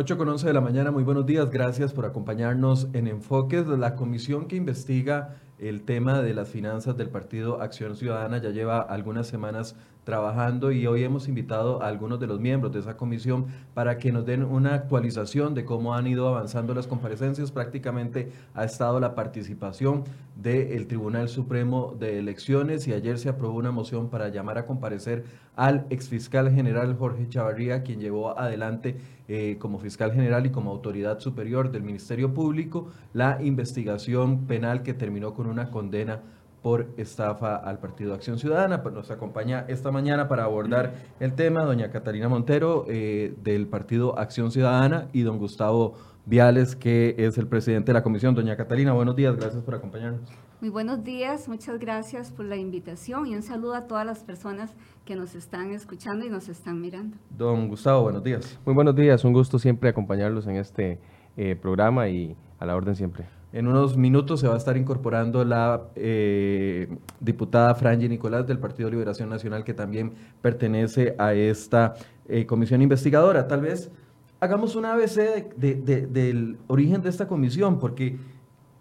8 0.00 0.16
con 0.16 0.30
11 0.30 0.46
de 0.46 0.54
la 0.54 0.62
mañana, 0.62 0.90
muy 0.90 1.02
buenos 1.02 1.26
días, 1.26 1.50
gracias 1.50 1.92
por 1.92 2.06
acompañarnos 2.06 2.88
en 2.94 3.06
Enfoques. 3.06 3.66
La 3.66 3.96
comisión 3.96 4.48
que 4.48 4.56
investiga 4.56 5.36
el 5.58 5.82
tema 5.82 6.22
de 6.22 6.32
las 6.32 6.48
finanzas 6.48 6.96
del 6.96 7.10
Partido 7.10 7.60
Acción 7.60 7.94
Ciudadana 7.96 8.38
ya 8.38 8.48
lleva 8.48 8.80
algunas 8.80 9.26
semanas 9.26 9.76
trabajando 10.10 10.72
y 10.72 10.88
hoy 10.88 11.04
hemos 11.04 11.28
invitado 11.28 11.80
a 11.84 11.86
algunos 11.86 12.18
de 12.18 12.26
los 12.26 12.40
miembros 12.40 12.72
de 12.72 12.80
esa 12.80 12.96
comisión 12.96 13.46
para 13.74 13.96
que 13.96 14.10
nos 14.10 14.26
den 14.26 14.42
una 14.42 14.74
actualización 14.74 15.54
de 15.54 15.64
cómo 15.64 15.94
han 15.94 16.08
ido 16.08 16.26
avanzando 16.26 16.74
las 16.74 16.88
comparecencias. 16.88 17.52
Prácticamente 17.52 18.32
ha 18.54 18.64
estado 18.64 18.98
la 18.98 19.14
participación 19.14 20.02
del 20.34 20.88
Tribunal 20.88 21.28
Supremo 21.28 21.94
de 21.96 22.18
Elecciones 22.18 22.88
y 22.88 22.92
ayer 22.92 23.18
se 23.18 23.28
aprobó 23.28 23.56
una 23.56 23.70
moción 23.70 24.08
para 24.08 24.30
llamar 24.30 24.58
a 24.58 24.66
comparecer 24.66 25.26
al 25.54 25.86
exfiscal 25.90 26.50
general 26.50 26.96
Jorge 26.98 27.28
Chavarría, 27.28 27.84
quien 27.84 28.00
llevó 28.00 28.36
adelante 28.36 28.96
eh, 29.28 29.58
como 29.60 29.78
fiscal 29.78 30.12
general 30.12 30.44
y 30.44 30.50
como 30.50 30.72
autoridad 30.72 31.20
superior 31.20 31.70
del 31.70 31.84
Ministerio 31.84 32.34
Público 32.34 32.88
la 33.12 33.40
investigación 33.40 34.48
penal 34.48 34.82
que 34.82 34.92
terminó 34.92 35.34
con 35.34 35.46
una 35.46 35.70
condena 35.70 36.20
por 36.62 36.88
estafa 36.96 37.56
al 37.56 37.78
Partido 37.78 38.14
Acción 38.14 38.38
Ciudadana. 38.38 38.82
Pues 38.82 38.94
nos 38.94 39.10
acompaña 39.10 39.64
esta 39.68 39.90
mañana 39.90 40.28
para 40.28 40.44
abordar 40.44 40.94
el 41.20 41.34
tema 41.34 41.64
doña 41.64 41.90
Catalina 41.90 42.28
Montero 42.28 42.84
eh, 42.88 43.34
del 43.42 43.66
Partido 43.66 44.18
Acción 44.18 44.50
Ciudadana 44.50 45.08
y 45.12 45.22
don 45.22 45.38
Gustavo 45.38 45.94
Viales, 46.26 46.76
que 46.76 47.14
es 47.18 47.38
el 47.38 47.46
presidente 47.46 47.88
de 47.88 47.94
la 47.94 48.02
comisión. 48.02 48.34
Doña 48.34 48.56
Catalina, 48.56 48.92
buenos 48.92 49.16
días, 49.16 49.36
gracias 49.36 49.62
por 49.62 49.74
acompañarnos. 49.74 50.28
Muy 50.60 50.68
buenos 50.68 51.02
días, 51.02 51.48
muchas 51.48 51.78
gracias 51.78 52.30
por 52.30 52.44
la 52.44 52.56
invitación 52.56 53.26
y 53.26 53.34
un 53.34 53.42
saludo 53.42 53.74
a 53.74 53.86
todas 53.86 54.04
las 54.04 54.22
personas 54.22 54.74
que 55.06 55.16
nos 55.16 55.34
están 55.34 55.70
escuchando 55.70 56.26
y 56.26 56.28
nos 56.28 56.50
están 56.50 56.80
mirando. 56.82 57.16
Don 57.30 57.68
Gustavo, 57.68 58.02
buenos 58.02 58.22
días. 58.22 58.58
Muy 58.66 58.74
buenos 58.74 58.94
días, 58.94 59.24
un 59.24 59.32
gusto 59.32 59.58
siempre 59.58 59.88
acompañarlos 59.88 60.46
en 60.46 60.56
este 60.56 60.98
eh, 61.42 61.56
programa 61.56 62.06
y 62.10 62.36
a 62.58 62.66
la 62.66 62.76
orden 62.76 62.94
siempre. 62.94 63.24
En 63.54 63.66
unos 63.66 63.96
minutos 63.96 64.40
se 64.40 64.46
va 64.46 64.52
a 64.52 64.58
estar 64.58 64.76
incorporando 64.76 65.42
la 65.42 65.84
eh, 65.96 66.86
diputada 67.18 67.74
Franji 67.74 68.10
Nicolás 68.10 68.46
del 68.46 68.58
Partido 68.58 68.90
Liberación 68.90 69.30
Nacional, 69.30 69.64
que 69.64 69.72
también 69.72 70.12
pertenece 70.42 71.14
a 71.16 71.32
esta 71.32 71.94
eh, 72.28 72.44
comisión 72.44 72.82
investigadora. 72.82 73.48
Tal 73.48 73.62
vez 73.62 73.90
hagamos 74.38 74.76
una 74.76 74.92
ABC 74.92 75.54
del 75.56 76.58
origen 76.66 77.00
de 77.00 77.08
esta 77.08 77.26
comisión, 77.26 77.78
porque 77.78 78.18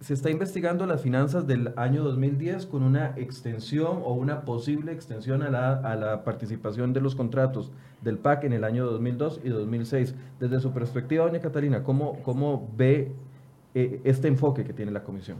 se 0.02 0.14
está 0.14 0.30
investigando 0.30 0.86
las 0.86 1.02
finanzas 1.02 1.45
del 1.45 1.73
año 1.75 2.03
2010 2.03 2.68
con 2.68 2.84
una 2.84 3.13
extensión 3.18 4.00
o 4.03 4.13
una 4.13 4.41
posible 4.46 4.94
extensión 4.94 5.44
a 5.44 5.50
la, 5.50 5.74
a 5.74 5.96
la 5.96 6.24
participación 6.24 6.94
de 6.94 7.01
los 7.01 7.16
contratos 7.16 7.72
del 8.01 8.18
PAC 8.18 8.46
en 8.46 8.53
el 8.53 8.63
año 8.63 8.85
2002 8.85 9.41
y 9.44 9.50
2006. 9.50 10.16
Desde 10.40 10.62
su 10.62 10.72
perspectiva, 10.72 11.25
doña 11.25 11.41
Catalina, 11.41 11.84
¿cómo, 11.84 12.22
cómo 12.24 12.69
ve 12.78 13.12
eh, 13.75 14.00
este 14.06 14.29
enfoque 14.29 14.63
que 14.63 14.72
tiene 14.72 14.91
la 14.91 15.03
comisión? 15.03 15.38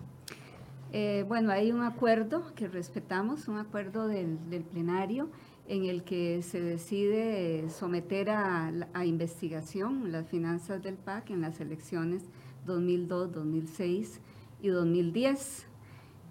Eh, 0.91 1.23
bueno, 1.28 1.51
hay 1.51 1.72
un 1.72 1.81
acuerdo 1.81 2.44
que 2.55 2.67
respetamos, 2.67 3.47
un 3.47 3.59
acuerdo 3.59 4.07
del, 4.07 4.38
plenario 4.72 5.29
en 5.69 5.85
el 5.85 6.03
que 6.03 6.41
se 6.41 6.59
decide 6.59 7.69
someter 7.69 8.31
a, 8.31 8.73
a, 8.94 9.05
investigación 9.05 10.11
las 10.11 10.28
finanzas 10.28 10.81
del 10.81 10.95
PAC 10.95 11.29
en 11.29 11.41
las 11.41 11.61
elecciones 11.61 12.23
2002, 12.66 13.31
2006 13.31 14.19
y 14.62 14.70
2010. 14.70 15.68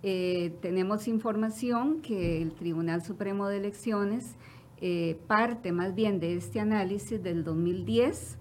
Eh, 0.03 0.57
tenemos 0.63 1.09
información 1.09 2.01
que 2.01 2.43
el 2.43 2.53
Tribunal 2.53 3.03
Supremo 3.03 3.49
de 3.49 3.59
Elecciones 3.59 4.37
parte 5.27 5.73
más 5.73 5.97
bien 5.97 6.21
de 6.21 6.37
este 6.37 6.61
análisis 6.61 7.21
del 7.21 7.43
2010 7.43 8.39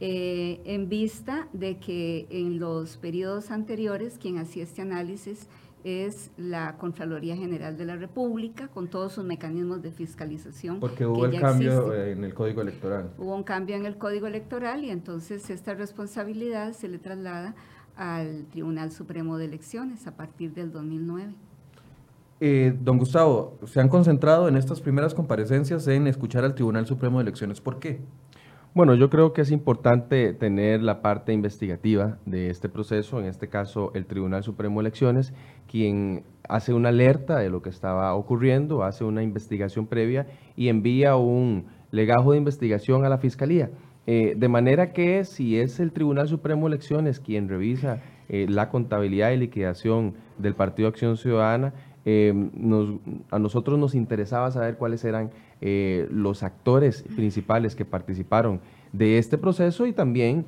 eh, 0.00 0.60
en 0.64 0.88
vista 0.88 1.48
de 1.52 1.78
que 1.78 2.28
en 2.30 2.60
los 2.60 2.96
periodos 2.98 3.50
anteriores 3.50 4.16
quien 4.16 4.38
hacía 4.38 4.62
este 4.62 4.80
análisis 4.80 5.48
es 5.82 6.30
la 6.36 6.76
Contraloría 6.76 7.36
General 7.36 7.76
de 7.76 7.84
la 7.84 7.96
República, 7.96 8.68
con 8.68 8.88
todos 8.88 9.14
sus 9.14 9.24
mecanismos 9.24 9.82
de 9.82 9.90
fiscalización. 9.90 10.78
Porque 10.78 11.04
hubo 11.04 11.26
el 11.26 11.40
cambio 11.40 11.92
en 11.94 12.22
el 12.22 12.32
Código 12.34 12.62
Electoral. 12.62 13.10
Hubo 13.18 13.34
un 13.34 13.42
cambio 13.42 13.74
en 13.74 13.86
el 13.86 13.96
Código 13.96 14.28
Electoral 14.28 14.84
y 14.84 14.90
entonces 14.90 15.50
esta 15.50 15.74
responsabilidad 15.74 16.74
se 16.74 16.88
le 16.88 16.98
traslada 16.98 17.56
al 17.98 18.46
Tribunal 18.50 18.92
Supremo 18.92 19.36
de 19.36 19.44
Elecciones 19.44 20.06
a 20.06 20.16
partir 20.16 20.54
del 20.54 20.72
2009. 20.72 21.34
Eh, 22.40 22.72
don 22.80 22.98
Gustavo, 22.98 23.58
se 23.66 23.80
han 23.80 23.88
concentrado 23.88 24.48
en 24.48 24.56
estas 24.56 24.80
primeras 24.80 25.12
comparecencias 25.12 25.86
en 25.88 26.06
escuchar 26.06 26.44
al 26.44 26.54
Tribunal 26.54 26.86
Supremo 26.86 27.18
de 27.18 27.22
Elecciones. 27.22 27.60
¿Por 27.60 27.80
qué? 27.80 28.00
Bueno, 28.74 28.94
yo 28.94 29.10
creo 29.10 29.32
que 29.32 29.40
es 29.40 29.50
importante 29.50 30.32
tener 30.34 30.82
la 30.82 31.02
parte 31.02 31.32
investigativa 31.32 32.18
de 32.26 32.50
este 32.50 32.68
proceso, 32.68 33.18
en 33.18 33.26
este 33.26 33.48
caso 33.48 33.90
el 33.94 34.06
Tribunal 34.06 34.44
Supremo 34.44 34.78
de 34.78 34.86
Elecciones, 34.86 35.32
quien 35.68 36.22
hace 36.48 36.72
una 36.72 36.90
alerta 36.90 37.38
de 37.38 37.50
lo 37.50 37.60
que 37.60 37.70
estaba 37.70 38.14
ocurriendo, 38.14 38.84
hace 38.84 39.02
una 39.02 39.24
investigación 39.24 39.86
previa 39.88 40.28
y 40.54 40.68
envía 40.68 41.16
un 41.16 41.66
legajo 41.90 42.32
de 42.32 42.38
investigación 42.38 43.04
a 43.04 43.08
la 43.08 43.18
Fiscalía. 43.18 43.70
Eh, 44.10 44.32
de 44.38 44.48
manera 44.48 44.94
que 44.94 45.22
si 45.26 45.58
es 45.58 45.80
el 45.80 45.92
Tribunal 45.92 46.28
Supremo 46.28 46.66
de 46.66 46.76
Elecciones 46.76 47.20
quien 47.20 47.46
revisa 47.46 48.00
eh, 48.30 48.46
la 48.48 48.70
contabilidad 48.70 49.32
y 49.32 49.36
liquidación 49.36 50.14
del 50.38 50.54
Partido 50.54 50.88
Acción 50.88 51.18
Ciudadana, 51.18 51.74
eh, 52.06 52.32
a 53.30 53.38
nosotros 53.38 53.78
nos 53.78 53.94
interesaba 53.94 54.50
saber 54.50 54.78
cuáles 54.78 55.04
eran 55.04 55.30
los 55.60 56.44
actores 56.44 57.04
principales 57.16 57.74
que 57.74 57.84
participaron 57.84 58.60
de 58.92 59.18
este 59.18 59.36
proceso 59.36 59.86
y 59.86 59.92
también 59.92 60.46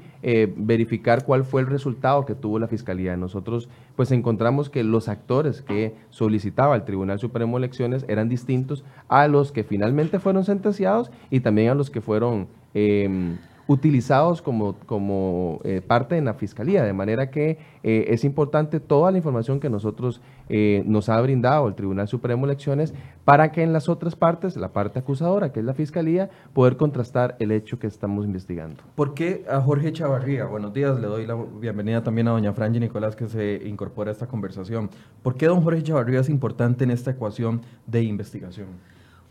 verificar 0.57 1.25
cuál 1.25 1.45
fue 1.45 1.63
el 1.63 1.67
resultado 1.67 2.25
que 2.25 2.37
tuvo 2.37 2.61
la 2.61 2.69
Fiscalía. 2.69 3.17
Nosotros 3.17 3.69
pues 3.97 4.13
encontramos 4.13 4.71
que 4.71 4.85
los 4.85 5.09
actores 5.09 5.63
que 5.63 5.97
solicitaba 6.11 6.77
el 6.77 6.85
Tribunal 6.85 7.19
Supremo 7.19 7.59
de 7.59 7.67
Elecciones 7.67 8.05
eran 8.09 8.29
distintos 8.29 8.85
a 9.09 9.27
los 9.27 9.51
que 9.51 9.65
finalmente 9.65 10.21
fueron 10.21 10.45
sentenciados 10.45 11.11
y 11.29 11.41
también 11.41 11.71
a 11.71 11.75
los 11.75 11.91
que 11.91 12.01
fueron 12.01 12.47
em, 12.73 13.37
utilizados 13.71 14.43
como, 14.43 14.75
como 14.85 15.61
eh, 15.63 15.81
parte 15.81 16.17
de 16.17 16.23
la 16.23 16.35
fiscalía, 16.35 16.83
de 16.83 16.93
manera 16.93 17.31
que 17.31 17.57
eh, 17.85 18.07
es 18.09 18.25
importante 18.25 18.81
toda 18.81 19.13
la 19.13 19.19
información 19.19 19.61
que 19.61 19.71
nosotros 19.71 20.21
eh, 20.49 20.83
nos 20.87 21.09
ha 21.09 21.21
brindado 21.21 21.69
el 21.69 21.77
Tribunal 21.77 22.09
Supremo 22.09 22.49
de 22.49 22.55
Elecciones 22.55 22.93
para 23.25 23.53
que 23.53 23.63
en 23.63 23.73
las 23.73 23.89
otras 23.89 24.17
partes, 24.17 24.57
la 24.57 24.73
parte 24.73 24.99
acusadora, 24.99 25.53
que 25.53 25.61
es 25.61 25.67
la 25.67 25.75
fiscalía, 25.75 26.31
poder 26.53 26.77
contrastar 26.77 27.37
el 27.39 27.53
hecho 27.53 27.79
que 27.79 27.87
estamos 27.87 28.27
investigando. 28.27 28.83
¿Por 28.97 29.15
qué 29.15 29.45
a 29.49 29.61
Jorge 29.61 29.93
Chavarría? 29.93 30.47
Buenos 30.47 30.75
días, 30.75 30.99
le 30.99 31.07
doy 31.07 31.25
la 31.25 31.37
bienvenida 31.37 32.03
también 32.03 32.27
a 32.27 32.33
doña 32.33 32.53
Franji 32.53 32.81
Nicolás 32.81 33.15
que 33.15 33.29
se 33.29 33.63
incorpora 33.65 34.11
a 34.11 34.13
esta 34.13 34.27
conversación. 34.27 34.91
¿Por 35.23 35.37
qué 35.37 35.47
don 35.47 35.63
Jorge 35.63 35.85
Chavarría 35.85 36.19
es 36.19 36.29
importante 36.29 36.83
en 36.83 36.91
esta 36.91 37.13
ecuación 37.13 37.61
de 37.87 38.03
investigación? 38.03 38.67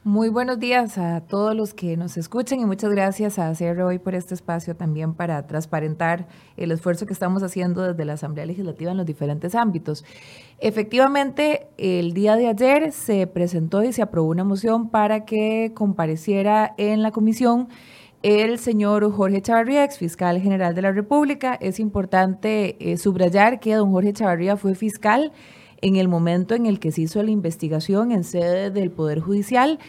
Muy 0.05 0.29
buenos 0.29 0.59
días 0.59 0.97
a 0.97 1.19
todos 1.19 1.53
los 1.53 1.73
que 1.73 1.97
nos 1.97 2.15
escuchan 2.15 2.61
y 2.61 2.65
muchas 2.65 2.89
gracias 2.89 3.37
a 3.37 3.51
CR 3.51 3.81
hoy 3.81 3.99
por 3.99 4.15
este 4.15 4.33
espacio 4.33 4.73
también 4.73 5.13
para 5.13 5.45
transparentar 5.45 6.25
el 6.55 6.71
esfuerzo 6.71 7.05
que 7.05 7.11
estamos 7.11 7.43
haciendo 7.43 7.81
desde 7.81 8.05
la 8.05 8.13
Asamblea 8.13 8.45
Legislativa 8.45 8.91
en 8.91 8.97
los 8.97 9.05
diferentes 9.05 9.55
ámbitos. 9.55 10.05
Efectivamente, 10.59 11.67
el 11.77 12.13
día 12.13 12.37
de 12.37 12.47
ayer 12.47 12.93
se 12.93 13.27
presentó 13.27 13.83
y 13.83 13.91
se 13.91 14.01
aprobó 14.01 14.29
una 14.29 14.45
moción 14.45 14.89
para 14.89 15.25
que 15.25 15.73
compareciera 15.75 16.75
en 16.77 17.03
la 17.03 17.11
comisión 17.11 17.67
el 18.23 18.57
señor 18.57 19.11
Jorge 19.11 19.41
Chavarría, 19.41 19.83
ex 19.83 19.97
fiscal 19.97 20.39
general 20.39 20.75
de 20.75 20.81
la 20.81 20.93
República. 20.93 21.55
Es 21.59 21.77
importante 21.77 22.77
eh, 22.79 22.95
subrayar 22.95 23.59
que 23.59 23.75
don 23.75 23.91
Jorge 23.91 24.13
Chavarría 24.13 24.55
fue 24.55 24.75
fiscal 24.75 25.33
en 25.81 25.95
el 25.95 26.07
momento 26.07 26.55
en 26.55 26.65
el 26.65 26.79
que 26.79 26.91
se 26.91 27.01
hizo 27.01 27.21
la 27.23 27.31
investigación 27.31 28.11
en 28.11 28.23
sede 28.23 28.71
del 28.71 28.91
Poder 28.91 29.19
Judicial. 29.19 29.79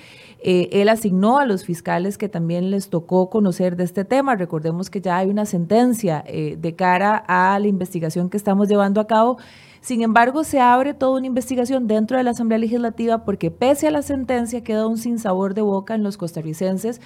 Eh, 0.43 0.69
él 0.73 0.89
asignó 0.89 1.39
a 1.39 1.45
los 1.45 1.65
fiscales 1.65 2.17
que 2.17 2.29
también 2.29 2.71
les 2.71 2.89
tocó 2.89 3.29
conocer 3.29 3.77
de 3.77 3.85
este 3.85 4.05
tema. 4.05 4.37
Recordemos 4.37 4.89
que 4.89 5.01
ya 5.01 5.19
hay 5.19 5.29
una 5.29 5.45
sentencia 5.45 6.25
eh, 6.27 6.57
de 6.59 6.75
cara 6.75 7.23
a 7.29 7.59
la 7.59 7.67
investigación 7.67 8.31
que 8.31 8.37
estamos 8.37 8.69
llevando 8.69 9.01
a 9.01 9.07
cabo. 9.07 9.39
Sin 9.83 10.03
embargo, 10.03 10.45
se 10.45 10.61
abre 10.61 10.95
toda 10.95 11.19
una 11.19 11.27
investigación 11.27 11.87
dentro 11.87 12.17
de 12.17 12.23
la 12.23 12.31
Asamblea 12.31 12.59
Legislativa 12.59 13.25
porque 13.25 13.51
pese 13.51 13.89
a 13.89 13.91
la 13.91 14.03
sentencia 14.03 14.63
queda 14.63 14.87
un 14.87 14.99
sinsabor 14.99 15.55
de 15.55 15.63
boca 15.63 15.95
en 15.95 16.03
los 16.03 16.17
costarricenses 16.17 17.01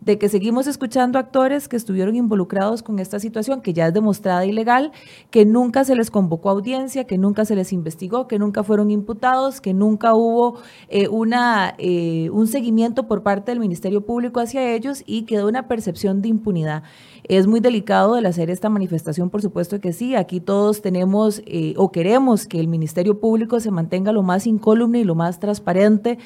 de 0.00 0.18
que 0.18 0.28
seguimos 0.28 0.66
escuchando 0.66 1.18
actores 1.18 1.68
que 1.68 1.76
estuvieron 1.76 2.16
involucrados 2.16 2.82
con 2.82 2.98
esta 2.98 3.18
situación, 3.18 3.60
que 3.60 3.72
ya 3.72 3.88
es 3.88 3.94
demostrada 3.94 4.44
ilegal, 4.44 4.92
que 5.30 5.44
nunca 5.44 5.84
se 5.84 5.96
les 5.96 6.10
convocó 6.10 6.48
a 6.48 6.52
audiencia, 6.52 7.04
que 7.04 7.18
nunca 7.18 7.44
se 7.44 7.56
les 7.56 7.72
investigó, 7.72 8.28
que 8.28 8.38
nunca 8.38 8.62
fueron 8.62 8.90
imputados, 8.90 9.60
que 9.60 9.74
nunca 9.74 10.14
hubo 10.14 10.58
eh, 10.88 11.08
una, 11.08 11.74
eh, 11.78 12.30
un 12.30 12.46
seguimiento 12.46 13.08
por 13.08 13.22
parte 13.22 13.50
del 13.50 13.60
Ministerio 13.60 14.04
Público 14.04 14.40
hacia 14.40 14.72
ellos 14.74 15.02
y 15.06 15.22
quedó 15.22 15.48
una 15.48 15.66
percepción 15.66 16.22
de 16.22 16.28
impunidad. 16.28 16.82
Es 17.24 17.48
muy 17.48 17.58
delicado 17.58 18.16
el 18.16 18.26
hacer 18.26 18.50
esta 18.50 18.68
manifestación, 18.68 19.30
por 19.30 19.42
supuesto 19.42 19.80
que 19.80 19.92
sí. 19.92 20.14
Aquí 20.14 20.38
todos 20.38 20.82
tenemos 20.82 21.42
eh, 21.46 21.74
o 21.76 21.90
queremos 21.90 22.46
que 22.46 22.60
el 22.60 22.68
Ministerio 22.68 23.18
Público 23.18 23.58
se 23.58 23.72
mantenga 23.72 24.12
lo 24.12 24.22
más 24.22 24.46
incólume 24.46 25.00
y 25.00 25.04
lo 25.04 25.16
más 25.16 25.40
transparente 25.40 26.18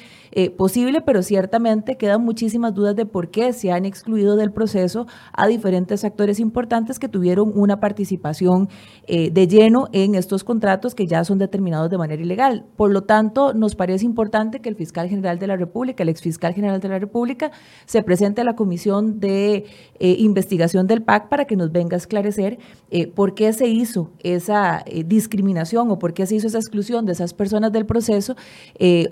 posible, 0.55 1.01
pero 1.01 1.23
ciertamente 1.23 1.97
quedan 1.97 2.23
muchísimas 2.23 2.73
dudas 2.73 2.95
de 2.95 3.05
por 3.05 3.31
qué 3.31 3.51
se 3.61 3.71
han 3.71 3.85
excluido 3.85 4.35
del 4.35 4.51
proceso 4.51 5.05
a 5.33 5.45
diferentes 5.47 6.03
actores 6.03 6.39
importantes 6.39 6.97
que 6.97 7.07
tuvieron 7.07 7.51
una 7.55 7.79
participación 7.79 8.69
eh, 9.05 9.29
de 9.29 9.47
lleno 9.47 9.87
en 9.91 10.15
estos 10.15 10.43
contratos 10.43 10.95
que 10.95 11.05
ya 11.05 11.23
son 11.23 11.37
determinados 11.37 11.91
de 11.91 11.97
manera 11.99 12.21
ilegal. 12.21 12.65
Por 12.75 12.91
lo 12.91 13.03
tanto, 13.03 13.53
nos 13.53 13.75
parece 13.75 14.05
importante 14.05 14.61
que 14.61 14.69
el 14.69 14.75
fiscal 14.75 15.07
general 15.09 15.37
de 15.37 15.45
la 15.45 15.57
República, 15.57 16.01
el 16.01 16.09
exfiscal 16.09 16.53
general 16.53 16.79
de 16.79 16.89
la 16.89 16.97
República, 16.97 17.51
se 17.85 18.01
presente 18.01 18.41
a 18.41 18.43
la 18.43 18.55
comisión 18.55 19.19
de 19.19 19.65
eh, 19.99 20.15
investigación 20.17 20.87
del 20.87 21.03
PAC 21.03 21.29
para 21.29 21.45
que 21.45 21.55
nos 21.55 21.71
venga 21.71 21.95
a 21.95 21.99
esclarecer 21.99 22.57
eh, 22.89 23.07
por 23.07 23.35
qué 23.35 23.53
se 23.53 23.67
hizo 23.67 24.11
esa 24.23 24.83
discriminación 25.05 25.91
o 25.91 25.99
por 25.99 26.13
qué 26.13 26.25
se 26.25 26.35
hizo 26.35 26.47
esa 26.47 26.57
exclusión 26.57 27.05
de 27.05 27.11
esas 27.11 27.35
personas 27.35 27.71
del 27.71 27.85
proceso, 27.85 28.35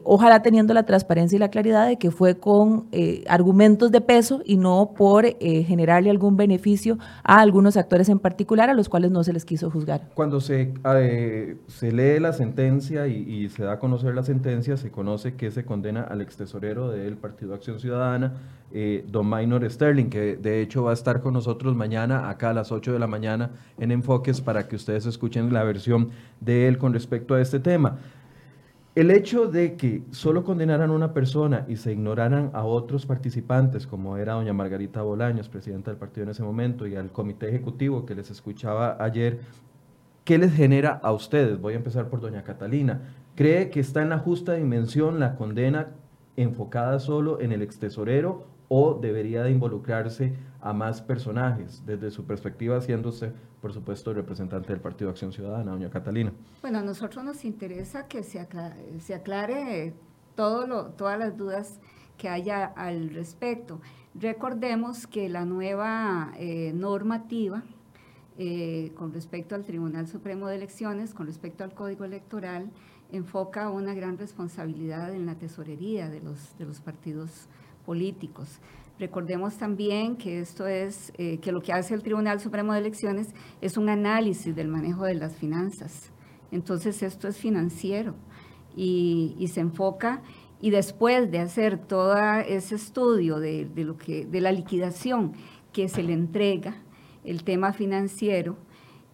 ojalá 0.04 0.42
teniendo 0.42 0.74
la 0.74 0.84
transparencia 0.84 1.36
y 1.36 1.40
la 1.40 1.50
claridad 1.50 1.88
de 1.88 1.98
que 1.98 2.10
fue 2.10 2.40
con 2.40 2.88
argumentos 3.28 3.92
de 3.92 4.02
peso 4.02 4.39
y 4.46 4.58
no 4.58 4.94
por 4.96 5.26
generarle 5.40 6.10
algún 6.10 6.38
beneficio 6.38 6.98
a 7.24 7.40
algunos 7.40 7.78
actores 7.78 8.10
en 8.10 8.20
particular 8.20 8.70
a 8.70 8.74
los 8.74 8.90
cuales 8.90 9.12
no 9.12 9.24
se 9.24 9.34
les 9.34 9.46
quiso 9.46 9.70
juzgar. 9.70 10.10
Cuando 10.14 10.42
se, 10.42 10.74
eh, 10.96 11.58
se 11.68 11.92
lee 11.92 12.20
la 12.20 12.34
sentencia 12.34 13.08
y, 13.08 13.50
se 13.50 13.64
da 13.64 13.74
a 13.74 13.80
conocer 13.80 14.16
la 14.16 14.24
sentencia, 14.24 14.78
se 14.78 14.92
conoce 14.92 15.36
que 15.36 15.52
se 15.52 15.66
condena 15.66 16.02
al 16.02 16.22
ex 16.22 16.38
tesorero 16.38 16.90
del 16.90 17.18
Partido 17.18 17.54
Acción 17.54 17.80
Ciudadana, 17.80 18.34
eh, 18.72 19.06
don 19.08 19.30
Minor 19.30 19.70
Sterling, 19.70 20.10
que 20.10 20.36
de 20.36 20.62
hecho 20.62 20.84
va 20.84 20.92
a 20.92 20.94
estar 20.94 21.22
con 21.22 21.34
nosotros 21.34 21.76
mañana 21.76 22.30
acá 22.30 22.52
a 22.52 22.54
las 22.54 22.72
8 22.72 22.94
de 22.94 23.00
la 23.00 23.08
mañana 23.08 23.52
en 23.80 23.92
Enfoques 23.92 24.42
para 24.42 24.68
que 24.68 24.76
ustedes 24.76 25.06
escuchen 25.06 25.52
la 25.52 25.64
versión 25.64 26.10
de 26.40 26.68
él 26.68 26.78
con 26.78 26.94
respecto 26.94 27.34
a 27.34 27.42
este 27.42 27.60
tema. 27.60 27.98
El 29.00 29.12
hecho 29.12 29.48
de 29.48 29.78
que 29.78 30.04
solo 30.12 30.44
condenaran 30.44 30.90
a 30.90 30.94
una 30.94 31.14
persona 31.14 31.64
y 31.70 31.78
se 31.78 31.94
ignoraran 31.94 32.52
a 32.52 32.66
otros 32.66 33.06
participantes, 33.06 33.88
como 33.88 34.18
era 34.18 34.34
doña 34.34 34.52
Margarita 34.52 35.02
Bolaños, 35.04 35.48
presidenta 35.48 35.90
del 35.90 35.98
partido 35.98 36.26
en 36.26 36.32
ese 36.32 36.44
momento, 36.44 36.86
y 36.86 36.98
al 36.98 37.10
comité 37.14 37.48
ejecutivo 37.48 38.06
que 38.06 38.14
les 38.14 38.30
escuchaba 38.30 38.98
ayer, 39.00 39.40
¿qué 40.26 40.38
les 40.38 40.54
genera 40.54 41.00
a 41.02 41.14
ustedes? 41.14 41.62
Voy 41.62 41.76
a 41.76 41.78
empezar 41.78 42.10
por 42.10 42.20
doña 42.20 42.44
Catalina. 42.44 43.04
¿Cree 43.36 43.70
que 43.70 43.80
está 43.80 44.02
en 44.02 44.10
la 44.10 44.20
justa 44.20 44.56
dimensión 44.56 45.22
la 45.22 45.38
condena 45.38 45.92
enfocada 46.36 47.00
solo 47.00 47.40
en 47.40 47.54
el 47.54 47.62
extesorero 47.62 48.48
o 48.70 48.94
debería 48.94 49.44
de 49.44 49.52
involucrarse 49.52 50.34
a 50.62 50.74
más 50.74 51.02
personajes, 51.02 51.84
desde 51.86 52.12
su 52.12 52.26
perspectiva 52.26 52.78
haciéndose, 52.78 53.34
por 53.62 53.74
supuesto, 53.74 54.14
representante 54.14 54.72
del 54.72 54.80
Partido 54.82 55.10
Acción 55.10 55.34
Ciudadana, 55.34 55.72
doña 55.72 55.90
Catalina. 55.90 56.32
Bueno, 56.62 56.80
a 56.80 56.84
nosotros 56.84 57.26
nos 57.26 57.44
interesa 57.44 58.08
que 58.08 58.24
se 58.24 58.40
aclare, 58.40 59.00
se 59.00 59.16
aclare 59.16 59.94
todo 60.36 60.92
todas 60.92 61.20
las 61.20 61.36
dudas 61.36 61.80
que 62.18 62.30
haya 62.30 62.66
al 62.66 63.10
respecto. 63.10 63.82
Recordemos 64.14 65.08
que 65.08 65.30
la 65.30 65.46
nueva 65.46 66.32
eh, 66.38 66.72
normativa 66.74 67.64
eh, 68.38 68.94
con 68.96 69.12
respecto 69.12 69.56
al 69.56 69.66
Tribunal 69.66 70.08
Supremo 70.08 70.48
de 70.48 70.56
Elecciones, 70.56 71.14
con 71.14 71.28
respecto 71.28 71.66
al 71.66 71.74
Código 71.74 72.06
Electoral, 72.06 72.72
enfoca 73.12 73.70
una 73.70 73.94
gran 73.94 74.18
responsabilidad 74.18 75.14
en 75.14 75.26
la 75.26 75.36
tesorería 75.36 76.10
de 76.10 76.22
los, 76.22 76.58
de 76.58 76.66
los 76.66 76.80
partidos 76.80 77.50
políticos. 77.90 78.60
Recordemos 79.00 79.58
también 79.58 80.16
que 80.16 80.42
esto 80.42 80.68
es, 80.68 81.12
eh, 81.18 81.40
que 81.40 81.52
lo 81.52 81.60
que 81.60 81.74
hace 81.74 81.96
el 81.96 82.04
Tribunal 82.04 82.40
Supremo 82.40 82.72
de 82.72 82.82
Elecciones 82.82 83.34
es 83.62 83.78
un 83.78 83.90
análisis 83.90 84.56
del 84.56 84.68
manejo 84.68 85.06
de 85.06 85.16
las 85.16 85.36
finanzas. 85.36 86.12
Entonces 86.52 87.02
esto 87.02 87.28
es 87.28 87.38
financiero 87.38 88.14
y, 88.76 89.44
se 89.52 89.62
enfoca 89.62 90.22
y 90.62 90.70
después 90.70 91.32
de 91.32 91.40
hacer 91.40 91.80
todo 91.80 92.16
ese 92.42 92.76
estudio 92.76 93.40
de, 93.40 93.68
lo 93.76 93.98
que, 93.98 94.28
de 94.28 94.40
la 94.40 94.52
liquidación 94.52 95.34
que 95.74 95.90
se 95.90 96.04
le 96.04 96.14
entrega, 96.14 96.76
el 97.24 97.44
tema 97.44 97.74
financiero, 97.74 98.56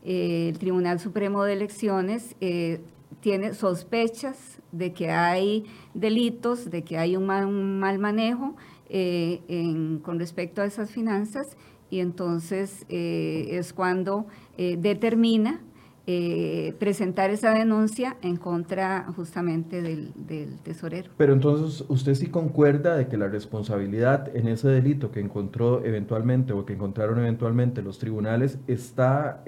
eh, 0.04 0.50
el 0.50 0.60
Tribunal 0.60 1.00
Supremo 1.00 1.46
de 1.46 1.54
Elecciones 1.54 2.36
eh, 2.42 2.82
tiene 3.22 3.54
sospechas 3.54 4.60
de 4.72 4.94
que 4.94 5.10
hay 5.10 5.66
delitos, 5.94 6.70
de 6.70 6.84
que 6.84 6.98
hay 6.98 7.16
un 7.16 7.26
mal 7.26 8.00
manejo, 8.00 8.56
eh, 8.88 10.00
con 10.04 10.20
respecto 10.20 10.62
a 10.62 10.66
esas 10.66 10.92
finanzas 10.92 11.58
y 11.90 12.02
entonces 12.02 12.86
eh, 12.88 13.48
es 13.54 13.74
cuando 13.74 14.28
eh, 14.58 14.78
determina 14.80 15.62
presentar 16.78 17.32
esa 17.32 17.52
denuncia 17.52 18.16
en 18.22 18.36
contra 18.38 19.12
justamente 19.16 19.82
del, 19.82 20.14
tesorero. 20.62 21.10
Pero 21.18 21.34
entonces 21.34 21.84
usted 21.88 22.14
sí 22.14 22.28
concuerda 22.28 22.96
de 22.96 23.08
que 23.08 23.18
la 23.18 23.28
responsabilidad 23.28 24.30
en 24.36 24.48
ese 24.48 24.68
delito 24.68 25.12
que 25.12 25.20
encontró 25.20 25.84
eventualmente 25.84 26.54
o 26.54 26.64
que 26.64 26.74
encontraron 26.74 27.18
eventualmente 27.18 27.82
los 27.82 27.98
tribunales 27.98 28.60
está 28.68 29.42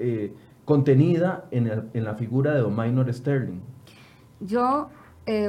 contenida 0.68 1.48
en, 1.50 1.88
en, 1.94 2.04
la 2.04 2.14
figura 2.14 2.52
de 2.52 2.60
Don 2.60 2.76
Minor 2.76 3.10
Sterling. 3.12 3.60
Yo, 4.40 4.90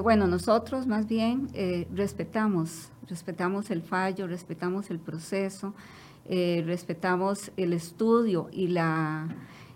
bueno, 0.01 0.27
nosotros 0.27 0.87
más 0.87 1.07
bien 1.07 1.49
respetamos 1.93 2.89
respetamos 3.09 3.71
el 3.71 3.81
fallo, 3.81 4.27
respetamos 4.27 4.91
el 4.91 4.99
proceso, 4.99 5.73
eh, 6.25 6.63
respetamos 6.65 7.51
el 7.57 7.73
estudio 7.73 8.49
y 8.51 8.67
la, 8.67 9.27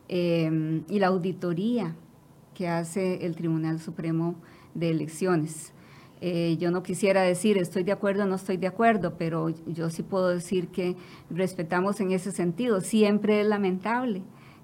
em, 0.07 0.83
y 0.87 0.99
la 0.99 1.07
auditoría 1.07 1.95
que 2.53 2.67
hace 2.67 3.25
el 3.25 3.35
Tribunal 3.35 3.79
Supremo 3.79 4.35
de 4.75 4.91
Elecciones. 4.91 5.73
Eh, 6.21 6.55
yo 6.57 6.71
no 6.71 6.83
quisiera 6.83 7.23
decir 7.23 7.57
estoy 7.57 7.83
de 7.83 7.91
acuerdo 7.91 8.23
o 8.23 8.27
no 8.27 8.35
estoy 8.35 8.57
de 8.57 8.67
acuerdo, 8.67 9.15
pero 9.17 9.49
yo 9.49 9.89
sí 9.89 10.03
puedo 10.03 10.29
decir 10.29 10.67
que 10.67 10.95
respetamos 11.29 11.99
en 11.99 12.11
ese 12.11 12.31
sentido. 12.31 12.79
Siempre 12.81 13.41
es 13.41 13.47
lamentable 13.47 14.21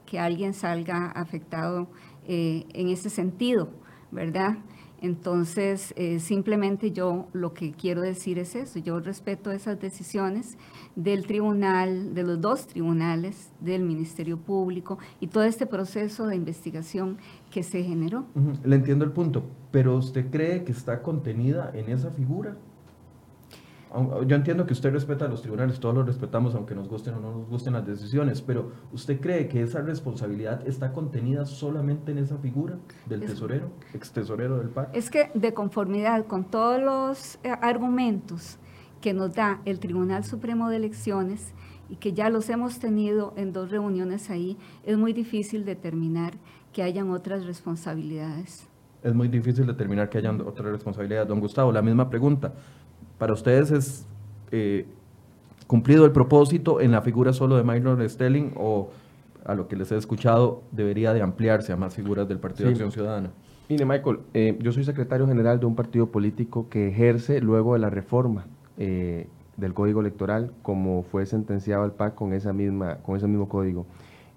que 0.10 0.20
alguien 0.20 0.54
salga 0.56 1.12
afectado 1.12 1.88
eh, 2.28 2.66
en 2.74 2.89
ese 2.89 3.10
sentido, 3.10 3.70
¿verdad? 4.12 4.58
Entonces, 5.01 5.94
eh, 5.96 6.20
simplemente 6.20 6.92
yo 6.92 7.28
lo 7.32 7.54
que 7.54 7.72
quiero 7.72 8.01
decir 8.01 8.38
es 8.39 8.56
eso, 8.56 8.80
yo 8.80 9.00
respeto 9.00 9.51
esas 9.51 9.80
decisiones 9.80 10.58
del 10.96 11.25
tribunal, 11.25 12.13
de 12.13 12.24
los 12.24 12.42
dos 12.42 12.68
tribunales, 12.68 13.51
del 13.62 13.84
Ministerio 13.84 14.38
Público 14.38 14.98
y 15.22 15.28
todo 15.28 15.44
este 15.44 15.66
proceso 15.66 16.28
de 16.28 16.36
investigación 16.36 17.18
que 17.50 17.63
se 17.63 17.84
generó. 17.84 18.25
Le 18.66 18.75
entiendo 18.75 19.06
el 19.06 19.12
punto, 19.12 19.44
pero 19.72 19.96
¿usted 19.96 20.30
cree 20.30 20.63
que 20.66 20.74
está 20.74 21.01
contenida 21.01 21.72
en 21.74 21.89
esa 21.89 22.10
figura? 22.12 22.58
Yo 24.27 24.36
entiendo 24.36 24.65
que 24.67 24.74
usted 24.74 24.91
respeta 24.91 25.25
a 25.25 25.27
los 25.27 25.41
tribunales, 25.41 25.79
todos 25.79 25.96
los 25.96 26.05
respetamos, 26.05 26.53
aunque 26.53 26.75
nos 26.75 26.88
gusten 26.88 27.15
o 27.15 27.19
no 27.19 27.31
nos 27.31 27.50
gusten 27.50 27.74
las 27.74 27.86
decisiones, 27.86 28.41
pero 28.41 28.72
¿usted 28.91 29.19
cree 29.19 29.48
que 29.48 29.63
esa 29.63 29.81
responsabilidad 29.81 30.67
está 30.67 30.93
contenida 30.93 31.46
solamente 31.46 32.12
en 32.12 32.19
esa 32.19 32.38
figura 32.38 32.77
del 33.08 33.22
tesorero, 33.22 33.72
ex 33.93 34.12
tesorero 34.12 34.60
del 34.60 34.69
PAC? 34.69 34.96
Es 34.96 35.10
que 35.10 35.31
de 35.34 35.53
conformidad 35.53 36.27
con 36.27 36.46
todos 36.46 36.79
los 36.79 37.39
eh, 37.43 37.50
argumentos 37.62 38.60
que 39.01 39.13
nos 39.13 39.34
da 39.34 39.62
el 39.65 39.79
Tribunal 39.79 40.24
Supremo 40.24 40.69
de 40.69 40.75
Elecciones 40.75 41.53
y 41.89 41.96
que 41.96 42.13
ya 42.13 42.29
los 42.29 42.50
hemos 42.50 42.79
tenido 42.79 43.34
en 43.38 43.53
dos 43.53 43.72
reuniones 43.72 44.29
ahí, 44.29 44.58
es 44.84 44.98
muy 44.98 45.13
difícil 45.13 45.65
determinar 45.65 46.34
que 46.74 46.84
hayan 46.84 47.10
otras 47.10 47.46
responsabilidades. 47.46 48.67
Es 49.01 49.15
muy 49.15 49.29
difícil 49.29 49.65
determinar 49.65 50.10
que 50.10 50.17
hayan 50.17 50.41
otras 50.41 50.72
responsabilidades. 50.72 51.27
Don 51.27 51.39
Gustavo, 51.39 51.72
la 51.72 51.81
misma 51.81 52.10
pregunta 52.10 52.53
para 53.19 53.33
ustedes 53.33 53.69
es 53.69 54.07
eh, 54.51 54.88
cumplido 55.67 56.05
el 56.05 56.11
propósito 56.11 56.81
en 56.81 56.91
la 56.91 57.03
figura 57.03 57.33
solo 57.33 57.57
de 57.57 57.63
Minor 57.63 58.09
Stelling 58.09 58.53
o 58.55 58.89
a 59.45 59.53
lo 59.53 59.67
que 59.67 59.75
les 59.75 59.91
he 59.91 59.97
escuchado 59.97 60.63
debería 60.71 61.13
de 61.13 61.21
ampliarse 61.21 61.71
a 61.71 61.75
más 61.75 61.93
figuras 61.93 62.27
del 62.27 62.39
Partido 62.39 62.67
de 62.67 62.71
Acción 62.71 62.91
Ciudadana? 62.91 63.31
Mire, 63.69 63.85
Michael, 63.85 64.19
eh, 64.33 64.57
yo 64.61 64.71
soy 64.71 64.83
secretario 64.83 65.27
general 65.27 65.59
de 65.59 65.67
un 65.67 65.75
partido 65.75 66.07
político 66.07 66.69
que 66.69 66.88
ejerce 66.88 67.39
luego 67.39 67.73
de 67.73 67.79
la 67.79 67.91
reforma 67.91 68.47
eh, 68.77 69.27
del 69.57 69.73
Código 69.73 70.01
Electoral, 70.01 70.51
como 70.63 71.03
fue 71.03 71.25
sentenciado 71.25 71.85
el 71.85 71.91
PAC 71.91 72.15
con, 72.15 72.33
esa 72.33 72.53
misma, 72.53 72.95
con 73.03 73.17
ese 73.17 73.27
mismo 73.27 73.47
código. 73.47 73.85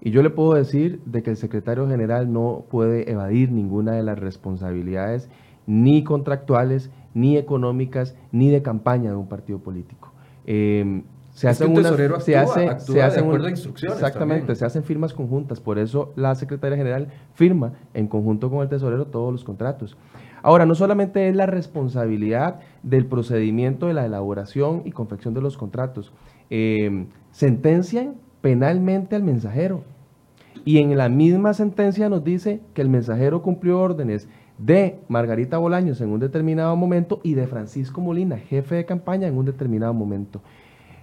Y 0.01 0.11
yo 0.11 0.21
le 0.21 0.29
puedo 0.29 0.53
decir 0.53 0.99
de 1.05 1.23
que 1.23 1.31
el 1.31 1.37
secretario 1.37 1.87
general 1.87 2.31
no 2.31 2.65
puede 2.69 3.09
evadir 3.09 3.51
ninguna 3.51 3.93
de 3.93 4.03
las 4.03 4.19
responsabilidades 4.19 5.29
ni 5.65 6.03
contractuales 6.03 6.91
ni 7.13 7.37
económicas, 7.37 8.15
ni 8.31 8.49
de 8.49 8.61
campaña 8.61 9.11
de 9.11 9.15
un 9.15 9.27
partido 9.27 9.59
político. 9.59 10.11
Eh, 10.45 11.03
se 11.33 11.49
hacen 11.49 11.71
un 11.71 11.83
se 12.21 12.37
hace, 12.37 12.79
se 12.79 13.01
hacen 13.01 13.41
de 13.41 13.49
instrucciones. 13.49 13.97
Exactamente, 13.97 14.55
se 14.55 14.65
hacen 14.65 14.83
firmas 14.83 15.13
conjuntas, 15.13 15.59
por 15.59 15.79
eso 15.79 16.13
la 16.15 16.35
secretaria 16.35 16.77
general 16.77 17.07
firma 17.33 17.73
en 17.95 18.07
conjunto 18.07 18.51
con 18.51 18.61
el 18.61 18.69
tesorero 18.69 19.07
todos 19.07 19.31
los 19.31 19.43
contratos. 19.43 19.97
Ahora, 20.43 20.65
no 20.65 20.75
solamente 20.75 21.29
es 21.29 21.35
la 21.35 21.47
responsabilidad 21.47 22.59
del 22.83 23.05
procedimiento 23.07 23.87
de 23.87 23.93
la 23.93 24.05
elaboración 24.05 24.83
y 24.85 24.91
confección 24.91 25.33
de 25.33 25.41
los 25.41 25.57
contratos, 25.57 26.13
eh, 26.49 27.07
sentencian 27.31 28.15
penalmente 28.41 29.15
al 29.15 29.23
mensajero. 29.23 29.83
Y 30.65 30.77
en 30.79 30.95
la 30.97 31.09
misma 31.09 31.53
sentencia 31.53 32.09
nos 32.09 32.23
dice 32.23 32.61
que 32.73 32.81
el 32.81 32.89
mensajero 32.89 33.41
cumplió 33.41 33.79
órdenes 33.79 34.27
de 34.57 34.99
Margarita 35.07 35.57
Bolaños 35.57 35.99
en 36.01 36.09
un 36.09 36.19
determinado 36.19 36.75
momento 36.75 37.19
y 37.23 37.33
de 37.33 37.47
Francisco 37.47 38.01
Molina, 38.01 38.37
jefe 38.37 38.75
de 38.75 38.85
campaña 38.85 39.27
en 39.27 39.37
un 39.37 39.45
determinado 39.45 39.93
momento. 39.93 40.41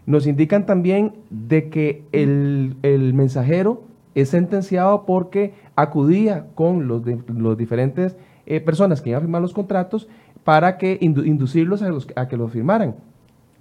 Nos 0.06 0.26
indican 0.26 0.66
también 0.66 1.14
de 1.30 1.68
que 1.68 2.04
el, 2.12 2.76
mensajero 3.14 3.82
es 4.14 4.30
sentenciado 4.30 5.04
porque 5.04 5.54
acudía 5.76 6.46
con 6.54 6.88
los, 6.88 7.02
los 7.28 7.56
diferentes 7.56 8.16
eh, 8.46 8.60
personas 8.60 9.02
que 9.02 9.10
iban 9.10 9.18
a 9.18 9.22
firmar 9.22 9.42
los 9.42 9.52
contratos 9.52 10.08
para 10.44 10.78
que 10.78 10.98
inducirlos 11.00 11.82
a, 11.82 11.90
a 12.16 12.28
que 12.28 12.36
los 12.36 12.50
firmaran. 12.50 12.96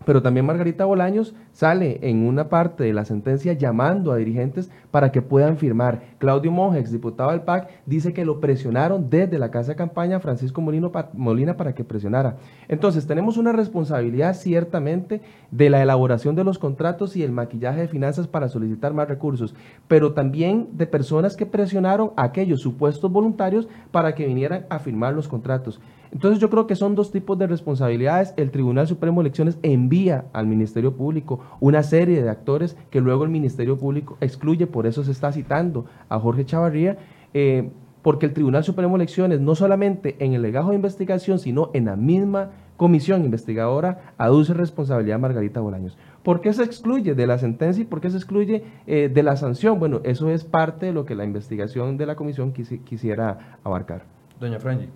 Pero 0.05 0.21
también 0.21 0.45
Margarita 0.45 0.85
Bolaños 0.85 1.35
sale 1.51 1.99
en 2.01 2.25
una 2.25 2.49
parte 2.49 2.83
de 2.83 2.93
la 2.93 3.05
sentencia 3.05 3.53
llamando 3.53 4.11
a 4.11 4.17
dirigentes 4.17 4.71
para 4.91 5.11
que 5.11 5.21
puedan 5.21 5.57
firmar. 5.57 6.01
Claudio 6.17 6.51
Monge, 6.51 6.83
diputado 6.83 7.31
del 7.31 7.41
PAC, 7.41 7.69
dice 7.85 8.13
que 8.13 8.25
lo 8.25 8.39
presionaron 8.39 9.09
desde 9.09 9.37
la 9.37 9.51
casa 9.51 9.71
de 9.71 9.75
campaña 9.75 10.19
Francisco 10.19 10.61
Molina 10.61 11.57
para 11.57 11.75
que 11.75 11.83
presionara. 11.83 12.37
Entonces, 12.67 13.07
tenemos 13.07 13.37
una 13.37 13.51
responsabilidad 13.51 14.35
ciertamente 14.35 15.21
de 15.51 15.69
la 15.69 15.81
elaboración 15.81 16.35
de 16.35 16.43
los 16.43 16.57
contratos 16.57 17.15
y 17.15 17.23
el 17.23 17.31
maquillaje 17.31 17.81
de 17.81 17.87
finanzas 17.87 18.27
para 18.27 18.49
solicitar 18.49 18.93
más 18.93 19.07
recursos, 19.07 19.53
pero 19.87 20.13
también 20.13 20.69
de 20.73 20.87
personas 20.87 21.35
que 21.35 21.45
presionaron 21.45 22.11
a 22.15 22.23
aquellos 22.23 22.61
supuestos 22.61 23.11
voluntarios 23.11 23.67
para 23.91 24.15
que 24.15 24.25
vinieran 24.25 24.65
a 24.69 24.79
firmar 24.79 25.13
los 25.13 25.27
contratos. 25.27 25.79
Entonces 26.11 26.39
yo 26.39 26.49
creo 26.49 26.67
que 26.67 26.75
son 26.75 26.95
dos 26.95 27.11
tipos 27.11 27.37
de 27.37 27.47
responsabilidades. 27.47 28.33
El 28.37 28.51
Tribunal 28.51 28.87
Supremo 28.87 29.21
de 29.21 29.27
Elecciones 29.27 29.57
envía 29.61 30.25
al 30.33 30.47
Ministerio 30.47 30.95
Público 30.95 31.39
una 31.59 31.83
serie 31.83 32.21
de 32.23 32.29
actores 32.29 32.75
que 32.89 33.01
luego 33.01 33.23
el 33.23 33.29
Ministerio 33.29 33.77
Público 33.77 34.17
excluye, 34.21 34.67
por 34.67 34.87
eso 34.87 35.03
se 35.03 35.11
está 35.11 35.31
citando 35.31 35.85
a 36.09 36.19
Jorge 36.19 36.45
Chavarría, 36.45 36.97
eh, 37.33 37.69
porque 38.01 38.25
el 38.25 38.33
Tribunal 38.33 38.63
Supremo 38.63 38.97
de 38.97 39.03
Elecciones 39.03 39.39
no 39.39 39.55
solamente 39.55 40.15
en 40.19 40.33
el 40.33 40.41
legajo 40.41 40.69
de 40.69 40.75
investigación, 40.75 41.37
sino 41.37 41.69
en 41.73 41.85
la 41.85 41.95
misma 41.95 42.51
comisión 42.77 43.25
investigadora 43.25 44.13
aduce 44.17 44.53
responsabilidad 44.53 45.15
a 45.15 45.19
Margarita 45.19 45.59
Bolaños. 45.59 45.97
¿Por 46.23 46.39
qué 46.39 46.53
se 46.53 46.63
excluye 46.63 47.13
de 47.13 47.27
la 47.27 47.37
sentencia 47.37 47.83
y 47.83 47.85
por 47.85 47.99
qué 47.99 48.09
se 48.09 48.15
excluye 48.15 48.63
eh, 48.87 49.09
de 49.13 49.23
la 49.23 49.35
sanción? 49.35 49.79
Bueno, 49.79 49.99
eso 50.05 50.29
es 50.29 50.45
parte 50.45 50.85
de 50.87 50.93
lo 50.93 51.05
que 51.05 51.13
la 51.13 51.25
investigación 51.25 51.97
de 51.97 52.05
la 52.05 52.15
comisión 52.15 52.53
quisiera 52.53 53.57
abarcar. 53.63 54.03
Doña 54.39 54.59
Frangi. 54.59 54.87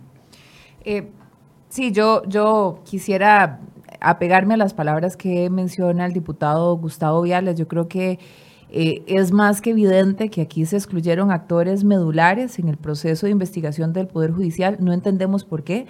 Eh, 0.86 1.10
sí, 1.70 1.92
yo, 1.92 2.24
yo 2.28 2.80
quisiera 2.86 3.60
apegarme 4.00 4.56
a 4.56 4.58
las 4.58 4.74
palabras 4.74 5.16
que 5.18 5.50
menciona 5.50 6.06
el 6.06 6.14
diputado 6.14 6.76
Gustavo 6.78 7.22
Viales. 7.22 7.58
Yo 7.58 7.68
creo 7.68 7.88
que 7.88 8.20
eh, 8.70 9.04
es 9.06 9.32
más 9.32 9.62
que 9.62 9.70
evidente 9.70 10.30
que 10.30 10.42
aquí 10.42 10.66
se 10.66 10.76
excluyeron 10.76 11.32
actores 11.32 11.84
medulares 11.84 12.58
en 12.60 12.70
el 12.70 12.78
proceso 12.78 13.28
de 13.28 13.32
investigación 13.32 13.94
del 13.94 14.08
Poder 14.08 14.32
Judicial. 14.32 14.78
No 14.80 14.94
entendemos 14.94 15.46
por 15.46 15.64
qué. 15.64 15.86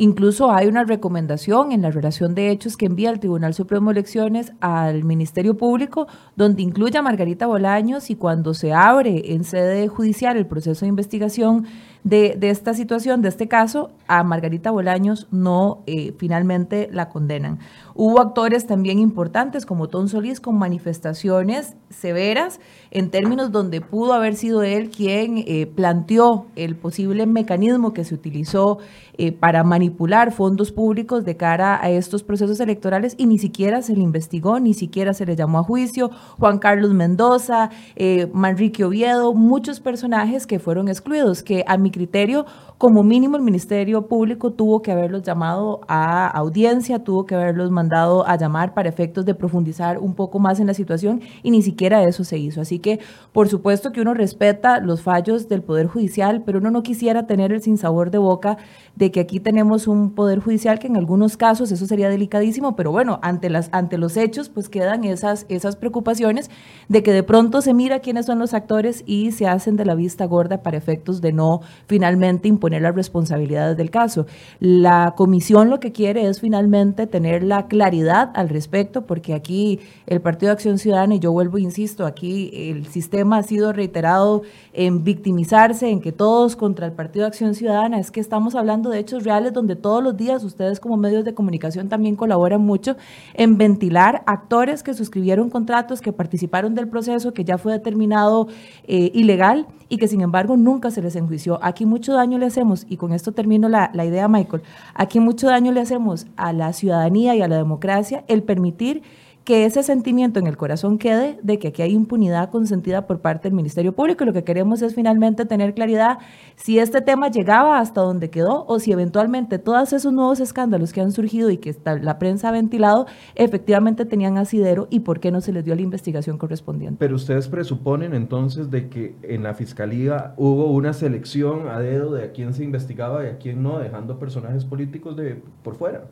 Incluso 0.00 0.52
hay 0.52 0.68
una 0.68 0.84
recomendación 0.84 1.72
en 1.72 1.82
la 1.82 1.90
relación 1.90 2.36
de 2.36 2.50
hechos 2.50 2.76
que 2.76 2.86
envía 2.86 3.10
el 3.10 3.18
Tribunal 3.18 3.52
Supremo 3.52 3.90
de 3.90 3.98
Elecciones 3.98 4.52
al 4.60 5.02
Ministerio 5.02 5.56
Público, 5.56 6.06
donde 6.36 6.62
incluye 6.62 6.96
a 6.96 7.02
Margarita 7.02 7.48
Bolaños 7.48 8.08
y 8.08 8.14
cuando 8.14 8.54
se 8.54 8.72
abre 8.72 9.32
en 9.32 9.42
sede 9.42 9.88
judicial 9.88 10.36
el 10.36 10.46
proceso 10.46 10.84
de 10.84 10.90
investigación 10.90 11.66
de, 12.04 12.38
esta 12.42 12.74
situación, 12.74 13.22
de 13.22 13.28
este 13.28 13.48
caso, 13.48 13.90
a 14.06 14.22
Margarita 14.22 14.70
Bolaños 14.70 15.26
no 15.30 15.82
eh, 15.86 16.14
finalmente 16.16 16.88
la 16.92 17.08
condenan. 17.08 17.58
Hubo 17.94 18.20
actores 18.20 18.66
también 18.66 18.98
importantes 18.98 19.66
como 19.66 19.88
Tom 19.88 20.08
Solís 20.08 20.40
con 20.40 20.56
manifestaciones 20.56 21.74
severas 21.90 22.60
en 22.90 23.10
términos 23.10 23.52
donde 23.52 23.80
pudo 23.80 24.14
haber 24.14 24.36
sido 24.36 24.62
él 24.62 24.90
quien 24.90 25.38
eh, 25.38 25.66
planteó 25.66 26.46
el 26.56 26.76
posible 26.76 27.26
mecanismo 27.26 27.92
que 27.92 28.04
se 28.04 28.14
utilizó 28.14 28.78
eh, 29.18 29.32
para 29.32 29.64
manipular 29.88 30.32
fondos 30.32 30.70
públicos 30.70 31.24
de 31.24 31.36
cara 31.36 31.82
a 31.82 31.88
estos 31.90 32.22
procesos 32.22 32.60
electorales 32.60 33.14
y 33.16 33.26
ni 33.26 33.38
siquiera 33.38 33.80
se 33.80 33.94
le 33.94 34.02
investigó, 34.02 34.60
ni 34.60 34.74
siquiera 34.74 35.14
se 35.14 35.24
le 35.24 35.34
llamó 35.34 35.60
a 35.60 35.62
juicio. 35.62 36.10
Juan 36.38 36.58
Carlos 36.58 36.92
Mendoza, 36.92 37.70
eh, 37.96 38.28
Manrique 38.32 38.84
Oviedo, 38.84 39.32
muchos 39.34 39.80
personajes 39.80 40.46
que 40.46 40.58
fueron 40.58 40.88
excluidos, 40.88 41.42
que 41.42 41.64
a 41.66 41.78
mi 41.78 41.90
criterio, 41.90 42.44
como 42.76 43.02
mínimo 43.02 43.36
el 43.36 43.42
Ministerio 43.42 44.06
Público 44.06 44.52
tuvo 44.52 44.82
que 44.82 44.92
haberlos 44.92 45.22
llamado 45.22 45.80
a 45.88 46.28
audiencia, 46.28 47.02
tuvo 47.02 47.24
que 47.24 47.34
haberlos 47.34 47.70
mandado 47.70 48.26
a 48.26 48.36
llamar 48.36 48.74
para 48.74 48.88
efectos 48.88 49.24
de 49.24 49.34
profundizar 49.34 49.98
un 49.98 50.14
poco 50.14 50.38
más 50.38 50.60
en 50.60 50.66
la 50.66 50.74
situación 50.74 51.20
y 51.42 51.50
ni 51.50 51.62
siquiera 51.62 52.02
eso 52.04 52.24
se 52.24 52.38
hizo. 52.38 52.60
Así 52.60 52.78
que, 52.78 53.00
por 53.32 53.48
supuesto 53.48 53.90
que 53.90 54.00
uno 54.00 54.14
respeta 54.14 54.80
los 54.80 55.02
fallos 55.02 55.48
del 55.48 55.62
Poder 55.62 55.86
Judicial, 55.86 56.42
pero 56.44 56.58
uno 56.58 56.70
no 56.70 56.82
quisiera 56.82 57.26
tener 57.26 57.52
el 57.52 57.62
sinsabor 57.62 58.10
de 58.10 58.18
boca 58.18 58.58
de 58.94 59.10
que 59.10 59.20
aquí 59.20 59.40
tenemos 59.40 59.77
un 59.86 60.14
poder 60.14 60.40
judicial 60.40 60.78
que 60.78 60.86
en 60.86 60.96
algunos 60.96 61.36
casos 61.36 61.70
eso 61.70 61.86
sería 61.86 62.08
delicadísimo, 62.08 62.74
pero 62.74 62.90
bueno, 62.90 63.18
ante, 63.22 63.50
las, 63.50 63.68
ante 63.72 63.98
los 63.98 64.16
hechos 64.16 64.48
pues 64.48 64.68
quedan 64.68 65.04
esas, 65.04 65.46
esas 65.48 65.76
preocupaciones 65.76 66.50
de 66.88 67.02
que 67.02 67.12
de 67.12 67.22
pronto 67.22 67.60
se 67.60 67.74
mira 67.74 68.00
quiénes 68.00 68.26
son 68.26 68.38
los 68.38 68.54
actores 68.54 69.04
y 69.06 69.32
se 69.32 69.46
hacen 69.46 69.76
de 69.76 69.84
la 69.84 69.94
vista 69.94 70.24
gorda 70.24 70.62
para 70.62 70.76
efectos 70.76 71.20
de 71.20 71.32
no 71.32 71.60
finalmente 71.86 72.48
imponer 72.48 72.82
las 72.82 72.94
responsabilidades 72.94 73.76
del 73.76 73.90
caso. 73.90 74.26
La 74.60 75.14
comisión 75.16 75.70
lo 75.70 75.80
que 75.80 75.92
quiere 75.92 76.26
es 76.26 76.40
finalmente 76.40 77.06
tener 77.06 77.42
la 77.42 77.66
claridad 77.66 78.30
al 78.34 78.48
respecto, 78.48 79.06
porque 79.06 79.34
aquí 79.34 79.80
el 80.06 80.20
Partido 80.20 80.48
de 80.48 80.54
Acción 80.54 80.78
Ciudadana, 80.78 81.16
y 81.16 81.18
yo 81.18 81.32
vuelvo, 81.32 81.58
insisto, 81.58 82.06
aquí 82.06 82.50
el 82.52 82.86
sistema 82.86 83.38
ha 83.38 83.42
sido 83.42 83.72
reiterado 83.72 84.42
en 84.72 85.04
victimizarse, 85.04 85.90
en 85.90 86.00
que 86.00 86.12
todos 86.12 86.56
contra 86.56 86.86
el 86.86 86.92
Partido 86.92 87.24
de 87.24 87.28
Acción 87.28 87.54
Ciudadana, 87.54 87.98
es 87.98 88.10
que 88.10 88.20
estamos 88.20 88.54
hablando 88.54 88.90
de 88.90 88.98
hechos 88.98 89.24
reales 89.24 89.52
donde 89.52 89.67
todos 89.76 90.02
los 90.02 90.16
días 90.16 90.44
ustedes 90.44 90.80
como 90.80 90.96
medios 90.96 91.24
de 91.24 91.34
comunicación 91.34 91.88
también 91.88 92.16
colaboran 92.16 92.60
mucho 92.60 92.96
en 93.34 93.58
ventilar 93.58 94.22
actores 94.26 94.82
que 94.82 94.94
suscribieron 94.94 95.50
contratos, 95.50 96.00
que 96.00 96.12
participaron 96.12 96.74
del 96.74 96.88
proceso, 96.88 97.32
que 97.32 97.44
ya 97.44 97.58
fue 97.58 97.72
determinado 97.72 98.48
eh, 98.84 99.10
ilegal 99.14 99.66
y 99.88 99.98
que 99.98 100.08
sin 100.08 100.20
embargo 100.20 100.56
nunca 100.56 100.90
se 100.90 101.02
les 101.02 101.16
enjuició. 101.16 101.58
Aquí 101.62 101.86
mucho 101.86 102.12
daño 102.12 102.38
le 102.38 102.46
hacemos, 102.46 102.86
y 102.88 102.96
con 102.96 103.12
esto 103.12 103.32
termino 103.32 103.68
la, 103.68 103.90
la 103.94 104.04
idea, 104.04 104.28
Michael, 104.28 104.62
aquí 104.94 105.20
mucho 105.20 105.48
daño 105.48 105.72
le 105.72 105.80
hacemos 105.80 106.26
a 106.36 106.52
la 106.52 106.72
ciudadanía 106.72 107.34
y 107.34 107.42
a 107.42 107.48
la 107.48 107.56
democracia 107.56 108.24
el 108.28 108.42
permitir 108.42 109.02
que 109.48 109.64
ese 109.64 109.82
sentimiento 109.82 110.38
en 110.38 110.46
el 110.46 110.58
corazón 110.58 110.98
quede 110.98 111.38
de 111.42 111.58
que 111.58 111.68
aquí 111.68 111.80
hay 111.80 111.94
impunidad 111.94 112.50
consentida 112.50 113.06
por 113.06 113.20
parte 113.20 113.48
del 113.48 113.54
Ministerio 113.54 113.94
Público 113.94 114.26
lo 114.26 114.34
que 114.34 114.44
queremos 114.44 114.82
es 114.82 114.94
finalmente 114.94 115.46
tener 115.46 115.72
claridad 115.72 116.18
si 116.54 116.78
este 116.78 117.00
tema 117.00 117.30
llegaba 117.30 117.78
hasta 117.78 118.02
donde 118.02 118.28
quedó 118.28 118.66
o 118.66 118.78
si 118.78 118.92
eventualmente 118.92 119.58
todos 119.58 119.94
esos 119.94 120.12
nuevos 120.12 120.38
escándalos 120.40 120.92
que 120.92 121.00
han 121.00 121.12
surgido 121.12 121.48
y 121.48 121.56
que 121.56 121.74
la 122.02 122.18
prensa 122.18 122.50
ha 122.50 122.52
ventilado 122.52 123.06
efectivamente 123.36 124.04
tenían 124.04 124.36
asidero 124.36 124.86
y 124.90 125.00
por 125.00 125.18
qué 125.18 125.30
no 125.30 125.40
se 125.40 125.54
les 125.54 125.64
dio 125.64 125.74
la 125.74 125.80
investigación 125.80 126.36
correspondiente. 126.36 126.96
Pero 126.98 127.16
ustedes 127.16 127.48
presuponen 127.48 128.12
entonces 128.12 128.70
de 128.70 128.90
que 128.90 129.16
en 129.22 129.44
la 129.44 129.54
fiscalía 129.54 130.34
hubo 130.36 130.70
una 130.72 130.92
selección 130.92 131.68
a 131.68 131.80
dedo 131.80 132.12
de 132.12 132.24
a 132.24 132.32
quién 132.32 132.52
se 132.52 132.64
investigaba 132.64 133.24
y 133.24 133.28
a 133.28 133.38
quién 133.38 133.62
no, 133.62 133.78
dejando 133.78 134.18
personajes 134.18 134.66
políticos 134.66 135.16
de 135.16 135.40
por 135.62 135.74
fuera 135.74 136.04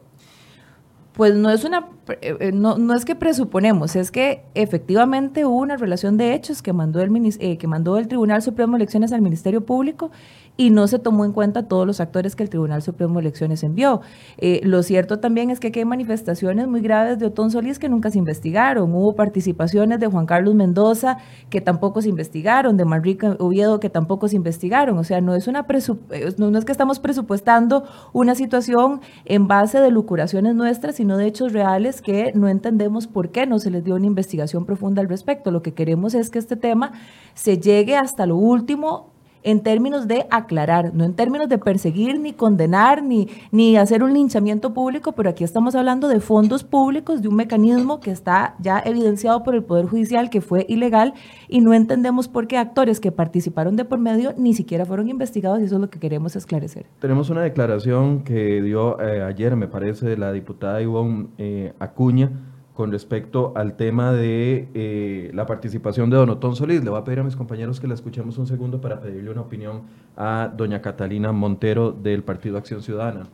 pues 1.16 1.34
no 1.34 1.50
es 1.50 1.64
una 1.64 1.88
eh, 2.20 2.36
eh, 2.38 2.52
no, 2.52 2.76
no, 2.76 2.94
es 2.94 3.04
que 3.04 3.16
presuponemos, 3.16 3.96
es 3.96 4.10
que 4.10 4.44
efectivamente 4.54 5.44
hubo 5.44 5.56
una 5.56 5.76
relación 5.76 6.16
de 6.18 6.34
hechos 6.34 6.62
que 6.62 6.72
mandó 6.72 7.00
el 7.00 7.10
eh, 7.40 7.58
que 7.58 7.66
mandó 7.66 7.96
el 7.96 8.06
Tribunal 8.06 8.42
Supremo 8.42 8.72
de 8.72 8.82
Elecciones 8.82 9.12
al 9.12 9.22
Ministerio 9.22 9.64
Público 9.64 10.10
y 10.56 10.70
no 10.70 10.86
se 10.86 10.98
tomó 10.98 11.24
en 11.24 11.32
cuenta 11.32 11.68
todos 11.68 11.86
los 11.86 12.00
actores 12.00 12.34
que 12.34 12.42
el 12.42 12.50
Tribunal 12.50 12.82
Supremo 12.82 13.14
de 13.14 13.20
Elecciones 13.20 13.62
envió. 13.62 14.00
Eh, 14.38 14.60
lo 14.64 14.82
cierto 14.82 15.18
también 15.18 15.50
es 15.50 15.60
que 15.60 15.70
hay 15.74 15.84
manifestaciones 15.84 16.66
muy 16.66 16.80
graves 16.80 17.18
de 17.18 17.26
Otón 17.26 17.50
Solís 17.50 17.78
que 17.78 17.88
nunca 17.88 18.10
se 18.10 18.18
investigaron. 18.18 18.94
Hubo 18.94 19.14
participaciones 19.14 20.00
de 20.00 20.06
Juan 20.06 20.26
Carlos 20.26 20.54
Mendoza 20.54 21.18
que 21.50 21.60
tampoco 21.60 22.00
se 22.00 22.08
investigaron, 22.08 22.76
de 22.76 22.84
Manrique 22.84 23.26
Oviedo 23.38 23.80
que 23.80 23.90
tampoco 23.90 24.28
se 24.28 24.36
investigaron. 24.36 24.96
O 24.98 25.04
sea, 25.04 25.20
no 25.20 25.34
es, 25.34 25.46
una 25.46 25.66
eh, 26.10 26.34
no 26.38 26.58
es 26.58 26.64
que 26.64 26.72
estamos 26.72 27.00
presupuestando 27.00 27.84
una 28.12 28.34
situación 28.34 29.00
en 29.24 29.48
base 29.48 29.80
de 29.80 29.90
lucuraciones 29.90 30.54
nuestras, 30.54 30.96
sino 30.96 31.16
de 31.16 31.26
hechos 31.26 31.52
reales 31.52 32.00
que 32.00 32.32
no 32.34 32.48
entendemos 32.48 33.06
por 33.06 33.30
qué 33.30 33.46
no 33.46 33.58
se 33.58 33.70
les 33.70 33.84
dio 33.84 33.94
una 33.94 34.06
investigación 34.06 34.64
profunda 34.64 35.02
al 35.02 35.08
respecto. 35.08 35.50
Lo 35.50 35.62
que 35.62 35.74
queremos 35.74 36.14
es 36.14 36.30
que 36.30 36.38
este 36.38 36.56
tema 36.56 36.92
se 37.34 37.58
llegue 37.58 37.96
hasta 37.96 38.26
lo 38.26 38.36
último 38.36 39.15
en 39.46 39.60
términos 39.60 40.08
de 40.08 40.26
aclarar, 40.28 40.92
no 40.92 41.04
en 41.04 41.14
términos 41.14 41.48
de 41.48 41.56
perseguir, 41.56 42.18
ni 42.18 42.32
condenar, 42.32 43.04
ni, 43.04 43.28
ni 43.52 43.76
hacer 43.76 44.02
un 44.02 44.12
linchamiento 44.12 44.74
público, 44.74 45.12
pero 45.12 45.30
aquí 45.30 45.44
estamos 45.44 45.76
hablando 45.76 46.08
de 46.08 46.18
fondos 46.18 46.64
públicos, 46.64 47.22
de 47.22 47.28
un 47.28 47.36
mecanismo 47.36 48.00
que 48.00 48.10
está 48.10 48.56
ya 48.58 48.82
evidenciado 48.84 49.44
por 49.44 49.54
el 49.54 49.62
Poder 49.62 49.86
Judicial 49.86 50.30
que 50.30 50.40
fue 50.40 50.66
ilegal 50.68 51.14
y 51.48 51.60
no 51.60 51.74
entendemos 51.74 52.26
por 52.26 52.48
qué 52.48 52.58
actores 52.58 52.98
que 52.98 53.12
participaron 53.12 53.76
de 53.76 53.84
por 53.84 54.00
medio 54.00 54.34
ni 54.36 54.52
siquiera 54.52 54.84
fueron 54.84 55.08
investigados 55.08 55.60
y 55.60 55.64
eso 55.64 55.76
es 55.76 55.80
lo 55.80 55.90
que 55.90 56.00
queremos 56.00 56.34
esclarecer. 56.34 56.86
Tenemos 56.98 57.30
una 57.30 57.42
declaración 57.42 58.24
que 58.24 58.60
dio 58.60 59.00
eh, 59.00 59.22
ayer, 59.22 59.54
me 59.54 59.68
parece, 59.68 60.06
de 60.06 60.16
la 60.16 60.32
diputada 60.32 60.82
Ivonne 60.82 61.28
eh, 61.38 61.72
Acuña 61.78 62.32
con 62.76 62.92
respecto 62.92 63.52
al 63.56 63.76
tema 63.76 64.12
de 64.12 64.68
eh, 64.74 65.30
la 65.34 65.46
participación 65.46 66.10
de 66.10 66.16
Donotón 66.16 66.54
Solís. 66.54 66.84
Le 66.84 66.90
voy 66.90 67.00
a 67.00 67.04
pedir 67.04 67.20
a 67.20 67.24
mis 67.24 67.34
compañeros 67.34 67.80
que 67.80 67.88
la 67.88 67.94
escuchemos 67.94 68.36
un 68.38 68.46
segundo 68.46 68.80
para 68.80 69.00
pedirle 69.00 69.30
una 69.30 69.40
opinión 69.40 69.82
a 70.16 70.52
doña 70.54 70.82
Catalina 70.82 71.32
Montero 71.32 71.90
del 71.90 72.22
Partido 72.22 72.58
Acción 72.58 72.82
Ciudadana. 72.82 73.28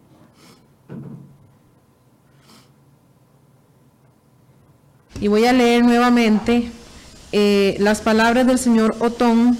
y 5.22 5.28
voy 5.28 5.44
a 5.44 5.52
leer 5.52 5.84
nuevamente 5.84 6.68
eh, 7.30 7.76
las 7.78 8.00
palabras 8.00 8.44
del 8.44 8.58
señor 8.58 8.96
Otón 8.98 9.56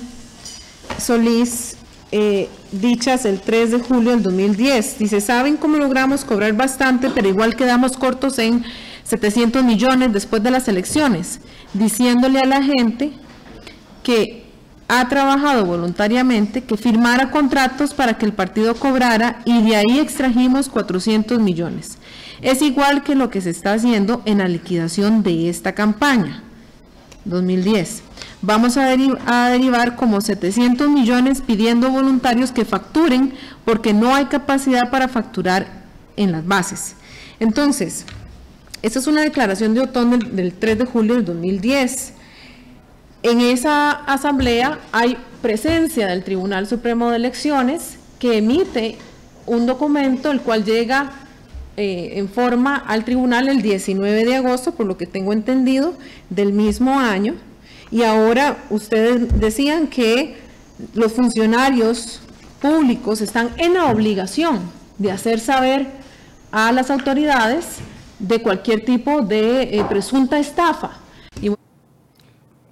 Solís, 0.99 1.77
eh, 2.11 2.49
dichas 2.73 3.25
el 3.25 3.41
3 3.41 3.71
de 3.71 3.79
julio 3.79 4.11
del 4.11 4.25
2010. 4.25 4.99
Dice, 4.99 5.21
¿saben 5.21 5.57
cómo 5.57 5.77
logramos 5.77 6.25
cobrar 6.25 6.53
bastante, 6.55 7.11
pero 7.11 7.29
igual 7.29 7.55
quedamos 7.55 7.97
cortos 7.97 8.41
en 8.41 8.65
700 9.05 9.65
millones 9.65 10.13
después 10.13 10.43
de 10.43 10.51
las 10.51 10.69
elecciones? 10.69 11.41
Diciéndole 11.75 12.39
a 12.41 12.47
la 12.47 12.63
gente 12.63 13.13
que 14.03 14.43
ha 14.89 15.09
trabajado 15.09 15.65
voluntariamente, 15.65 16.63
que 16.65 16.77
firmara 16.77 17.31
contratos 17.31 17.95
para 17.95 18.19
que 18.19 18.27
el 18.27 18.33
partido 18.33 18.75
cobrara 18.75 19.41
y 19.45 19.63
de 19.63 19.77
ahí 19.77 19.99
extrajimos 19.99 20.69
400 20.69 21.39
millones. 21.39 21.99
Es 22.43 22.61
igual 22.61 23.03
que 23.03 23.15
lo 23.15 23.31
que 23.31 23.41
se 23.41 23.51
está 23.51 23.73
haciendo 23.73 24.21
en 24.27 24.39
la 24.39 24.49
liquidación 24.49 25.23
de 25.23 25.49
esta 25.49 25.73
campaña, 25.73 26.43
2010. 27.25 28.03
Vamos 28.43 28.77
a, 28.77 28.89
derivar 28.89 29.95
como 29.95 30.21
700 30.21 30.91
millones 30.91 31.41
pidiendo 31.41 31.91
voluntarios 31.91 32.51
que 32.51 32.65
facturen 32.65 33.35
porque 33.65 33.95
no 33.95 34.15
hay 34.15 34.27
capacidad 34.27 34.91
para 34.91 35.07
facturar 35.07 35.85
en 36.17 36.33
las 36.33 36.45
bases. 36.45 36.97
Entonces, 37.39 38.05
esta 38.83 38.99
es 38.99 39.07
una 39.07 39.23
declaración 39.23 39.75
de 39.75 39.81
Otón 39.81 40.11
del, 40.11 40.37
del 40.37 40.53
3 40.53 40.79
de 40.79 40.85
julio 40.85 41.15
del 41.15 41.25
2010. 41.25 42.13
En 43.23 43.41
esa 43.41 43.91
asamblea 43.91 44.79
hay 44.91 45.17
presencia 45.41 46.09
del 46.09 46.25
Tribunal 46.25 46.67
Supremo 46.67 47.11
de 47.11 47.17
Elecciones 47.17 47.97
que 48.19 48.39
emite 48.39 48.97
un 49.47 49.67
documento 49.67 50.31
el 50.31 50.41
cual 50.41 50.65
llega 50.65 51.11
eh, 51.77 52.13
en 52.17 52.29
forma 52.29 52.77
al 52.77 53.05
tribunal 53.05 53.49
el 53.49 53.63
19 53.63 54.25
de 54.25 54.37
agosto, 54.37 54.73
por 54.73 54.87
lo 54.87 54.99
que 54.99 55.07
tengo 55.07 55.33
entendido, 55.33 55.95
del 56.29 56.53
mismo 56.53 56.99
año. 57.01 57.35
Y 57.91 58.03
ahora 58.03 58.59
ustedes 58.69 59.41
decían 59.41 59.87
que 59.87 60.37
los 60.95 61.13
funcionarios 61.13 62.21
públicos 62.61 63.21
están 63.21 63.51
en 63.57 63.75
la 63.75 63.87
obligación 63.87 64.61
de 64.99 65.13
hacer 65.13 65.41
saber 65.41 65.87
a 66.51 66.73
las 66.73 66.91
autoridades 66.91 67.79
de 68.23 68.41
cualquier 68.41 68.85
tipo 68.85 69.21
de 69.21 69.79
eh, 69.79 69.85
presunta 69.89 70.39
estafa. 70.39 70.99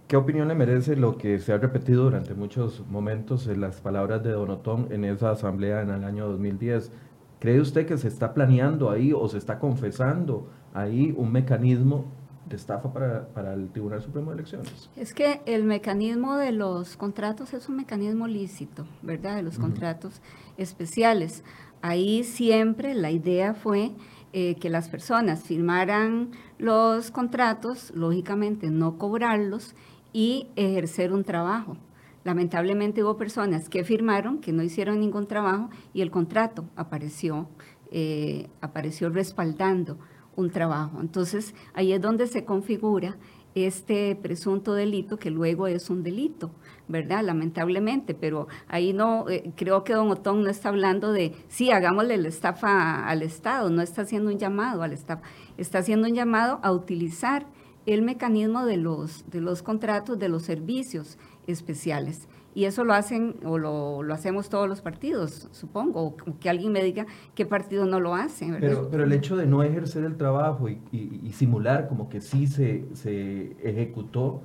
¿Qué 0.06 0.16
opinión 0.16 0.48
le 0.48 0.56
merece 0.56 0.96
lo 0.96 1.16
que 1.16 1.38
se 1.38 1.52
ha 1.52 1.58
repetido 1.58 2.02
durante 2.02 2.34
muchos 2.34 2.84
momentos 2.88 3.46
en 3.46 3.60
las 3.60 3.80
palabras 3.80 4.24
de 4.24 4.32
Donotón 4.32 4.88
en 4.90 5.04
esa 5.04 5.30
asamblea 5.30 5.82
en 5.82 5.90
el 5.90 6.02
año 6.02 6.26
2010? 6.26 6.90
¿Cree 7.38 7.60
usted 7.60 7.86
que 7.86 7.96
se 7.96 8.08
está 8.08 8.34
planeando 8.34 8.90
ahí 8.90 9.12
o 9.12 9.28
se 9.28 9.38
está 9.38 9.60
confesando 9.60 10.48
ahí 10.74 11.14
un 11.16 11.30
mecanismo 11.30 12.06
de 12.48 12.56
estafa 12.56 12.92
para, 12.92 13.54
el 13.54 13.68
Tribunal 13.70 14.02
Supremo 14.02 14.30
de 14.30 14.38
Elecciones? 14.38 14.90
Es 14.96 15.14
que 15.14 15.42
el 15.46 15.62
mecanismo 15.62 16.36
de 16.36 16.50
los 16.50 16.96
contratos 16.96 17.54
es 17.54 17.68
un 17.68 17.76
mecanismo 17.76 18.26
lícito, 18.26 18.86
¿verdad? 19.02 19.36
De 19.36 19.42
los 19.42 19.60
contratos 19.60 20.20
especiales. 20.56 21.44
Ahí 21.82 22.24
siempre 22.24 22.94
la 22.94 23.12
idea 23.12 23.54
fue 23.54 23.92
eh, 24.32 24.54
que 24.56 24.70
las 24.70 24.88
personas 24.88 25.42
firmaran 25.42 26.30
los 26.58 27.10
contratos, 27.10 27.92
lógicamente 27.94 28.70
no 28.70 28.96
cobrarlos 28.96 29.74
y 30.12 30.46
ejercer 30.56 31.12
un 31.12 31.24
trabajo. 31.24 31.76
Lamentablemente 32.22 33.02
hubo 33.02 33.16
personas 33.16 33.68
que 33.68 33.82
firmaron, 33.82 34.40
que 34.40 34.52
no 34.52 34.62
hicieron 34.62 35.00
ningún 35.00 35.26
trabajo 35.26 35.70
y 35.94 36.02
el 36.02 36.10
contrato 36.10 36.64
apareció, 36.76 37.48
eh, 37.90 38.48
apareció 38.60 39.08
respaldando 39.08 39.98
un 40.36 40.50
trabajo. 40.50 41.00
Entonces 41.00 41.54
ahí 41.74 41.92
es 41.92 42.00
donde 42.00 42.26
se 42.26 42.44
configura 42.44 43.16
este 43.54 44.16
presunto 44.16 44.74
delito 44.74 45.18
que 45.18 45.30
luego 45.30 45.66
es 45.66 45.90
un 45.90 46.02
delito, 46.02 46.50
¿verdad? 46.88 47.24
Lamentablemente, 47.24 48.14
pero 48.14 48.48
ahí 48.68 48.92
no, 48.92 49.28
eh, 49.28 49.52
creo 49.56 49.84
que 49.84 49.92
don 49.92 50.10
Otón 50.10 50.42
no 50.42 50.50
está 50.50 50.68
hablando 50.68 51.12
de, 51.12 51.34
sí, 51.48 51.70
hagámosle 51.70 52.16
la 52.16 52.28
estafa 52.28 53.06
al 53.06 53.22
Estado, 53.22 53.70
no 53.70 53.82
está 53.82 54.02
haciendo 54.02 54.30
un 54.30 54.38
llamado 54.38 54.82
al 54.82 54.92
Estado, 54.92 55.20
está 55.56 55.78
haciendo 55.78 56.08
un 56.08 56.14
llamado 56.14 56.60
a 56.62 56.72
utilizar 56.72 57.46
el 57.86 58.02
mecanismo 58.02 58.64
de 58.66 58.76
los, 58.76 59.28
de 59.30 59.40
los 59.40 59.62
contratos, 59.62 60.18
de 60.18 60.28
los 60.28 60.42
servicios 60.42 61.18
especiales. 61.46 62.28
Y 62.52 62.64
eso 62.64 62.84
lo 62.84 62.94
hacen 62.94 63.36
o 63.44 63.58
lo, 63.58 64.02
lo 64.02 64.12
hacemos 64.12 64.48
todos 64.48 64.68
los 64.68 64.82
partidos, 64.82 65.48
supongo, 65.52 66.02
o 66.02 66.16
que 66.40 66.50
alguien 66.50 66.72
me 66.72 66.82
diga 66.82 67.06
qué 67.34 67.46
partido 67.46 67.86
no 67.86 68.00
lo 68.00 68.14
hace. 68.14 68.52
Pero, 68.58 68.88
pero 68.90 69.04
el 69.04 69.12
hecho 69.12 69.36
de 69.36 69.46
no 69.46 69.62
ejercer 69.62 70.04
el 70.04 70.16
trabajo 70.16 70.68
y, 70.68 70.80
y, 70.90 71.32
simular 71.32 71.88
como 71.88 72.08
que 72.08 72.20
sí 72.20 72.48
se, 72.48 72.88
se, 72.94 73.56
ejecutó, 73.62 74.42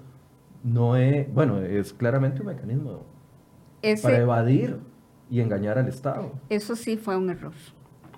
no 0.63 0.96
es, 0.96 1.34
bueno, 1.34 1.60
es 1.62 1.94
claramente 1.94 2.41
un 2.41 2.48
mecanismo 2.48 3.06
para 4.02 4.18
evadir 4.18 4.80
y 5.30 5.39
engañar 5.39 5.80
al 5.80 5.88
Estado. 5.88 6.32
Eso 6.50 6.76
sí 6.76 6.98
fue 6.98 7.18
un 7.18 7.30
error. 7.32 7.54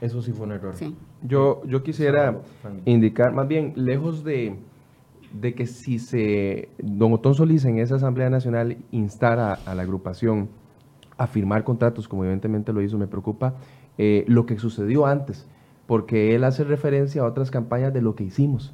Eso 0.02 0.22
sí 0.22 0.32
fue 0.32 0.46
un 0.46 0.52
error. 0.52 0.76
Sí. 0.76 0.96
Yo, 1.24 1.64
yo 1.66 1.82
quisiera 1.82 2.42
indicar, 2.86 3.34
más 3.34 3.48
bien, 3.48 3.74
lejos 3.76 4.24
de 4.24 4.60
de 5.42 5.54
que 5.54 5.68
si 5.68 6.00
se, 6.00 6.70
don 6.78 7.14
Otón 7.14 7.36
Solís 7.36 7.66
en 7.66 7.80
esa 7.80 7.96
Asamblea 7.96 8.30
Nacional 8.30 8.78
instara 8.92 9.54
a 9.66 9.76
la 9.76 9.84
agrupación 9.84 10.50
a 11.18 11.28
firmar 11.28 11.64
contratos, 11.64 12.08
como 12.08 12.24
evidentemente 12.24 12.74
lo 12.74 12.82
hizo, 12.82 12.98
me 12.98 13.08
preocupa 13.08 13.56
eh, 13.98 14.26
lo 14.28 14.46
que 14.46 14.58
sucedió 14.58 15.06
antes, 15.06 15.48
porque 15.86 16.36
él 16.36 16.44
hace 16.44 16.64
referencia 16.64 17.22
a 17.22 17.26
otras 17.26 17.52
campañas 17.52 17.94
de 17.94 18.02
lo 18.02 18.16
que 18.16 18.24
hicimos. 18.24 18.74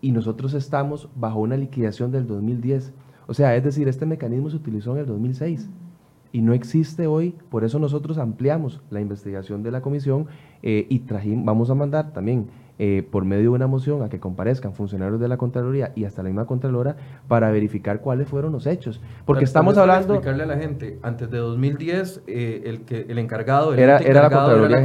Y 0.00 0.12
nosotros 0.12 0.54
estamos 0.54 1.08
bajo 1.14 1.40
una 1.40 1.56
liquidación 1.56 2.10
del 2.10 2.26
2010. 2.26 2.92
O 3.26 3.34
sea, 3.34 3.54
es 3.56 3.64
decir, 3.64 3.88
este 3.88 4.06
mecanismo 4.06 4.50
se 4.50 4.56
utilizó 4.56 4.92
en 4.92 4.98
el 4.98 5.06
2006 5.06 5.68
y 6.32 6.42
no 6.42 6.52
existe 6.52 7.06
hoy, 7.06 7.34
por 7.50 7.64
eso 7.64 7.78
nosotros 7.78 8.18
ampliamos 8.18 8.80
la 8.90 9.00
investigación 9.00 9.62
de 9.62 9.70
la 9.70 9.80
comisión 9.80 10.26
eh, 10.62 10.86
y 10.88 11.00
trajimos, 11.00 11.44
vamos 11.44 11.70
a 11.70 11.74
mandar 11.74 12.12
también 12.12 12.46
eh, 12.82 13.06
por 13.10 13.26
medio 13.26 13.42
de 13.42 13.48
una 13.50 13.66
moción 13.66 14.02
a 14.02 14.08
que 14.08 14.18
comparezcan 14.18 14.72
funcionarios 14.72 15.20
de 15.20 15.28
la 15.28 15.36
Contraloría 15.36 15.92
y 15.94 16.06
hasta 16.06 16.22
la 16.22 16.30
misma 16.30 16.46
Contralora 16.46 16.96
para 17.28 17.50
verificar 17.50 18.00
cuáles 18.00 18.26
fueron 18.26 18.52
los 18.52 18.66
hechos. 18.66 19.02
Porque 19.26 19.44
estamos 19.44 19.76
hablando... 19.76 20.14
explicarle 20.14 20.44
a 20.44 20.46
la 20.46 20.56
gente, 20.56 20.98
antes 21.02 21.30
de 21.30 21.36
2010, 21.36 22.22
eh, 22.26 22.62
el, 22.64 22.80
que, 22.86 23.04
el 23.06 23.18
encargado, 23.18 23.74
era, 23.74 23.98
era, 23.98 24.22
la 24.22 24.30
Contraloría, 24.30 24.80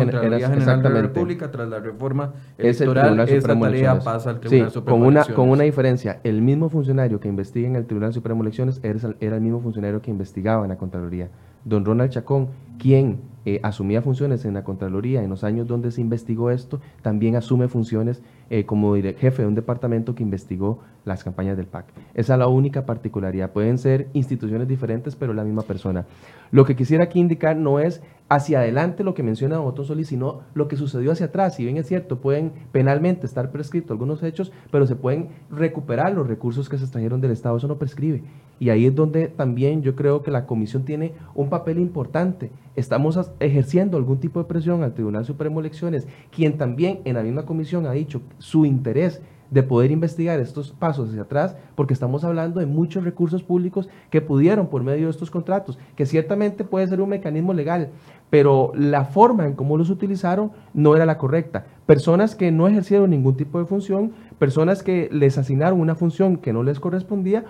General 0.49 0.83
de 0.83 0.89
la 0.89 1.01
República, 1.03 1.49
tras 1.49 1.69
la 1.69 1.79
reforma 1.79 2.33
electoral, 2.57 3.17
esa 3.29 3.57
tarea 3.57 3.99
pasa 3.99 4.31
al 4.31 4.41
Tribunal 4.41 4.71
Supremo 4.71 4.99
con 4.99 5.07
una. 5.07 5.23
Con 5.23 5.49
una 5.49 5.63
diferencia, 5.63 6.19
el 6.25 6.41
mismo 6.41 6.67
funcionario 6.67 7.21
que 7.21 7.29
investiga 7.29 7.69
en 7.69 7.77
el 7.77 7.85
Tribunal 7.85 8.11
Supremo 8.11 8.43
de 8.43 8.49
Elecciones 8.49 8.81
era 8.83 9.37
el 9.37 9.41
mismo 9.41 9.61
funcionario 9.61 10.01
que 10.01 10.11
investigaba 10.11 10.65
en 10.65 10.69
la 10.69 10.77
Contraloría. 10.77 11.29
Don 11.63 11.85
Ronald 11.85 12.11
Chacón, 12.11 12.49
quien 12.77 13.19
eh, 13.45 13.59
asumía 13.61 14.01
funciones 14.01 14.43
en 14.45 14.55
la 14.55 14.63
Contraloría 14.63 15.21
en 15.21 15.29
los 15.29 15.43
años 15.43 15.67
donde 15.67 15.91
se 15.91 16.01
investigó 16.01 16.49
esto, 16.49 16.81
también 17.01 17.35
asume 17.35 17.67
funciones 17.67 18.23
eh, 18.49 18.65
como 18.65 18.95
jefe 18.95 19.43
de 19.43 19.47
un 19.47 19.55
departamento 19.55 20.15
que 20.15 20.23
investigó 20.23 20.79
las 21.05 21.23
campañas 21.23 21.55
del 21.55 21.67
PAC. 21.67 21.85
Esa 22.13 22.33
es 22.33 22.39
la 22.39 22.47
única 22.47 22.85
particularidad. 22.85 23.51
Pueden 23.51 23.77
ser 23.77 24.09
instituciones 24.13 24.67
diferentes, 24.67 25.15
pero 25.15 25.33
la 25.33 25.43
misma 25.43 25.61
persona. 25.61 26.05
Lo 26.51 26.65
que 26.65 26.75
quisiera 26.75 27.05
aquí 27.05 27.19
indicar 27.19 27.55
no 27.55 27.79
es 27.79 28.01
hacia 28.27 28.59
adelante 28.59 29.03
lo 29.03 29.13
que 29.13 29.23
menciona 29.23 29.61
Otto 29.61 29.83
Solís, 29.83 30.07
sino 30.07 30.41
lo 30.55 30.67
que 30.67 30.77
sucedió 30.77 31.11
hacia 31.11 31.27
atrás. 31.27 31.55
Si 31.55 31.63
bien 31.63 31.77
es 31.77 31.87
cierto, 31.87 32.19
pueden 32.19 32.53
penalmente 32.71 33.25
estar 33.25 33.51
prescritos 33.51 33.91
algunos 33.91 34.23
hechos, 34.23 34.51
pero 34.71 34.87
se 34.87 34.95
pueden 34.95 35.29
recuperar 35.51 36.13
los 36.13 36.27
recursos 36.27 36.67
que 36.67 36.77
se 36.77 36.85
extrajeron 36.85 37.21
del 37.21 37.31
Estado. 37.31 37.57
Eso 37.57 37.67
no 37.67 37.77
prescribe. 37.77 38.23
Y 38.59 38.69
ahí 38.69 38.85
es 38.85 38.95
donde 38.95 39.27
también 39.27 39.83
yo 39.83 39.95
creo 39.95 40.23
que 40.23 40.31
la 40.31 40.45
comisión 40.45 40.85
tiene 40.85 41.13
un 41.35 41.49
papel 41.49 41.77
importante. 41.77 42.51
Estamos 42.75 43.19
ejerciendo 43.39 43.97
algún 43.97 44.19
tipo 44.19 44.39
de 44.39 44.47
presión 44.47 44.83
al 44.83 44.93
Tribunal 44.93 45.25
Supremo 45.25 45.59
Elecciones, 45.59 46.07
quien 46.31 46.57
también 46.57 47.01
en 47.05 47.15
la 47.15 47.23
misma 47.23 47.45
comisión 47.45 47.85
ha 47.85 47.91
dicho 47.91 48.21
su 48.39 48.65
interés 48.65 49.21
de 49.49 49.63
poder 49.63 49.91
investigar 49.91 50.39
estos 50.39 50.71
pasos 50.71 51.09
hacia 51.09 51.23
atrás, 51.23 51.55
porque 51.75 51.93
estamos 51.93 52.23
hablando 52.23 52.59
de 52.59 52.65
muchos 52.65 53.03
recursos 53.03 53.43
públicos 53.43 53.89
que 54.09 54.21
pudieron 54.21 54.67
por 54.67 54.83
medio 54.83 55.05
de 55.05 55.11
estos 55.11 55.31
contratos, 55.31 55.77
que 55.95 56.05
ciertamente 56.05 56.63
puede 56.63 56.87
ser 56.87 57.01
un 57.01 57.09
mecanismo 57.09 57.53
legal, 57.53 57.89
pero 58.29 58.71
la 58.75 59.05
forma 59.05 59.45
en 59.45 59.53
cómo 59.53 59.77
los 59.77 59.89
utilizaron 59.89 60.51
no 60.73 60.95
era 60.95 61.05
la 61.05 61.17
correcta. 61.17 61.65
Personas 61.85 62.35
que 62.35 62.51
no 62.51 62.67
ejercieron 62.67 63.11
ningún 63.11 63.37
tipo 63.37 63.59
de 63.59 63.65
función, 63.65 64.13
personas 64.39 64.83
que 64.83 65.09
les 65.11 65.37
asignaron 65.37 65.79
una 65.79 65.95
función 65.95 66.37
que 66.37 66.51
no 66.51 66.63
les 66.63 66.79
correspondía 66.79 67.45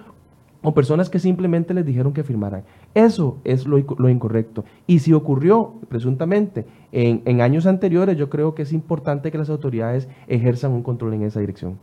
o 0.65 0.73
personas 0.73 1.10
que 1.10 1.19
simplemente 1.19 1.73
les 1.73 1.86
dijeron 1.86 2.13
que 2.13 2.23
firmaran. 2.23 2.63
Eso 2.93 3.38
es 3.43 3.65
lo, 3.65 3.78
incorrecto. 4.10 4.65
Y 4.88 4.99
si 4.99 5.13
ocurrió 5.13 5.75
presuntamente 5.89 6.65
en, 6.91 7.21
en, 7.25 7.41
años 7.41 7.65
anteriores, 7.65 8.17
yo 8.17 8.30
creo 8.30 8.56
que 8.56 8.63
es 8.63 8.73
importante 8.73 9.32
que 9.32 9.38
las 9.38 9.49
autoridades 9.49 10.08
ejerzan 10.28 10.71
un 10.71 10.84
control 10.84 11.13
en 11.13 11.23
esa 11.23 11.39
dirección. 11.39 11.78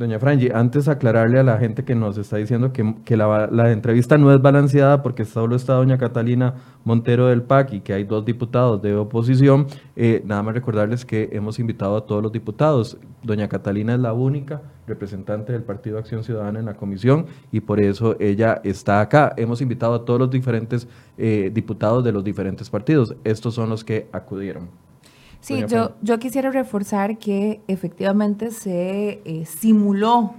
Doña 0.00 0.18
Frangi, 0.18 0.48
antes 0.54 0.88
aclararle 0.88 1.40
a 1.40 1.42
la 1.42 1.58
gente 1.58 1.84
que 1.84 1.94
nos 1.94 2.16
está 2.16 2.38
diciendo 2.38 2.72
que, 2.72 3.16
la, 3.18 3.70
entrevista 3.70 4.16
no 4.16 4.32
es 4.32 4.40
balanceada 4.40 5.02
porque 5.02 5.26
solo 5.26 5.54
está 5.54 5.74
doña 5.74 5.98
Catalina 5.98 6.54
Montero 6.84 7.26
del 7.26 7.42
PAC 7.42 7.74
y 7.74 7.80
que 7.82 7.92
hay 7.92 8.04
dos 8.04 8.24
diputados 8.24 8.80
de 8.80 8.96
oposición, 8.96 9.66
eh, 9.96 10.22
nada 10.24 10.42
más 10.42 10.54
recordarles 10.54 11.04
que 11.04 11.28
hemos 11.32 11.58
invitado 11.58 11.98
a 11.98 12.06
todos 12.06 12.22
los 12.22 12.32
diputados. 12.32 12.96
Doña 13.22 13.46
Catalina 13.46 13.92
es 13.92 14.00
la 14.00 14.14
única 14.14 14.62
representante 14.86 15.52
del 15.52 15.64
Partido 15.64 15.98
Acción 15.98 16.24
Ciudadana 16.24 16.60
en 16.60 16.64
la 16.64 16.78
comisión 16.78 17.26
y 17.52 17.60
por 17.60 17.78
eso 17.78 18.16
ella 18.20 18.62
está 18.64 19.02
acá. 19.02 19.34
Hemos 19.36 19.60
invitado 19.60 19.92
a 19.92 20.06
todos 20.06 20.18
los 20.18 20.30
diferentes 20.30 20.88
eh, 21.18 21.50
diputados 21.52 22.02
de 22.02 22.12
los 22.12 22.24
diferentes 22.24 22.70
partidos. 22.70 23.14
Estos 23.22 23.52
son 23.52 23.68
los 23.68 23.84
que 23.84 24.08
acudieron. 24.12 24.89
Sí, 25.40 25.64
yo, 25.68 25.96
yo 26.02 26.18
quisiera 26.18 26.50
reforzar 26.50 27.18
que 27.18 27.62
efectivamente 27.66 28.50
se 28.50 29.22
eh, 29.24 29.44
simuló, 29.46 30.34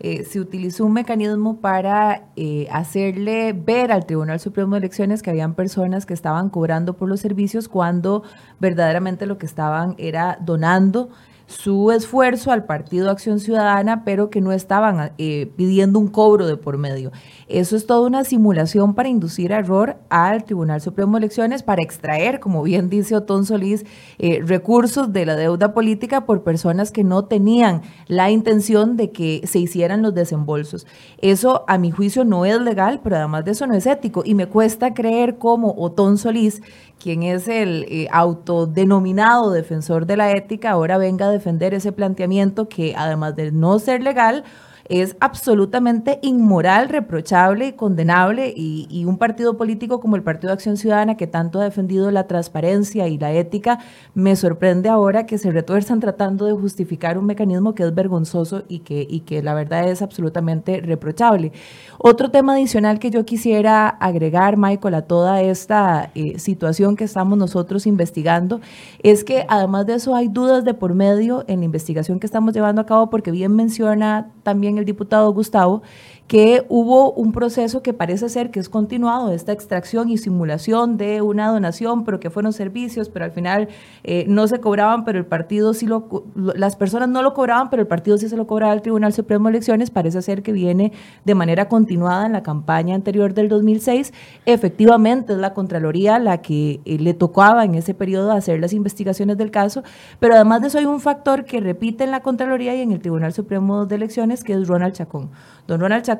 eh, 0.00 0.24
se 0.24 0.40
utilizó 0.40 0.86
un 0.86 0.94
mecanismo 0.94 1.60
para 1.60 2.24
eh, 2.36 2.66
hacerle 2.70 3.52
ver 3.52 3.92
al 3.92 4.06
Tribunal 4.06 4.40
Supremo 4.40 4.72
de 4.72 4.78
Elecciones 4.78 5.22
que 5.22 5.30
habían 5.30 5.54
personas 5.54 6.06
que 6.06 6.14
estaban 6.14 6.48
cobrando 6.48 6.94
por 6.96 7.08
los 7.08 7.20
servicios 7.20 7.68
cuando 7.68 8.22
verdaderamente 8.58 9.26
lo 9.26 9.36
que 9.36 9.46
estaban 9.46 9.94
era 9.98 10.38
donando 10.40 11.10
su 11.46 11.92
esfuerzo 11.92 12.50
al 12.50 12.64
Partido 12.64 13.10
Acción 13.10 13.38
Ciudadana, 13.38 14.04
pero 14.04 14.30
que 14.30 14.40
no 14.40 14.52
estaban 14.52 15.12
eh, 15.18 15.50
pidiendo 15.56 15.98
un 15.98 16.08
cobro 16.08 16.46
de 16.46 16.56
por 16.56 16.76
medio. 16.76 17.12
Eso 17.48 17.76
es 17.76 17.86
toda 17.86 18.06
una 18.06 18.24
simulación 18.24 18.94
para 18.94 19.08
inducir 19.08 19.52
error 19.52 19.96
al 20.08 20.44
Tribunal 20.44 20.80
Supremo 20.80 21.12
de 21.12 21.18
Elecciones, 21.18 21.62
para 21.62 21.82
extraer, 21.82 22.40
como 22.40 22.62
bien 22.64 22.90
dice 22.90 23.14
Otón 23.14 23.46
Solís, 23.46 23.84
eh, 24.18 24.42
recursos 24.44 25.12
de 25.12 25.24
la 25.26 25.36
deuda 25.36 25.72
política 25.72 26.26
por 26.26 26.42
personas 26.42 26.90
que 26.90 27.04
no 27.04 27.26
tenían 27.26 27.82
la 28.08 28.30
intención 28.30 28.96
de 28.96 29.12
que 29.12 29.42
se 29.46 29.60
hicieran 29.60 30.02
los 30.02 30.14
desembolsos. 30.14 30.86
Eso, 31.18 31.64
a 31.68 31.78
mi 31.78 31.92
juicio, 31.92 32.24
no 32.24 32.44
es 32.44 32.60
legal, 32.60 33.00
pero 33.04 33.16
además 33.16 33.44
de 33.44 33.52
eso 33.52 33.66
no 33.68 33.74
es 33.74 33.86
ético. 33.86 34.22
Y 34.24 34.34
me 34.34 34.48
cuesta 34.48 34.94
creer 34.94 35.38
cómo 35.38 35.74
Otón 35.78 36.18
Solís, 36.18 36.62
quien 37.02 37.22
es 37.22 37.48
el 37.48 37.84
eh, 37.88 38.08
autodenominado 38.10 39.50
defensor 39.50 40.06
de 40.06 40.16
la 40.16 40.30
ética, 40.32 40.70
ahora 40.70 40.98
venga 40.98 41.26
a 41.26 41.30
defender 41.30 41.74
ese 41.74 41.92
planteamiento 41.92 42.68
que 42.68 42.94
además 42.96 43.36
de 43.36 43.52
no 43.52 43.78
ser 43.78 44.02
legal, 44.02 44.44
es 44.88 45.16
absolutamente 45.20 46.18
inmoral, 46.22 46.88
reprochable 46.88 47.68
y 47.68 47.72
condenable 47.72 48.52
y, 48.54 49.04
un 49.06 49.18
partido 49.18 49.56
político 49.56 50.00
como 50.00 50.16
el 50.16 50.22
Partido 50.22 50.48
de 50.48 50.54
Acción 50.54 50.76
Ciudadana 50.76 51.16
que 51.16 51.28
tanto 51.28 51.60
ha 51.60 51.64
defendido 51.64 52.10
la 52.10 52.26
transparencia 52.26 53.06
y 53.06 53.18
la 53.18 53.32
ética, 53.32 53.78
me 54.14 54.34
sorprende 54.34 54.88
ahora 54.88 55.26
que 55.26 55.38
se 55.38 55.52
retuerzan 55.52 56.00
tratando 56.00 56.44
de 56.46 56.52
justificar 56.54 57.18
un 57.18 57.26
mecanismo 57.26 57.74
que 57.74 57.84
es 57.84 57.94
vergonzoso 57.94 58.64
y 58.68 58.80
que, 58.80 59.06
y 59.08 59.20
que 59.20 59.42
la 59.42 59.54
verdad 59.54 59.88
es 59.88 60.02
absolutamente 60.02 60.80
reprochable. 60.80 61.52
Otro 61.98 62.30
tema 62.30 62.54
adicional 62.54 62.98
que 62.98 63.10
yo 63.10 63.24
quisiera 63.24 63.88
agregar, 63.88 64.56
Michael, 64.56 64.94
a 64.94 65.02
toda 65.02 65.40
esta 65.40 66.10
eh, 66.14 66.38
situación 66.38 66.96
que 66.96 67.04
estamos 67.04 67.38
nosotros 67.38 67.86
investigando, 67.86 68.60
es 69.02 69.24
que 69.24 69.46
además 69.48 69.86
de 69.86 69.94
eso 69.94 70.14
hay 70.14 70.28
dudas 70.28 70.64
de 70.64 70.74
por 70.74 70.94
medio 70.94 71.44
en 71.46 71.60
la 71.60 71.64
investigación 71.64 72.18
que 72.18 72.26
estamos 72.26 72.54
llevando 72.54 72.80
a 72.80 72.86
cabo, 72.86 73.08
porque 73.08 73.30
bien 73.30 73.54
menciona 73.54 74.32
también 74.42 74.75
el 74.78 74.84
diputado 74.84 75.32
Gustavo, 75.32 75.82
que 76.26 76.66
hubo 76.68 77.12
un 77.12 77.30
proceso 77.30 77.82
que 77.82 77.92
parece 77.92 78.28
ser 78.28 78.50
que 78.50 78.58
es 78.58 78.68
continuado, 78.68 79.32
esta 79.32 79.52
extracción 79.52 80.08
y 80.08 80.18
simulación 80.18 80.96
de 80.96 81.22
una 81.22 81.48
donación, 81.48 82.04
pero 82.04 82.18
que 82.18 82.30
fueron 82.30 82.52
servicios, 82.52 83.08
pero 83.08 83.24
al 83.24 83.30
final 83.30 83.68
eh, 84.02 84.24
no 84.26 84.48
se 84.48 84.58
cobraban, 84.58 85.04
pero 85.04 85.18
el 85.18 85.26
partido 85.26 85.72
sí 85.72 85.86
lo, 85.86 86.24
las 86.34 86.74
personas 86.74 87.08
no 87.08 87.22
lo 87.22 87.32
cobraban, 87.32 87.70
pero 87.70 87.82
el 87.82 87.86
partido 87.86 88.18
sí 88.18 88.28
se 88.28 88.36
lo 88.36 88.46
cobraba 88.46 88.72
al 88.72 88.82
Tribunal 88.82 89.12
Supremo 89.12 89.48
de 89.48 89.50
Elecciones, 89.50 89.90
parece 89.90 90.20
ser 90.20 90.42
que 90.42 90.50
viene 90.50 90.92
de 91.24 91.34
manera 91.36 91.68
continuada 91.68 92.26
en 92.26 92.32
la 92.32 92.42
campaña 92.42 92.96
anterior 92.96 93.32
del 93.32 93.48
2006. 93.48 94.12
Efectivamente 94.46 95.32
es 95.32 95.38
la 95.38 95.54
Contraloría 95.54 96.18
la 96.18 96.38
que 96.38 96.80
eh, 96.84 96.98
le 96.98 97.14
tocaba 97.14 97.64
en 97.64 97.76
ese 97.76 97.94
periodo 97.94 98.32
hacer 98.32 98.58
las 98.58 98.72
investigaciones 98.72 99.38
del 99.38 99.52
caso, 99.52 99.84
pero 100.18 100.34
además 100.34 100.60
de 100.60 100.68
eso 100.68 100.78
hay 100.78 100.86
un 100.86 101.00
factor 101.00 101.44
que 101.44 101.60
repite 101.60 102.02
en 102.02 102.10
la 102.10 102.20
Contraloría 102.20 102.74
y 102.74 102.80
en 102.80 102.90
el 102.90 103.00
Tribunal 103.00 103.32
Supremo 103.32 103.86
de 103.86 103.94
Elecciones, 103.94 104.42
que 104.42 104.54
es 104.54 104.66
Ronald 104.66 104.94
Chacón. 104.94 105.30
Don 105.68 105.80
Ronald 105.80 106.04
Chacón 106.04 106.15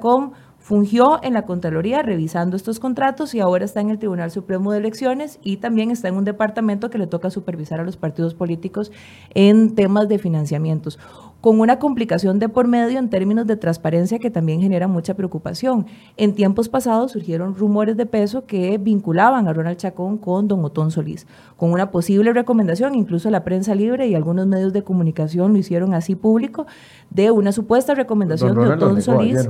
fungió 0.66 1.20
en 1.22 1.32
la 1.32 1.42
Contraloría 1.42 2.02
revisando 2.02 2.56
estos 2.56 2.80
contratos 2.80 3.36
y 3.36 3.40
ahora 3.40 3.64
está 3.64 3.80
en 3.80 3.90
el 3.90 4.00
Tribunal 4.00 4.32
Supremo 4.32 4.72
de 4.72 4.78
Elecciones 4.78 5.38
y 5.44 5.58
también 5.58 5.92
está 5.92 6.08
en 6.08 6.16
un 6.16 6.24
departamento 6.24 6.90
que 6.90 6.98
le 6.98 7.06
toca 7.06 7.30
supervisar 7.30 7.78
a 7.78 7.84
los 7.84 7.96
partidos 7.96 8.34
políticos 8.34 8.90
en 9.34 9.76
temas 9.76 10.08
de 10.08 10.18
financiamientos, 10.18 10.98
con 11.40 11.60
una 11.60 11.78
complicación 11.78 12.40
de 12.40 12.48
por 12.48 12.66
medio 12.66 12.98
en 12.98 13.10
términos 13.10 13.46
de 13.46 13.54
transparencia 13.56 14.18
que 14.18 14.28
también 14.28 14.60
genera 14.60 14.88
mucha 14.88 15.14
preocupación. 15.14 15.86
En 16.16 16.34
tiempos 16.34 16.68
pasados 16.68 17.12
surgieron 17.12 17.54
rumores 17.54 17.96
de 17.96 18.06
peso 18.06 18.44
que 18.44 18.76
vinculaban 18.78 19.46
a 19.46 19.52
Ronald 19.52 19.76
Chacón 19.76 20.18
con 20.18 20.48
don 20.48 20.64
Otón 20.64 20.90
Solís, 20.90 21.28
con 21.56 21.70
una 21.70 21.92
posible 21.92 22.32
recomendación, 22.32 22.96
incluso 22.96 23.30
la 23.30 23.44
prensa 23.44 23.76
libre 23.76 24.08
y 24.08 24.16
algunos 24.16 24.48
medios 24.48 24.72
de 24.72 24.82
comunicación 24.82 25.52
lo 25.52 25.60
hicieron 25.60 25.94
así 25.94 26.16
público, 26.16 26.66
de 27.10 27.30
una 27.30 27.52
supuesta 27.52 27.94
recomendación 27.94 28.56
de 28.56 28.66
Otón 28.66 29.00
Solís. 29.00 29.48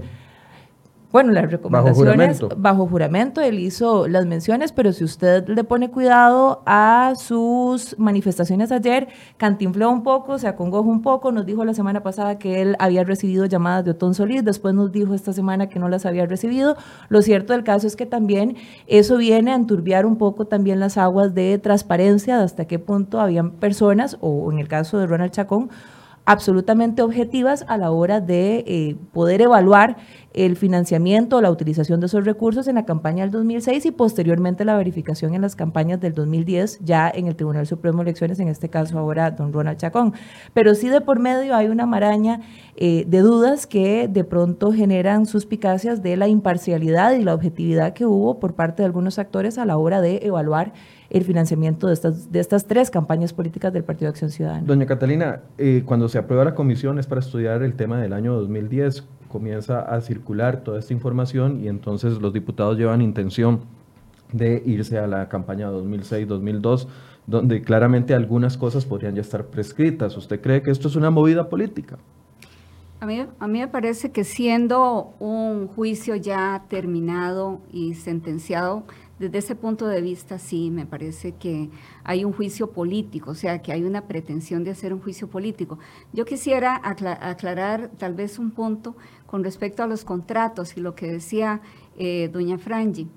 Bueno, 1.13 1.33
las 1.33 1.51
recomendaciones 1.51 2.41
bajo 2.57 2.87
juramento. 2.87 3.41
él 3.41 3.61
hizo 3.61 4.09
las 4.09 4.27
menciones, 4.27 4.73
pero 4.73 4.93
si 4.93 5.05
usted 5.05 5.49
le 5.49 5.63
pone 5.63 5.91
cuidado 5.91 6.63
a 6.67 7.15
sus 7.17 7.97
manifestaciones 7.99 8.73
ayer, 8.73 9.09
cantinfló 9.37 9.91
un 9.91 10.03
poco, 10.03 10.39
se 10.39 10.49
acongojó 10.49 10.89
un 10.89 11.03
poco, 11.03 11.31
nos 11.31 11.47
dijo 11.47 11.65
la 11.65 11.75
semana 11.75 12.03
pasada 12.03 12.39
que 12.39 12.61
él 12.61 12.77
había 12.81 13.05
recibido 13.05 13.47
llamadas 13.47 13.85
de 13.85 13.93
Otón 13.93 14.15
Solís, 14.15 14.45
después 14.45 14.75
nos 14.75 14.91
dijo 14.91 15.15
esta 15.15 15.33
semana 15.33 15.69
que 15.69 15.79
no 15.79 15.89
las 15.89 16.07
había 16.07 16.27
recibido. 16.27 16.77
Lo 17.09 17.23
cierto 17.23 17.53
del 17.53 17.63
caso 17.63 17.87
es 17.87 17.95
que 17.95 18.07
también 18.07 18.57
eso 18.89 19.17
viene 19.17 19.53
a 19.53 19.55
enturbiar 19.55 20.07
un 20.07 20.17
poco 20.17 20.47
también 20.47 20.81
las 20.81 20.99
aguas 20.99 21.35
de 21.35 21.59
transparencia, 21.59 22.39
de 22.39 22.45
hasta 22.45 22.67
qué 22.67 22.81
punto 22.81 23.21
habían 23.21 23.53
personas, 23.53 24.19
o 24.21 24.51
en 24.51 24.59
el 24.59 24.67
caso 24.67 24.99
de 24.99 25.07
Ronald 25.07 25.31
Chacón, 25.31 25.71
absolutamente 26.27 27.03
objetivas 27.03 27.65
a 27.69 27.79
la 27.79 27.91
hora 27.93 28.21
de 28.21 28.65
eh, 28.67 28.97
poder 29.13 29.41
evaluar 29.41 29.97
el 30.37 30.57
financiamiento 30.57 31.39
o 31.39 31.41
la 31.41 31.51
utilización 31.51 31.99
de 31.99 32.07
esos 32.07 32.25
recursos 32.27 32.69
en 32.69 32.75
la 32.75 32.85
campaña 32.85 33.25
del 33.25 33.31
2006 33.33 33.87
y 33.87 33.91
posteriormente 33.91 34.67
la 34.67 34.77
verificación 34.77 35.35
en 35.35 35.41
las 35.41 35.57
campañas 35.57 35.99
del 35.99 36.13
2010 36.13 36.81
ya 36.85 37.11
en 37.13 37.27
el 37.27 37.37
Tribunal 37.37 37.67
Supremo 37.67 37.99
de 37.99 38.11
Elecciones, 38.11 38.39
en 38.39 38.49
este 38.49 38.69
caso 38.69 38.99
ahora 38.99 39.31
don 39.31 39.53
Ronald 39.53 39.79
Chacón. 39.79 40.13
Pero 40.53 40.75
sí 40.75 40.91
de 40.91 41.01
por 41.01 41.19
medio 41.21 41.57
hay 41.57 41.69
una 41.69 41.87
maraña 41.87 42.43
eh, 42.77 43.05
de 43.09 43.21
dudas 43.21 43.67
que 43.67 44.09
de 44.09 44.25
pronto 44.25 44.73
generan 44.73 45.25
suspicacias 45.25 46.03
de 46.03 46.19
la 46.19 46.29
imparcialidad 46.29 47.13
y 47.13 47.23
la 47.23 47.33
objetividad 47.33 47.95
que 47.95 48.05
hubo 48.05 48.39
por 48.39 48.55
parte 48.55 48.83
de 48.83 48.87
algunos 48.87 49.19
actores 49.19 49.57
a 49.57 49.65
la 49.65 49.79
hora 49.79 50.03
de 50.03 50.21
evaluar 50.23 50.75
el 51.09 51.25
financiamiento 51.25 51.87
de 51.87 51.95
estas, 51.95 52.31
de 52.31 52.41
estas 52.41 52.67
tres 52.67 52.91
campañas 52.91 53.33
políticas 53.33 53.73
del 53.73 53.85
Partido 53.85 54.09
de 54.09 54.11
Acción 54.11 54.31
Ciudadana. 54.31 54.67
Doña 54.67 54.87
Catalina, 54.87 55.41
eh, 55.57 55.83
cuando 55.87 56.09
se 56.09 56.19
aprueba 56.19 56.45
la 56.45 56.55
comisión 56.55 56.99
es 56.99 57.07
para 57.07 57.21
estudiar 57.21 57.63
el 57.63 57.75
tema 57.75 57.99
del 58.01 58.13
año 58.13 58.35
2010, 58.35 59.05
comienza 59.37 59.81
a 59.81 60.01
circular 60.01 60.65
toda 60.65 60.79
esta 60.79 60.95
información 60.95 61.63
y 61.63 61.69
entonces 61.69 62.23
los 62.23 62.33
diputados 62.33 62.79
llevan 62.79 63.03
intención 63.03 63.61
de 64.33 64.63
irse 64.65 64.99
a 64.99 65.07
la 65.07 65.29
campaña 65.29 65.71
2006-2002, 65.71 66.87
donde 67.27 67.61
claramente 67.61 68.15
algunas 68.15 68.57
cosas 68.57 68.87
podrían 68.87 69.15
ya 69.15 69.21
estar 69.21 69.45
prescritas. 69.49 70.17
¿Usted 70.17 70.41
cree 70.41 70.63
que 70.63 70.71
esto 70.71 70.89
es 70.89 70.97
una 70.97 71.11
movida 71.11 71.51
política? 71.51 71.99
A 73.01 73.05
mí, 73.05 73.27
a 73.39 73.47
mí 73.47 73.59
me 73.59 73.69
parece 73.69 74.11
que 74.11 74.25
siendo 74.25 75.13
un 75.19 75.67
juicio 75.67 76.17
ya 76.17 76.65
terminado 76.71 77.61
y 77.71 77.93
sentenciado, 77.93 78.85
desde 79.19 79.39
ese 79.39 79.55
punto 79.55 79.87
de 79.87 80.03
vista, 80.03 80.39
sí, 80.39 80.71
me 80.71 80.85
parece 80.85 81.33
que 81.33 81.71
hay 82.05 82.25
un 82.25 82.35
juicio 82.35 82.73
político, 82.73 83.31
o 83.31 83.35
sea, 83.35 83.63
que 83.63 83.73
hay 83.73 83.83
una 83.83 84.03
pretensión 84.03 84.63
de 84.63 84.73
hacer 84.73 84.93
un 84.93 85.01
juicio 85.01 85.29
político. 85.29 85.79
Yo 86.13 86.27
quisiera 86.27 86.79
aclarar 86.85 87.91
tal 87.97 88.13
vez 88.13 88.39
un 88.39 88.51
punto 88.51 88.95
con 89.27 89.45
respecto 89.45 89.83
a 89.83 89.87
los 89.87 90.05
contratos 90.05 90.77
y 90.77 90.81
lo 90.81 90.95
que 90.95 91.07
decía 91.07 91.61
eh, 91.99 92.31
doña 92.33 92.59
Frangi, 92.59 93.09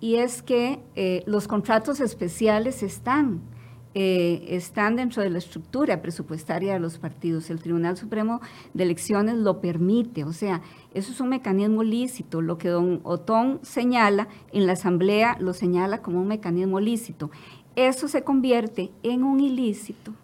y 0.00 0.16
es 0.16 0.42
que 0.42 0.80
eh, 0.96 1.22
los 1.26 1.46
contratos 1.46 2.00
especiales 2.00 2.82
están 2.82 3.40
eh, 3.94 4.46
están 4.48 4.96
dentro 4.96 5.22
de 5.22 5.28
la 5.28 5.36
estructura 5.36 6.00
presupuestaria 6.00 6.72
de 6.72 6.80
los 6.80 6.96
partidos. 6.96 7.50
El 7.50 7.60
Tribunal 7.60 7.98
Supremo 7.98 8.40
de 8.72 8.84
Elecciones 8.84 9.36
lo 9.36 9.60
permite, 9.60 10.24
o 10.24 10.32
sea, 10.32 10.62
eso 10.94 11.12
es 11.12 11.20
un 11.20 11.28
mecanismo 11.28 11.82
lícito. 11.82 12.40
Lo 12.40 12.56
que 12.56 12.68
don 12.68 13.00
Otón 13.02 13.60
señala 13.62 14.28
en 14.52 14.66
la 14.66 14.72
Asamblea 14.72 15.36
lo 15.40 15.52
señala 15.52 16.00
como 16.00 16.22
un 16.22 16.28
mecanismo 16.28 16.80
lícito. 16.80 17.30
Eso 17.76 18.08
se 18.08 18.24
convierte 18.24 18.90
en 19.02 19.24
un 19.24 19.40
ilícito 19.40 20.14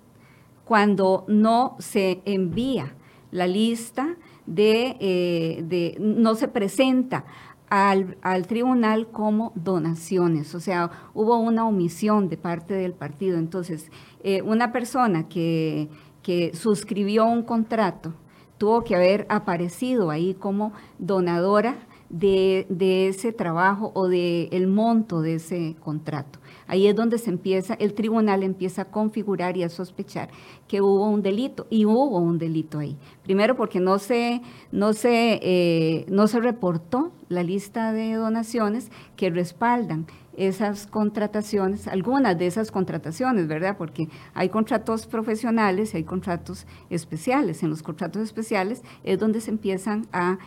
cuando 0.65 1.25
no 1.29 1.77
se 1.79 2.23
envía 2.25 2.95
la 3.31 3.47
lista 3.47 4.17
de, 4.49 4.97
eh, 4.99 5.63
de 5.63 5.97
no 6.01 6.35
se 6.35 6.49
presenta 6.49 7.25
al, 7.69 8.17
tribunal 8.47 9.09
como 9.09 9.53
donaciones, 9.55 10.55
o 10.55 10.61
sea, 10.61 10.91
hubo 11.13 11.37
una 11.39 11.67
omisión 11.67 12.29
de 12.29 12.39
parte 12.39 12.75
del 12.75 12.95
partido. 12.95 13.39
Entonces, 13.39 13.91
eh, 14.25 14.41
una 14.43 14.73
persona 14.73 15.29
que, 15.29 15.89
que 16.23 16.55
suscribió 16.55 17.27
un 17.27 17.43
contrato 17.43 18.15
tuvo 18.57 18.83
que 18.83 18.97
haber 18.97 19.27
aparecido 19.29 20.11
ahí 20.11 20.35
como 20.35 20.73
donadora 20.99 21.77
de, 22.09 22.67
ese 23.09 23.33
trabajo 23.33 23.93
o 23.95 24.09
del 24.09 24.49
el 24.51 24.67
monto 24.67 25.21
de 25.21 25.35
ese 25.35 25.77
contrato. 25.81 26.39
Ahí 26.69 26.87
es 26.87 26.95
donde 26.95 27.19
se 27.19 27.31
empieza, 27.31 27.75
el 27.75 27.95
tribunal 27.95 28.43
empieza 28.43 28.83
a 28.83 28.85
configurar 28.85 29.57
y 29.57 29.65
a 29.65 29.69
sospechar 29.69 30.29
que 30.69 30.81
hubo 30.81 31.09
un 31.09 31.23
delito, 31.23 31.67
y 31.71 31.87
hubo 31.87 32.19
un 32.19 32.39
delito 32.39 32.79
ahí. 32.79 32.97
Primero 33.25 33.57
porque 33.57 33.81
no 33.81 33.99
se, 33.99 34.43
no 34.71 34.93
se, 34.93 35.41
eh, 35.43 36.07
no 36.09 36.29
se 36.29 36.41
reportó 36.41 37.11
la 37.29 37.43
lista 37.43 37.93
de 37.93 38.15
donaciones 38.15 38.91
que 39.17 39.31
respaldan 39.31 40.07
esas 40.37 40.87
contrataciones, 40.87 41.89
algunas 41.89 42.39
de 42.39 42.47
esas 42.47 42.71
contrataciones, 42.71 43.49
¿verdad? 43.49 43.77
Porque 43.77 44.09
hay 44.35 44.51
contratos 44.51 45.07
profesionales 45.07 45.93
y 45.93 45.97
hay 45.97 46.05
contratos 46.05 46.67
especiales. 46.91 47.65
En 47.65 47.71
los 47.71 47.83
contratos 47.83 48.23
especiales 48.23 48.83
es 49.03 49.19
donde 49.19 49.41
se 49.41 49.51
empiezan 49.51 50.07
a 50.13 50.39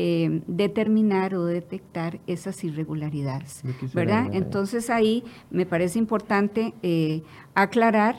eh, 0.00 0.42
determinar 0.46 1.34
o 1.34 1.44
detectar 1.44 2.20
esas 2.28 2.62
irregularidades, 2.62 3.62
¿verdad? 3.92 4.28
Entonces 4.32 4.90
ahí 4.90 5.24
me 5.50 5.66
parece 5.66 5.98
importante 5.98 6.72
eh, 6.84 7.24
aclarar 7.56 8.14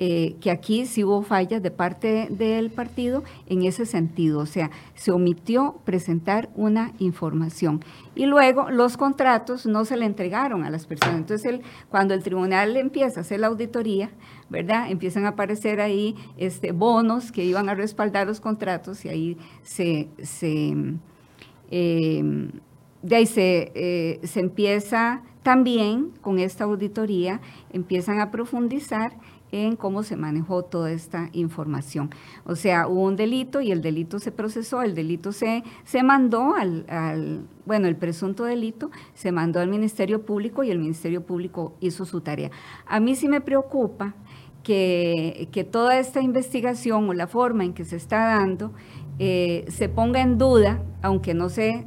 eh, 0.00 0.34
que 0.40 0.50
aquí 0.50 0.86
sí 0.86 1.04
hubo 1.04 1.22
fallas 1.22 1.62
de 1.62 1.70
parte 1.70 2.26
del 2.30 2.70
partido 2.70 3.22
en 3.46 3.62
ese 3.62 3.86
sentido, 3.86 4.40
o 4.40 4.46
sea, 4.46 4.72
se 4.94 5.12
omitió 5.12 5.80
presentar 5.84 6.50
una 6.56 6.94
información. 6.98 7.84
Y 8.16 8.26
luego 8.26 8.68
los 8.68 8.96
contratos 8.96 9.66
no 9.66 9.84
se 9.84 9.96
le 9.96 10.06
entregaron 10.06 10.64
a 10.64 10.70
las 10.70 10.84
personas. 10.84 11.18
Entonces, 11.18 11.60
cuando 11.90 12.14
el 12.14 12.24
tribunal 12.24 12.76
empieza 12.76 13.20
a 13.20 13.22
hacer 13.22 13.38
la 13.38 13.46
auditoría, 13.46 14.10
¿verdad? 14.48 14.90
Empiezan 14.90 15.26
a 15.26 15.28
aparecer 15.28 15.80
ahí 15.80 16.16
este, 16.36 16.72
bonos 16.72 17.30
que 17.30 17.44
iban 17.44 17.68
a 17.68 17.76
respaldar 17.76 18.26
los 18.26 18.40
contratos 18.40 19.04
y 19.04 19.10
ahí 19.10 19.38
se, 19.62 20.08
se 20.22 20.74
eh, 21.70 22.22
de 23.02 23.16
ahí 23.16 23.26
se, 23.26 23.72
eh, 23.74 24.20
se 24.24 24.40
empieza 24.40 25.22
también 25.42 26.12
con 26.20 26.38
esta 26.38 26.64
auditoría, 26.64 27.40
empiezan 27.72 28.20
a 28.20 28.30
profundizar 28.30 29.12
en 29.52 29.76
cómo 29.76 30.02
se 30.02 30.16
manejó 30.16 30.62
toda 30.62 30.92
esta 30.92 31.28
información. 31.32 32.10
O 32.44 32.54
sea, 32.54 32.86
hubo 32.86 33.02
un 33.02 33.16
delito 33.16 33.60
y 33.60 33.72
el 33.72 33.82
delito 33.82 34.18
se 34.18 34.32
procesó, 34.32 34.82
el 34.82 34.94
delito 34.94 35.32
se, 35.32 35.64
se 35.84 36.02
mandó 36.02 36.54
al, 36.54 37.46
bueno, 37.66 37.88
el 37.88 37.96
presunto 37.96 38.44
delito 38.44 38.90
se 39.14 39.32
mandó 39.32 39.60
al 39.60 39.68
Ministerio 39.68 40.24
Público 40.24 40.62
y 40.62 40.70
el 40.70 40.78
Ministerio 40.78 41.24
Público 41.24 41.74
hizo 41.80 42.04
su 42.04 42.20
tarea. 42.20 42.50
A 42.86 43.00
mí 43.00 43.16
sí 43.16 43.28
me 43.28 43.40
preocupa 43.40 44.14
que, 44.62 45.48
que 45.52 45.64
toda 45.64 45.98
esta 45.98 46.20
investigación 46.20 47.08
o 47.08 47.14
la 47.14 47.26
forma 47.26 47.64
en 47.64 47.72
que 47.72 47.84
se 47.84 47.96
está 47.96 48.36
dando 48.36 48.72
eh, 49.22 49.66
se 49.68 49.90
ponga 49.90 50.22
en 50.22 50.38
duda, 50.38 50.82
aunque 51.02 51.34
no 51.34 51.50
sé 51.50 51.84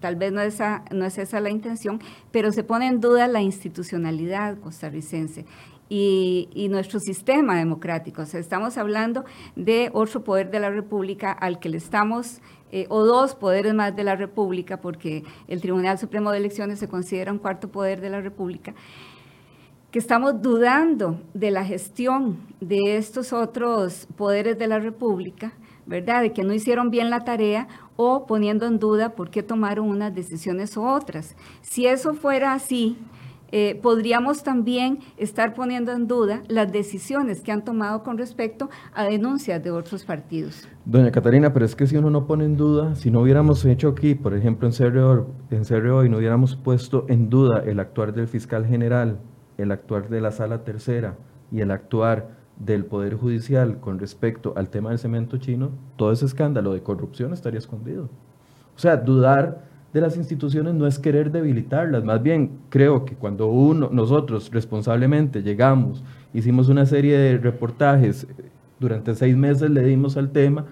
tal 0.00 0.16
vez 0.16 0.32
no, 0.32 0.40
esa, 0.40 0.82
no 0.90 1.04
es 1.04 1.18
esa 1.18 1.40
la 1.40 1.50
intención, 1.50 2.00
pero 2.30 2.52
se 2.52 2.64
pone 2.64 2.86
en 2.86 3.00
duda 3.00 3.28
la 3.28 3.42
institucionalidad 3.42 4.58
costarricense 4.58 5.44
y, 5.90 6.68
nuestro 6.70 7.00
sistema 7.00 7.56
democrático. 7.56 8.22
O 8.22 8.26
sea, 8.26 8.40
estamos 8.40 8.78
hablando 8.78 9.24
de 9.56 9.90
otro 9.92 10.24
poder 10.24 10.50
de 10.50 10.60
la 10.60 10.70
República 10.70 11.32
al 11.32 11.58
que 11.58 11.68
le 11.68 11.76
estamos, 11.76 12.40
eh, 12.72 12.86
o 12.88 13.04
dos 13.04 13.34
poderes 13.34 13.74
más 13.74 13.94
de 13.94 14.04
la 14.04 14.16
República, 14.16 14.80
porque 14.80 15.24
el 15.48 15.60
Tribunal 15.60 15.98
Supremo 15.98 16.30
de 16.30 16.38
Elecciones 16.38 16.78
se 16.78 16.88
considera 16.88 17.32
un 17.32 17.38
cuarto 17.38 17.68
poder 17.68 18.00
de 18.00 18.08
la 18.08 18.20
República, 18.20 18.74
que 19.90 19.98
estamos 19.98 20.40
dudando 20.40 21.20
de 21.34 21.50
la 21.50 21.64
gestión 21.64 22.38
de 22.60 22.96
estos 22.96 23.32
otros 23.32 24.06
poderes 24.16 24.56
de 24.56 24.68
la 24.68 24.78
República, 24.78 25.52
¿verdad? 25.90 26.22
De 26.22 26.32
que 26.32 26.44
no 26.44 26.54
hicieron 26.54 26.90
bien 26.90 27.10
la 27.10 27.24
tarea 27.24 27.66
o 27.96 28.24
poniendo 28.24 28.64
en 28.66 28.78
duda 28.78 29.10
por 29.10 29.28
qué 29.28 29.42
tomaron 29.42 29.90
unas 29.90 30.14
decisiones 30.14 30.76
u 30.76 30.84
otras. 30.84 31.34
Si 31.62 31.84
eso 31.86 32.14
fuera 32.14 32.54
así, 32.54 32.96
eh, 33.50 33.78
podríamos 33.82 34.44
también 34.44 35.00
estar 35.16 35.52
poniendo 35.52 35.90
en 35.90 36.06
duda 36.06 36.42
las 36.46 36.70
decisiones 36.70 37.40
que 37.40 37.50
han 37.50 37.64
tomado 37.64 38.04
con 38.04 38.16
respecto 38.16 38.70
a 38.94 39.04
denuncias 39.04 39.62
de 39.64 39.72
otros 39.72 40.04
partidos. 40.04 40.68
Doña 40.84 41.10
Catalina, 41.10 41.52
pero 41.52 41.64
es 41.66 41.74
que 41.74 41.88
si 41.88 41.96
uno 41.96 42.08
no 42.08 42.24
pone 42.24 42.44
en 42.44 42.56
duda, 42.56 42.94
si 42.94 43.10
no 43.10 43.20
hubiéramos 43.22 43.64
hecho 43.64 43.88
aquí, 43.88 44.14
por 44.14 44.34
ejemplo, 44.34 44.68
en 44.68 44.72
serio, 44.72 45.26
en 45.50 45.64
serio 45.64 46.04
y 46.04 46.08
no 46.08 46.18
hubiéramos 46.18 46.54
puesto 46.54 47.04
en 47.08 47.28
duda 47.28 47.64
el 47.66 47.80
actuar 47.80 48.14
del 48.14 48.28
fiscal 48.28 48.64
general, 48.64 49.18
el 49.58 49.72
actuar 49.72 50.08
de 50.08 50.20
la 50.20 50.30
sala 50.30 50.62
tercera 50.62 51.16
y 51.50 51.62
el 51.62 51.72
actuar 51.72 52.39
del 52.60 52.84
Poder 52.84 53.14
Judicial 53.14 53.80
con 53.80 53.98
respecto 53.98 54.52
al 54.56 54.68
tema 54.68 54.90
del 54.90 54.98
cemento 54.98 55.38
chino, 55.38 55.70
todo 55.96 56.12
ese 56.12 56.26
escándalo 56.26 56.72
de 56.72 56.82
corrupción 56.82 57.32
estaría 57.32 57.58
escondido. 57.58 58.04
O 58.76 58.78
sea, 58.78 58.96
dudar 58.96 59.64
de 59.92 60.00
las 60.00 60.16
instituciones 60.16 60.74
no 60.74 60.86
es 60.86 60.98
querer 60.98 61.32
debilitarlas, 61.32 62.04
más 62.04 62.22
bien 62.22 62.58
creo 62.68 63.04
que 63.04 63.16
cuando 63.16 63.48
uno, 63.48 63.88
nosotros 63.90 64.50
responsablemente 64.52 65.42
llegamos, 65.42 66.04
hicimos 66.32 66.68
una 66.68 66.86
serie 66.86 67.18
de 67.18 67.38
reportajes, 67.38 68.26
durante 68.78 69.14
seis 69.14 69.36
meses 69.36 69.70
le 69.70 69.82
dimos 69.82 70.16
al 70.16 70.30
tema, 70.30 70.66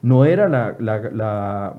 no 0.00 0.24
era 0.24 0.48
la, 0.48 0.76
la, 0.78 1.74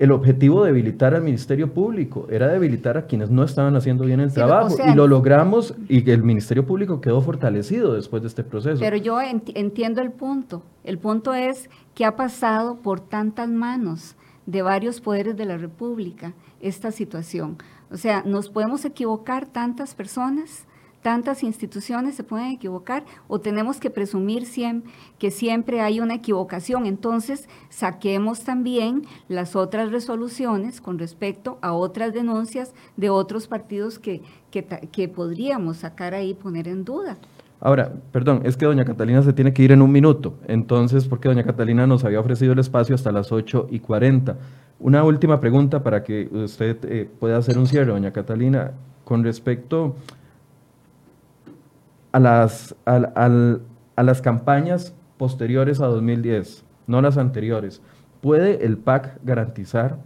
el 0.00 0.12
objetivo 0.12 0.64
de 0.64 0.72
debilitar 0.72 1.14
al 1.14 1.22
Ministerio 1.22 1.74
Público, 1.74 2.26
era 2.30 2.48
debilitar 2.48 2.96
a 2.96 3.06
quienes 3.06 3.28
no 3.28 3.44
estaban 3.44 3.76
haciendo 3.76 4.06
bien 4.06 4.18
el 4.20 4.32
trabajo 4.32 4.74
y 4.90 4.94
lo 4.94 5.06
logramos 5.06 5.74
y 5.90 6.10
el 6.10 6.22
Ministerio 6.22 6.66
Público 6.66 7.02
quedó 7.02 7.20
fortalecido 7.20 7.92
después 7.92 8.22
de 8.22 8.28
este 8.28 8.42
proceso. 8.42 8.80
Pero 8.80 8.96
yo 8.96 9.20
entiendo 9.20 10.00
el 10.00 10.10
punto, 10.10 10.62
el 10.84 10.96
punto 10.96 11.34
es 11.34 11.68
que 11.94 12.06
ha 12.06 12.16
pasado 12.16 12.76
por 12.76 13.00
tantas 13.00 13.50
manos 13.50 14.16
de 14.46 14.62
varios 14.62 15.02
poderes 15.02 15.36
de 15.36 15.44
la 15.44 15.58
República 15.58 16.32
esta 16.62 16.92
situación. 16.92 17.58
O 17.90 17.98
sea, 17.98 18.22
nos 18.24 18.48
podemos 18.48 18.86
equivocar 18.86 19.48
tantas 19.48 19.94
personas, 19.94 20.64
tantas 21.02 21.42
instituciones 21.42 22.14
se 22.14 22.24
pueden 22.24 22.52
equivocar 22.52 23.04
o 23.28 23.40
tenemos 23.40 23.78
que 23.78 23.90
presumir 23.90 24.30
que 25.18 25.30
siempre 25.30 25.80
hay 25.80 26.00
una 26.00 26.14
equivocación. 26.14 26.86
Entonces, 26.86 27.48
saquemos 27.68 28.44
también 28.44 29.02
las 29.28 29.56
otras 29.56 29.90
resoluciones 29.90 30.80
con 30.80 30.98
respecto 30.98 31.58
a 31.62 31.72
otras 31.72 32.12
denuncias 32.12 32.74
de 32.96 33.10
otros 33.10 33.46
partidos 33.46 33.98
que, 33.98 34.22
que, 34.50 35.08
podríamos 35.08 35.78
sacar 35.78 36.14
ahí 36.14 36.34
poner 36.34 36.68
en 36.68 36.84
duda. 36.84 37.16
Ahora, 37.60 37.92
perdón, 38.12 38.40
es 38.44 38.56
que 38.56 38.64
doña 38.64 38.84
Catalina 38.84 39.22
se 39.22 39.32
tiene 39.32 39.52
que 39.52 39.62
ir 39.62 39.72
en 39.72 39.82
un 39.82 39.92
minuto, 39.92 40.34
entonces, 40.48 41.06
porque 41.06 41.28
doña 41.28 41.44
Catalina 41.44 41.86
nos 41.86 42.04
había 42.04 42.20
ofrecido 42.20 42.54
el 42.54 42.58
espacio 42.58 42.94
hasta 42.94 43.12
las 43.12 43.32
8 43.32 43.68
y 43.70 43.80
40. 43.80 44.36
Una 44.78 45.04
última 45.04 45.40
pregunta 45.40 45.82
para 45.82 46.02
que 46.02 46.28
usted 46.32 46.78
eh, 46.84 47.10
pueda 47.18 47.36
hacer 47.36 47.58
un 47.58 47.66
cierre, 47.66 47.92
doña 47.92 48.12
Catalina, 48.12 48.72
con 49.04 49.24
respecto 49.24 49.96
a 52.12 52.20
las, 52.20 52.74
a 52.84 54.02
las 54.02 54.22
campañas 54.22 54.94
posteriores 55.16 55.80
a 55.80 55.86
2010, 55.86 56.64
no 56.86 57.02
las 57.02 57.18
anteriores. 57.18 57.82
¿Puede 58.20 58.64
el 58.64 58.78
PAC 58.78 59.20
garantizar 59.24 59.98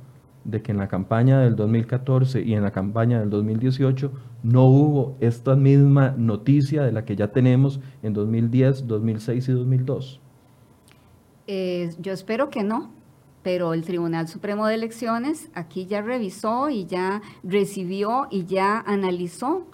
de 0.45 0.63
que 0.63 0.73
en 0.73 0.79
la 0.79 0.89
campaña 0.89 1.41
del 1.41 1.57
2014 1.57 2.43
y 2.43 2.55
en 2.55 2.63
la 2.63 2.71
campaña 2.71 3.21
del 3.21 3.31
2018 3.31 4.13
no 4.43 4.67
hubo 4.67 5.17
esta 5.21 5.57
misma 5.57 6.15
noticia 6.17 6.83
de 6.83 6.93
la 6.93 7.05
que 7.05 7.17
ya 7.17 7.29
tenemos 7.29 7.81
en 8.03 8.13
2010, 8.13 8.87
2006 8.87 9.49
y 9.49 9.53
2002? 9.53 10.21
Eh, 11.47 11.95
yo 11.99 12.13
espero 12.13 12.51
que 12.51 12.63
no, 12.63 12.91
pero 13.43 13.75
el 13.75 13.85
Tribunal 13.85 14.29
Supremo 14.29 14.67
de 14.67 14.75
Elecciones 14.75 15.51
aquí 15.55 15.87
ya 15.87 16.03
revisó 16.03 16.69
y 16.69 16.87
ya 16.87 17.23
recibió 17.43 18.29
y 18.31 18.45
ya 18.45 18.81
analizó 18.81 19.67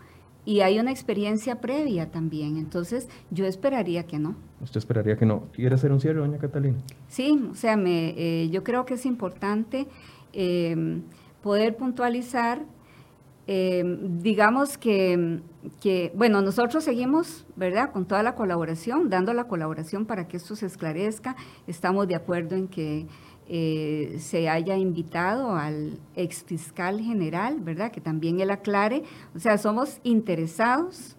y 0.44 0.60
hay 0.60 0.78
una 0.78 0.90
experiencia 0.90 1.60
previa 1.60 2.10
también, 2.10 2.56
entonces 2.56 3.08
yo 3.30 3.46
esperaría 3.46 4.06
que 4.06 4.18
no. 4.18 4.36
¿Usted 4.60 4.78
esperaría 4.78 5.16
que 5.16 5.26
no? 5.26 5.44
¿Quiere 5.52 5.74
hacer 5.74 5.92
un 5.92 6.00
cierre, 6.00 6.20
doña 6.20 6.38
Catalina? 6.38 6.78
Sí, 7.08 7.48
o 7.50 7.54
sea, 7.54 7.76
me, 7.76 8.14
eh, 8.16 8.48
yo 8.50 8.62
creo 8.62 8.84
que 8.84 8.94
es 8.94 9.06
importante 9.06 9.86
eh, 10.32 11.00
poder 11.42 11.76
puntualizar 11.76 12.62
Em, 13.52 14.20
digamos 14.20 14.78
que, 14.78 15.40
que, 15.80 16.12
bueno, 16.14 16.40
nosotros 16.40 16.84
seguimos, 16.84 17.46
¿verdad?, 17.56 17.90
con 17.90 18.06
toda 18.06 18.22
la 18.22 18.36
colaboración, 18.36 19.10
dando 19.10 19.32
la 19.32 19.48
colaboración 19.48 20.06
para 20.06 20.28
que 20.28 20.36
esto 20.36 20.54
se 20.54 20.66
esclarezca. 20.66 21.34
Estamos 21.66 22.06
de 22.06 22.14
acuerdo 22.14 22.54
en 22.54 22.68
que 22.68 23.08
eh, 23.52 24.18
se 24.20 24.48
haya 24.48 24.76
invitado 24.76 25.56
al 25.56 25.98
ex 26.14 26.44
fiscal 26.44 27.00
general, 27.00 27.58
¿verdad?, 27.58 27.90
que 27.90 28.00
también 28.00 28.38
él 28.38 28.52
aclare. 28.52 29.02
O 29.34 29.40
sea, 29.40 29.58
somos 29.58 29.98
interesados, 30.04 31.16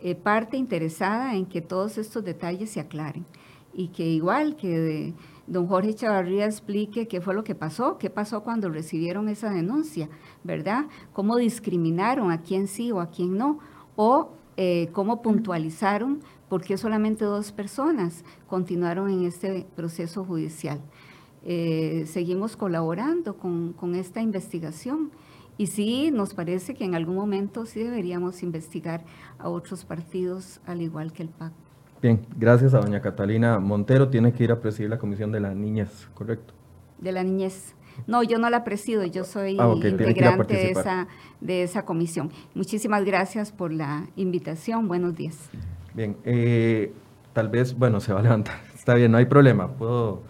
eh, 0.00 0.14
parte 0.14 0.56
interesada 0.56 1.34
en 1.34 1.44
que 1.44 1.60
todos 1.60 1.98
estos 1.98 2.24
detalles 2.24 2.70
se 2.70 2.78
aclaren 2.78 3.26
y 3.74 3.88
que 3.88 4.06
igual 4.06 4.54
que... 4.54 4.78
De, 4.78 5.14
don 5.48 5.66
Jorge 5.66 5.92
Chavarría 5.92 6.46
explique 6.46 7.08
qué 7.08 7.20
fue 7.20 7.34
lo 7.34 7.42
que 7.42 7.56
pasó, 7.56 7.98
qué 7.98 8.10
pasó 8.10 8.44
cuando 8.44 8.70
recibieron 8.70 9.28
esa 9.28 9.50
denuncia, 9.50 10.08
¿verdad? 10.44 10.86
Cómo 11.12 11.36
discriminaron 11.36 12.30
a 12.30 12.42
quién 12.42 12.68
sí 12.68 12.92
o 12.92 13.00
a 13.00 13.10
quién 13.10 13.36
no, 13.36 13.58
o 13.96 14.30
eh, 14.56 14.88
cómo 14.92 15.20
puntualizaron 15.20 16.20
¿Por 16.52 16.60
qué 16.60 16.76
solamente 16.76 17.24
dos 17.24 17.50
personas 17.50 18.26
continuaron 18.46 19.08
en 19.08 19.24
este 19.24 19.66
proceso 19.74 20.22
judicial? 20.22 20.82
Eh, 21.44 22.04
seguimos 22.06 22.56
colaborando 22.56 23.36
con, 23.36 23.72
con 23.72 23.94
esta 23.94 24.20
investigación 24.20 25.10
y 25.58 25.66
sí, 25.66 26.10
nos 26.12 26.34
parece 26.34 26.74
que 26.74 26.84
en 26.84 26.94
algún 26.94 27.16
momento 27.16 27.66
sí 27.66 27.82
deberíamos 27.82 28.42
investigar 28.42 29.04
a 29.38 29.48
otros 29.48 29.84
partidos 29.84 30.60
al 30.66 30.80
igual 30.82 31.12
que 31.12 31.22
el 31.22 31.28
PAC. 31.28 31.52
Bien, 32.00 32.26
gracias 32.36 32.74
a 32.74 32.80
doña 32.80 33.00
Catalina 33.00 33.60
Montero. 33.60 34.08
Tiene 34.08 34.32
que 34.32 34.44
ir 34.44 34.50
a 34.50 34.60
presidir 34.60 34.90
la 34.90 34.98
Comisión 34.98 35.30
de 35.30 35.40
la 35.40 35.54
Niñez, 35.54 36.08
¿correcto? 36.14 36.52
De 36.98 37.12
la 37.12 37.22
Niñez. 37.22 37.74
No, 38.06 38.22
yo 38.22 38.38
no 38.38 38.50
la 38.50 38.64
presido, 38.64 39.04
yo 39.04 39.22
soy 39.22 39.56
ah, 39.60 39.72
integrante 39.76 40.54
de 40.54 40.70
esa, 40.70 41.06
de 41.40 41.62
esa 41.62 41.84
comisión. 41.84 42.30
Muchísimas 42.54 43.04
gracias 43.04 43.52
por 43.52 43.72
la 43.72 44.08
invitación. 44.16 44.88
Buenos 44.88 45.14
días. 45.14 45.36
Bien, 45.94 46.16
eh, 46.24 46.92
tal 47.34 47.48
vez, 47.50 47.76
bueno, 47.78 48.00
se 48.00 48.12
va 48.12 48.20
a 48.20 48.22
levantar. 48.22 48.56
Está 48.74 48.94
bien, 48.94 49.12
no 49.12 49.18
hay 49.18 49.26
problema. 49.26 49.68
Puedo, 49.68 50.22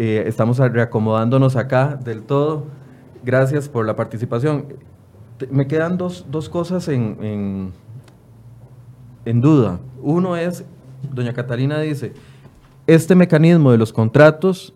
eh, 0.00 0.22
estamos 0.28 0.58
reacomodándonos 0.58 1.56
acá 1.56 1.96
del 1.96 2.22
todo. 2.22 2.66
Gracias 3.24 3.68
por 3.68 3.84
la 3.84 3.96
participación. 3.96 4.66
Me 5.50 5.66
quedan 5.66 5.98
dos, 5.98 6.26
dos 6.30 6.48
cosas 6.48 6.86
en, 6.86 7.18
en, 7.20 7.72
en 9.24 9.40
duda. 9.40 9.80
Uno 10.00 10.36
es, 10.36 10.64
doña 11.12 11.32
Catalina 11.32 11.80
dice, 11.80 12.12
este 12.86 13.16
mecanismo 13.16 13.72
de 13.72 13.78
los 13.78 13.92
contratos 13.92 14.72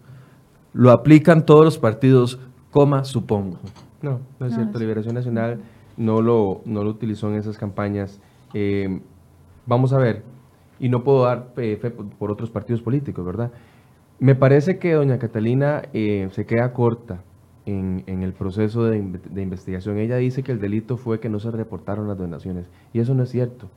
lo 0.72 0.90
aplican 0.90 1.46
todos 1.46 1.64
los 1.64 1.78
partidos, 1.78 2.40
coma, 2.72 3.04
supongo. 3.04 3.58
No, 4.00 4.18
no 4.40 4.46
es 4.46 4.54
cierto. 4.54 4.76
Liberación 4.80 5.14
Nacional 5.14 5.61
no 5.96 6.20
lo, 6.20 6.62
no 6.64 6.82
lo 6.82 6.90
utilizó 6.90 7.28
en 7.28 7.37
esas 7.37 7.58
campañas. 7.58 8.20
Eh, 8.54 9.00
vamos 9.66 9.92
a 9.92 9.98
ver, 9.98 10.24
y 10.80 10.88
no 10.88 11.04
puedo 11.04 11.22
dar 11.22 11.52
fe 11.54 11.76
por, 11.76 12.32
otros 12.32 12.50
partidos 12.50 12.82
políticos, 12.82 13.24
¿verdad? 13.24 13.52
Me 14.18 14.35
parece 14.35 14.79
que 14.79 14.92
doña 14.92 15.18
Catalina 15.18 15.83
eh, 15.92 16.29
se 16.33 16.46
queda 16.46 16.72
corta 16.72 17.22
en, 17.66 18.05
el 18.07 18.33
proceso 18.33 18.85
de, 18.85 18.98
investigación. 18.98 19.98
Ella 19.98 20.16
dice 20.16 20.42
que 20.42 20.53
el 20.53 20.61
delito 20.61 20.96
fue 20.96 21.20
que 21.20 21.29
no 21.29 21.40
se 21.40 21.51
reportaron 21.51 22.09
las 22.09 22.18
donaciones, 22.18 22.66
y 22.92 23.01
eso 23.01 23.14
no 23.14 23.22
es 23.22 23.31
cierto. 23.31 23.68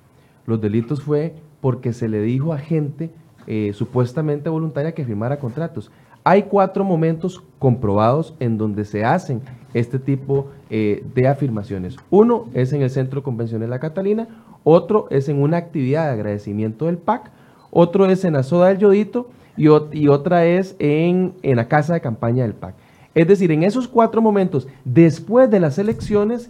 Los 0.46 0.62
delitos 0.62 1.02
fue 1.02 1.34
porque 1.62 1.94
se 1.94 2.08
le 2.08 2.22
dijo 2.22 2.54
a 2.54 2.58
gente 2.58 3.12
eh, 3.48 3.72
supuestamente 3.74 4.50
voluntaria 4.50 4.94
que 4.94 5.06
firmara 5.06 5.40
contratos. 5.40 5.92
Hay 6.24 6.44
cuatro 6.44 6.84
momentos 6.84 7.44
comprobados 7.60 8.34
en 8.40 8.58
donde 8.58 8.86
se 8.86 9.06
hacen 9.06 9.42
este 9.76 10.00
tipo 10.00 10.50
eh, 10.72 11.06
de 11.14 11.28
afirmaciones. 11.28 11.98
Uno 12.10 12.50
es 12.54 12.74
en 12.74 12.82
el 12.82 12.90
Centro 12.90 13.20
de 13.20 13.24
Convenciones 13.26 13.70
La 13.70 13.80
Catalina, 13.80 14.28
otro 14.64 15.08
es 15.12 15.30
en 15.30 15.40
una 15.40 15.58
actividad 15.58 16.08
de 16.08 16.14
agradecimiento 16.14 16.88
del 16.88 16.98
PAC, 16.98 17.32
otro 17.70 18.08
es 18.08 18.26
en 18.26 18.34
la 18.34 18.42
Soda 18.42 18.70
del 18.70 18.80
Yodito 18.80 19.30
y, 19.58 19.68
otra 20.08 20.46
es 20.46 20.76
en, 20.80 21.34
en 21.42 21.56
la 21.56 21.68
casa 21.68 21.94
de 21.94 22.02
campaña 22.02 22.44
del 22.44 22.54
PAC. 22.54 22.76
Es 23.14 23.28
decir, 23.28 23.52
en 23.52 23.64
esos 23.64 23.88
cuatro 23.88 24.22
momentos, 24.22 24.68
después 24.84 25.50
de 25.50 25.60
las 25.60 25.78
elecciones, 25.78 26.50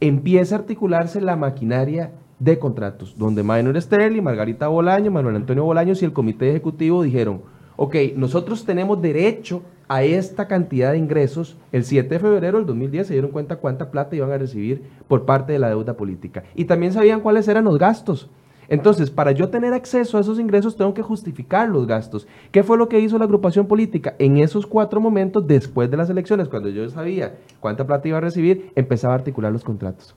empieza 0.00 0.56
a 0.56 0.58
articularse 0.58 1.20
la 1.20 1.36
maquinaria 1.36 2.12
de 2.38 2.58
contratos, 2.58 3.14
donde 3.16 3.42
Maynor 3.42 3.76
Esterli, 3.76 4.20
Margarita 4.20 4.68
Bolaño, 4.68 5.10
Manuel 5.10 5.36
Antonio 5.36 5.64
Bolaños 5.64 6.02
y 6.02 6.04
el 6.04 6.12
comité 6.12 6.50
ejecutivo 6.50 7.02
dijeron, 7.02 7.42
ok, 7.76 7.96
nosotros 8.16 8.64
tenemos 8.64 9.00
derecho 9.00 9.62
a 9.88 10.02
esta 10.02 10.48
cantidad 10.48 10.92
de 10.92 10.98
ingresos. 10.98 11.56
El 11.72 11.84
7 11.84 12.08
de 12.08 12.18
febrero 12.18 12.58
del 12.58 12.66
2010 12.66 13.06
se 13.06 13.12
dieron 13.12 13.30
cuenta 13.30 13.56
cuánta 13.56 13.90
plata 13.90 14.16
iban 14.16 14.32
a 14.32 14.38
recibir 14.38 14.82
por 15.08 15.24
parte 15.24 15.52
de 15.52 15.58
la 15.58 15.68
deuda 15.68 15.94
política. 15.94 16.44
Y 16.54 16.64
también 16.64 16.92
sabían 16.92 17.20
cuáles 17.20 17.48
eran 17.48 17.64
los 17.64 17.78
gastos. 17.78 18.28
Entonces, 18.68 19.10
para 19.10 19.32
yo 19.32 19.48
tener 19.48 19.72
acceso 19.72 20.18
a 20.18 20.20
esos 20.20 20.38
ingresos, 20.38 20.76
tengo 20.76 20.94
que 20.94 21.02
justificar 21.02 21.68
los 21.68 21.86
gastos. 21.86 22.26
¿Qué 22.50 22.62
fue 22.62 22.78
lo 22.78 22.88
que 22.88 23.00
hizo 23.00 23.18
la 23.18 23.24
agrupación 23.24 23.66
política? 23.66 24.14
En 24.18 24.38
esos 24.38 24.66
cuatro 24.66 25.00
momentos, 25.00 25.46
después 25.46 25.90
de 25.90 25.96
las 25.96 26.10
elecciones, 26.10 26.48
cuando 26.48 26.68
yo 26.68 26.88
sabía 26.90 27.36
cuánta 27.60 27.86
plata 27.86 28.08
iba 28.08 28.18
a 28.18 28.22
recibir, 28.22 28.70
empezaba 28.74 29.14
a 29.14 29.18
articular 29.18 29.52
los 29.52 29.64
contratos. 29.64 30.14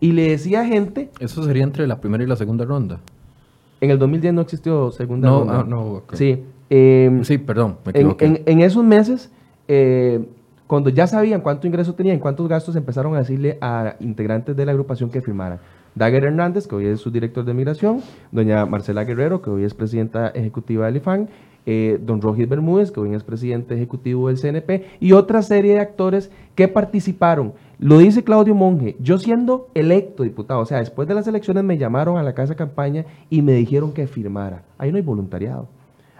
Y 0.00 0.12
le 0.12 0.30
decía 0.30 0.62
a 0.62 0.64
gente... 0.64 1.10
Eso 1.20 1.44
sería 1.44 1.62
entre 1.62 1.86
la 1.86 2.00
primera 2.00 2.24
y 2.24 2.26
la 2.26 2.36
segunda 2.36 2.64
ronda. 2.64 3.00
En 3.80 3.90
el 3.90 3.98
2010 3.98 4.34
no 4.34 4.40
existió 4.40 4.90
segunda 4.90 5.28
ronda. 5.28 5.64
No, 5.64 5.64
no, 5.64 6.02
Sí, 6.12 6.44
Em, 6.74 7.22
sí, 7.22 7.36
perdón, 7.36 7.76
me. 7.84 8.16
En, 8.46 8.60
esos 8.62 8.82
meses, 8.82 9.30
eh, 9.68 10.24
cuando 10.66 10.88
ya 10.88 11.06
sabían 11.06 11.42
cuánto 11.42 11.66
ingreso 11.66 11.92
tenían, 11.94 12.18
cuántos 12.18 12.48
gastos, 12.48 12.76
empezaron 12.76 13.14
a 13.14 13.18
decirle 13.18 13.58
a 13.60 13.96
integrantes 14.00 14.56
de 14.56 14.64
la 14.64 14.72
agrupación 14.72 15.10
que 15.10 15.20
firmaran. 15.20 15.58
Dagger 15.94 16.24
Hernández, 16.24 16.66
que 16.66 16.74
hoy 16.74 16.86
es 16.86 17.00
su 17.00 17.10
director 17.10 17.44
de 17.44 17.54
migración, 17.54 18.00
doña 18.30 18.64
Marcela 18.66 19.04
Guerrero, 19.04 19.42
que 19.42 19.50
hoy 19.50 19.64
es 19.64 19.74
presidenta 19.74 20.28
ejecutiva 20.28 20.86
del 20.86 20.96
IFAN, 20.96 21.28
eh, 21.64 21.98
don 22.02 22.20
Rogis 22.20 22.48
Bermúdez, 22.48 22.90
que 22.90 23.00
hoy 23.00 23.14
es 23.14 23.22
presidente 23.22 23.74
ejecutivo 23.74 24.28
del 24.28 24.38
CNP, 24.38 24.84
y 25.00 25.12
otra 25.12 25.42
serie 25.42 25.74
de 25.74 25.80
actores 25.80 26.30
que 26.54 26.66
participaron. 26.66 27.52
Lo 27.78 27.98
dice 27.98 28.24
Claudio 28.24 28.54
Monge, 28.54 28.96
yo 29.00 29.18
siendo 29.18 29.68
electo 29.74 30.22
diputado, 30.22 30.60
o 30.60 30.66
sea, 30.66 30.78
después 30.78 31.06
de 31.06 31.14
las 31.14 31.26
elecciones 31.26 31.62
me 31.62 31.78
llamaron 31.78 32.16
a 32.16 32.22
la 32.22 32.34
casa 32.34 32.54
de 32.54 32.56
campaña 32.56 33.04
y 33.30 33.42
me 33.42 33.52
dijeron 33.52 33.92
que 33.92 34.06
firmara. 34.06 34.64
Ahí 34.78 34.90
no 34.90 34.96
hay 34.96 35.02
voluntariado. 35.02 35.68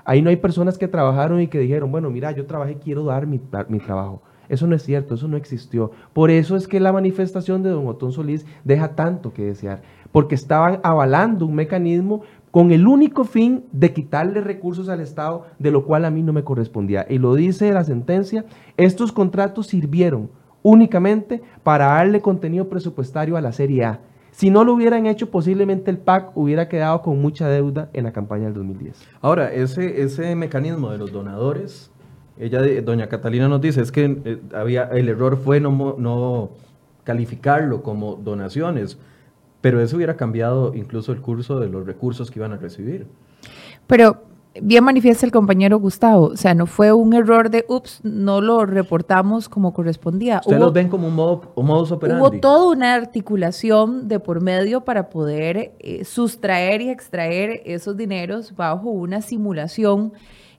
Ahí 0.05 0.21
no 0.21 0.31
hay 0.31 0.37
personas 0.37 0.79
que 0.79 0.89
trabajaron 0.89 1.41
y 1.41 1.47
que 1.47 1.59
dijeron, 1.59 1.91
bueno, 1.93 2.11
mira, 2.11 2.33
yo 2.33 2.47
trabajé, 2.47 2.77
quiero 2.77 3.05
dar 3.05 3.27
mi, 3.27 3.39
trabajo. 3.39 4.23
Eso 4.53 4.67
no 4.67 4.77
es 4.77 4.83
cierto, 4.83 5.15
eso 5.15 5.29
no 5.29 5.39
existió. 5.39 5.93
Por 6.13 6.31
eso 6.31 6.57
es 6.57 6.69
que 6.69 6.79
la 6.79 6.93
manifestación 6.93 7.63
de 7.63 7.71
don 7.71 7.87
Otón 7.87 8.13
Solís 8.13 8.45
deja 8.65 8.95
tanto 8.95 9.33
que 9.33 9.47
desear, 9.47 9.81
porque 10.13 10.35
estaban 10.35 10.79
avalando 10.83 11.47
un 11.47 11.55
mecanismo 11.55 12.21
con 12.51 12.71
el 12.71 12.87
único 12.87 13.25
fin 13.25 13.65
de 13.73 13.95
quitarle 13.95 14.43
recursos 14.43 14.91
al 14.91 15.01
Estado, 15.01 15.47
de 15.59 15.71
lo 15.71 15.87
cual 15.87 16.05
a 16.05 16.11
mí 16.11 16.23
no 16.23 16.35
me 16.35 16.45
correspondía. 16.45 17.07
Y 17.09 17.17
lo 17.17 17.35
dice 17.35 17.73
la 17.73 17.83
sentencia, 17.83 18.45
estos 18.77 19.11
contratos 19.11 19.69
sirvieron 19.69 20.29
únicamente 20.63 21.41
para 21.63 21.87
darle 21.87 22.21
contenido 22.21 22.69
presupuestario 22.69 23.39
a 23.39 23.41
la 23.41 23.53
Serie 23.53 23.87
A 23.87 24.01
si 24.33 24.49
no 24.49 24.65
lo 24.65 24.73
hubieran 24.73 25.07
hecho, 25.07 25.31
posiblemente 25.31 25.91
el 25.91 25.99
PAC 25.99 26.35
hubiera 26.35 26.67
quedado 26.67 27.03
con 27.03 27.21
mucha 27.21 27.49
deuda 27.49 27.91
en 27.93 28.05
la 28.05 28.13
campaña 28.13 28.47
del 28.47 28.55
2010. 28.55 29.07
Ahora, 29.21 29.53
ese, 29.53 30.03
ese 30.03 30.35
mecanismo 30.35 30.91
de 30.91 30.97
los 30.97 31.13
donadores, 31.13 31.92
ella, 32.43 32.61
doña 32.83 33.09
Catalina 33.09 33.49
nos 33.49 33.61
dice, 33.61 33.81
es 33.81 33.93
que 33.93 34.21
eh, 34.25 34.41
había, 34.55 34.85
el 34.85 35.09
error 35.09 35.37
fue 35.37 35.61
no, 35.61 35.97
no 35.99 36.51
calificarlo 37.05 37.83
como 37.83 38.17
donaciones, 38.17 38.99
pero 39.61 39.81
eso 39.81 39.97
hubiera 39.97 40.17
cambiado 40.17 40.75
incluso 40.75 41.13
el 41.13 41.21
curso 41.21 41.61
de 41.61 41.69
los 41.69 41.87
recursos 41.87 42.31
que 42.31 42.41
iban 42.41 42.53
a 42.53 42.57
recibir. 42.57 43.07
Pero 43.87 44.23
bien 44.61 44.85
manifiesta 44.85 45.25
el 45.25 45.33
compañero 45.33 45.79
Gustavo, 45.79 46.27
o 46.27 46.37
sea, 46.37 46.55
no 46.55 46.67
fue 46.67 46.93
un 46.93 47.15
error 47.15 47.49
de, 47.49 47.65
ups, 47.69 48.01
no 48.03 48.41
lo 48.41 48.67
reportamos 48.67 49.49
como 49.49 49.73
correspondía. 49.73 50.39
Ustedes 50.39 50.61
los 50.61 50.73
ven 50.73 50.89
como 50.89 51.09
un, 51.09 51.15
modo, 51.15 51.53
un 51.55 51.67
modus 51.67 51.93
operandi. 51.93 52.21
Hubo 52.21 52.41
toda 52.41 52.73
una 52.73 52.95
articulación 52.95 54.09
de 54.09 54.21
por 54.21 54.41
medio 54.41 54.83
para 54.83 55.11
poder 55.11 55.75
eh, 55.79 56.05
sustraer 56.05 56.83
y 56.83 56.91
extraer 56.91 57.63
esos 57.65 57.97
dineros 57.97 58.55
bajo 58.55 58.91
una 58.91 59.23
simulación 59.23 60.13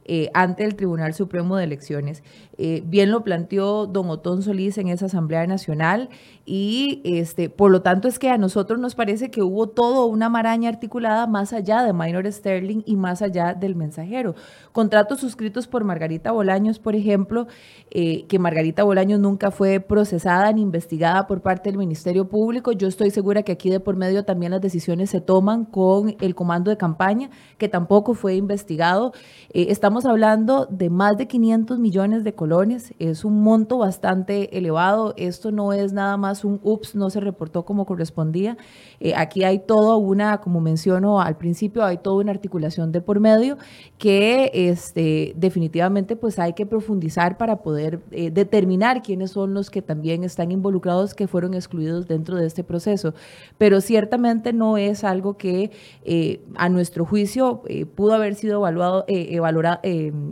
eh, 0.06 0.30
ante 0.34 0.64
el 0.64 0.76
Tribunal 0.76 1.14
Supremo 1.14 1.58
de 1.58 1.64
Elecciones. 1.64 2.24
Eh, 2.58 2.84
bien 2.86 3.10
lo 3.10 3.24
planteó 3.24 3.88
don 3.88 4.10
Otón 4.10 4.44
Solís 4.44 4.78
en 4.78 4.88
esa 4.88 5.08
Asamblea 5.08 5.48
Nacional 5.48 6.10
y 6.46 7.02
este, 7.04 7.50
por 7.50 7.72
lo 7.72 7.82
tanto 7.82 8.08
es 8.08 8.20
que 8.20 8.30
a 8.30 8.38
nosotros 8.38 8.80
nos 8.80 8.96
parece 8.96 9.32
que 9.32 9.42
hubo 9.42 9.70
todo 9.70 10.06
una 10.06 10.30
maraña 10.30 10.70
articulada 10.70 11.26
más 11.26 11.54
allá 11.54 11.82
de 11.82 11.94
Minor 11.94 12.32
Sterling 12.32 12.84
y 12.86 12.96
más 12.96 13.22
allá 13.22 13.54
del 13.54 13.76
mensajero. 13.76 14.36
Contratos 14.72 15.20
suscritos 15.20 15.68
por 15.68 15.84
Margarita 15.84 16.32
Bolaños, 16.32 16.80
por 16.80 16.96
ejemplo, 16.96 17.48
eh, 17.90 18.26
que 18.28 18.40
Margarita 18.40 18.84
Bolaños 18.84 19.20
nunca 19.20 19.52
fue 19.52 19.80
procesada 19.80 20.52
ni 20.52 20.62
investigada 20.62 21.28
por 21.28 21.42
parte 21.42 21.70
del 21.70 21.78
Ministerio 21.78 22.28
Público. 22.28 22.72
Yo 22.72 22.88
estoy 22.88 23.10
segura 23.10 23.44
que 23.44 23.54
aquí 23.54 23.70
de 23.70 23.80
por 23.80 23.96
medio 23.96 24.26
también 24.26 24.52
las 24.52 24.62
decisiones 24.62 25.10
se 25.10 25.22
toman 25.22 25.66
con 25.66 26.16
el 26.20 26.36
comando 26.36 26.70
de 26.70 26.78
campaña, 26.78 27.30
que 27.58 27.70
tampoco 27.70 28.14
fue 28.14 28.36
investigado. 28.36 29.14
Eh, 29.54 29.68
estamos 29.70 30.06
hablando 30.06 30.68
de 30.70 30.90
más 30.90 31.18
de 31.18 31.28
500 31.28 31.80
millones 31.80 32.24
de 32.24 32.34
colones, 32.44 32.94
es 33.00 33.24
un 33.24 33.42
monto 33.42 33.78
bastante 33.78 34.58
elevado. 34.58 35.14
Esto 35.16 35.50
no 35.54 35.72
es 35.72 35.94
nada 35.94 36.18
más 36.18 36.44
un 36.44 36.60
ups, 36.62 36.94
no 36.94 37.10
se 37.10 37.22
reportó 37.22 37.64
como 37.64 37.86
correspondía. 37.86 38.58
Eh, 39.00 39.14
aquí 39.16 39.46
hay 39.46 39.60
toda 39.60 39.96
una, 39.96 40.42
como 40.42 40.60
menciono 40.60 41.22
al 41.22 41.38
principio, 41.38 41.86
hay 41.86 42.00
toda 42.00 42.18
una 42.18 42.32
articulación 42.32 42.92
de 42.92 43.00
por 43.00 43.22
medio 43.22 43.58
que 43.98 44.52
este, 44.54 45.34
definitivamente 45.38 46.18
pues 46.18 46.38
hay 46.38 46.52
que 46.52 46.66
profundizar 46.66 47.38
para 47.38 47.62
poder 47.62 48.02
eh, 48.12 48.30
determinar 48.30 49.02
quiénes 49.04 49.32
son 49.32 49.54
los 49.54 49.70
que 49.70 49.82
también 49.82 50.26
están 50.26 50.52
involucrados 50.52 51.14
que 51.14 51.30
fueron 51.30 51.54
excluidos 51.54 52.10
dentro 52.10 52.36
de 52.36 52.46
este 52.46 52.66
proceso. 52.66 53.14
Pero 53.58 53.80
ciertamente 53.80 54.52
no 54.52 54.76
es 54.76 55.06
algo 55.06 55.38
que 55.38 55.72
eh, 56.04 56.42
a 56.56 56.68
nuestro 56.68 57.06
juicio 57.06 57.62
pudo 57.96 58.16
haber 58.16 58.36
sido 58.36 58.56
evaluado, 58.56 59.06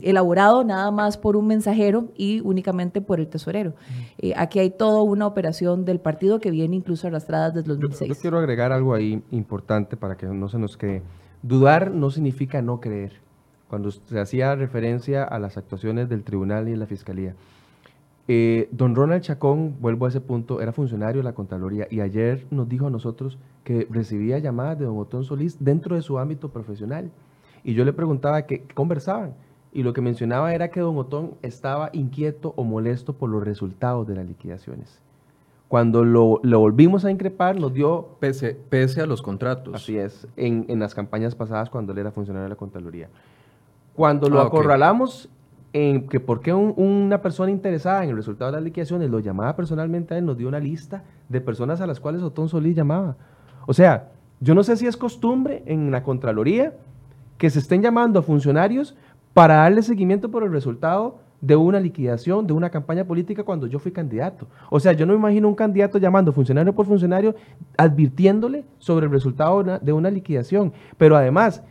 elaborado 0.01 0.65
nada 0.65 0.91
más 0.91 1.17
por 1.17 1.37
un 1.37 1.47
mensajero 1.47 2.00
y 2.15 2.41
únicamente 2.41 3.01
por 3.01 3.19
el 3.19 3.27
tesorero. 3.27 3.73
aquí 4.35 4.59
hay 4.59 4.71
toda 4.71 5.01
una 5.01 5.27
operación 5.27 5.85
del 5.85 5.99
partido 5.99 6.39
que 6.39 6.51
viene 6.51 6.75
incluso 6.75 7.07
arrastrada 7.07 7.51
desde 7.51 7.69
2006. 7.69 8.09
Yo, 8.09 8.15
quiero 8.21 8.39
agregar 8.39 8.71
algo 8.71 8.93
ahí 8.93 9.21
importante 9.31 9.97
para 9.97 10.17
que 10.17 10.25
no 10.25 10.49
se 10.49 10.57
nos 10.57 10.77
quede. 10.77 11.01
Dudar 11.41 11.91
no 11.91 12.11
significa 12.11 12.61
no 12.61 12.79
creer. 12.79 13.13
Cuando 13.67 13.89
se 13.91 14.19
hacía 14.19 14.55
referencia 14.55 15.23
a 15.23 15.39
las 15.39 15.57
actuaciones 15.57 16.09
del 16.09 16.23
tribunal 16.23 16.67
y 16.67 16.71
de 16.71 16.77
la 16.77 16.85
fiscalía. 16.85 17.35
Eh, 18.27 18.69
don 18.71 18.95
Ronald 18.95 19.23
Chacón, 19.23 19.75
vuelvo 19.81 20.05
a 20.05 20.09
ese 20.09 20.21
punto, 20.21 20.61
era 20.61 20.71
funcionario 20.71 21.21
de 21.21 21.23
la 21.23 21.33
Contraloría 21.33 21.87
y 21.89 22.01
ayer 22.01 22.45
nos 22.51 22.69
dijo 22.69 22.87
a 22.87 22.89
nosotros 22.89 23.37
que 23.63 23.87
recibía 23.89 24.39
llamadas 24.39 24.77
de 24.77 24.85
don 24.85 24.97
Otón 24.97 25.23
Solís 25.23 25.57
dentro 25.59 25.95
de 25.95 26.01
su 26.01 26.19
ámbito 26.19 26.49
profesional. 26.49 27.11
Y 27.63 27.73
yo 27.73 27.83
le 27.83 27.93
preguntaba 27.93 28.43
qué 28.43 28.63
conversaban. 28.73 29.33
Y 29.73 29.83
lo 29.83 29.93
que 29.93 30.01
mencionaba 30.01 30.53
era 30.53 30.69
que 30.69 30.81
don 30.81 30.97
Otón 30.97 31.35
estaba 31.41 31.89
inquieto 31.93 32.53
o 32.57 32.63
molesto 32.63 33.13
por 33.13 33.29
los 33.29 33.43
resultados 33.43 34.07
de 34.07 34.15
las 34.15 34.25
liquidaciones. 34.25 34.99
Cuando 35.69 36.03
lo, 36.03 36.41
volvimos 36.43 37.05
a 37.05 37.11
increpar, 37.11 37.57
nos 37.57 37.73
dio... 37.73 38.09
Pese, 38.19 38.57
pese 38.69 38.99
a 38.99 39.05
los 39.05 39.21
contratos. 39.21 39.73
Así 39.73 39.97
es, 39.97 40.27
en, 40.35 40.67
las 40.79 40.93
campañas 40.93 41.33
pasadas 41.33 41.69
cuando 41.69 41.93
él 41.93 41.99
era 41.99 42.11
funcionario 42.11 42.43
de 42.43 42.49
la 42.49 42.57
Contraloría. 42.57 43.07
Cuando 43.95 44.29
lo 44.29 44.41
ah, 44.41 44.47
acorralamos 44.47 45.29
en 45.71 46.09
que 46.09 46.19
por 46.19 46.41
qué 46.41 46.53
una 46.53 47.21
persona 47.21 47.51
interesada 47.51 48.03
en 48.03 48.09
el 48.09 48.17
resultado 48.17 48.51
de 48.51 48.57
las 48.57 48.65
liquidaciones 48.65 49.09
lo 49.09 49.19
llamaba 49.19 49.55
personalmente 49.55 50.13
a 50.13 50.17
él, 50.17 50.25
nos 50.25 50.37
dio 50.37 50.49
una 50.49 50.59
lista 50.59 51.03
de 51.29 51.39
personas 51.39 51.79
a 51.79 51.87
las 51.87 52.01
cuales 52.01 52.21
Otón 52.21 52.49
Solís 52.49 52.75
llamaba. 52.75 53.15
O 53.65 53.73
sea, 53.73 54.09
yo 54.41 54.53
no 54.53 54.63
sé 54.63 54.75
si 54.75 54.87
es 54.87 54.97
costumbre 54.97 55.63
en 55.65 55.89
la 55.91 56.03
Contraloría 56.03 56.73
que 57.37 57.49
se 57.49 57.59
estén 57.59 57.81
llamando 57.81 58.19
a 58.19 58.23
funcionarios 58.23 58.95
para 59.33 59.55
darle 59.55 59.81
seguimiento 59.81 60.29
por 60.29 60.43
el 60.43 60.51
resultado 60.51 61.19
de 61.41 61.55
una 61.55 61.79
liquidación, 61.79 62.45
de 62.45 62.53
una 62.53 62.69
campaña 62.69 63.03
política 63.03 63.43
cuando 63.43 63.65
yo 63.65 63.79
fui 63.79 63.91
candidato. 63.91 64.47
O 64.69 64.79
sea, 64.79 64.93
yo 64.93 65.05
no 65.05 65.13
me 65.13 65.19
imagino 65.19 65.47
un 65.47 65.55
candidato 65.55 65.97
llamando 65.97 66.31
funcionario 66.31 66.73
por 66.73 66.85
funcionario 66.85 67.35
advirtiéndole 67.77 68.63
sobre 68.77 69.07
el 69.07 69.11
resultado 69.11 69.63
de 69.63 69.93
una 69.93 70.11
liquidación. 70.11 70.71
Pero 70.97 71.17
además, 71.17 71.63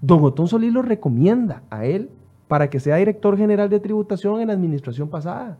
don 0.00 0.24
Otón 0.24 0.48
Solís 0.48 0.72
lo 0.72 0.82
recomienda 0.82 1.62
a 1.70 1.84
él 1.84 2.10
para 2.48 2.68
que 2.68 2.80
sea 2.80 2.96
director 2.96 3.36
general 3.36 3.70
de 3.70 3.80
tributación 3.80 4.40
en 4.40 4.48
la 4.48 4.54
administración 4.54 5.08
pasada. 5.08 5.56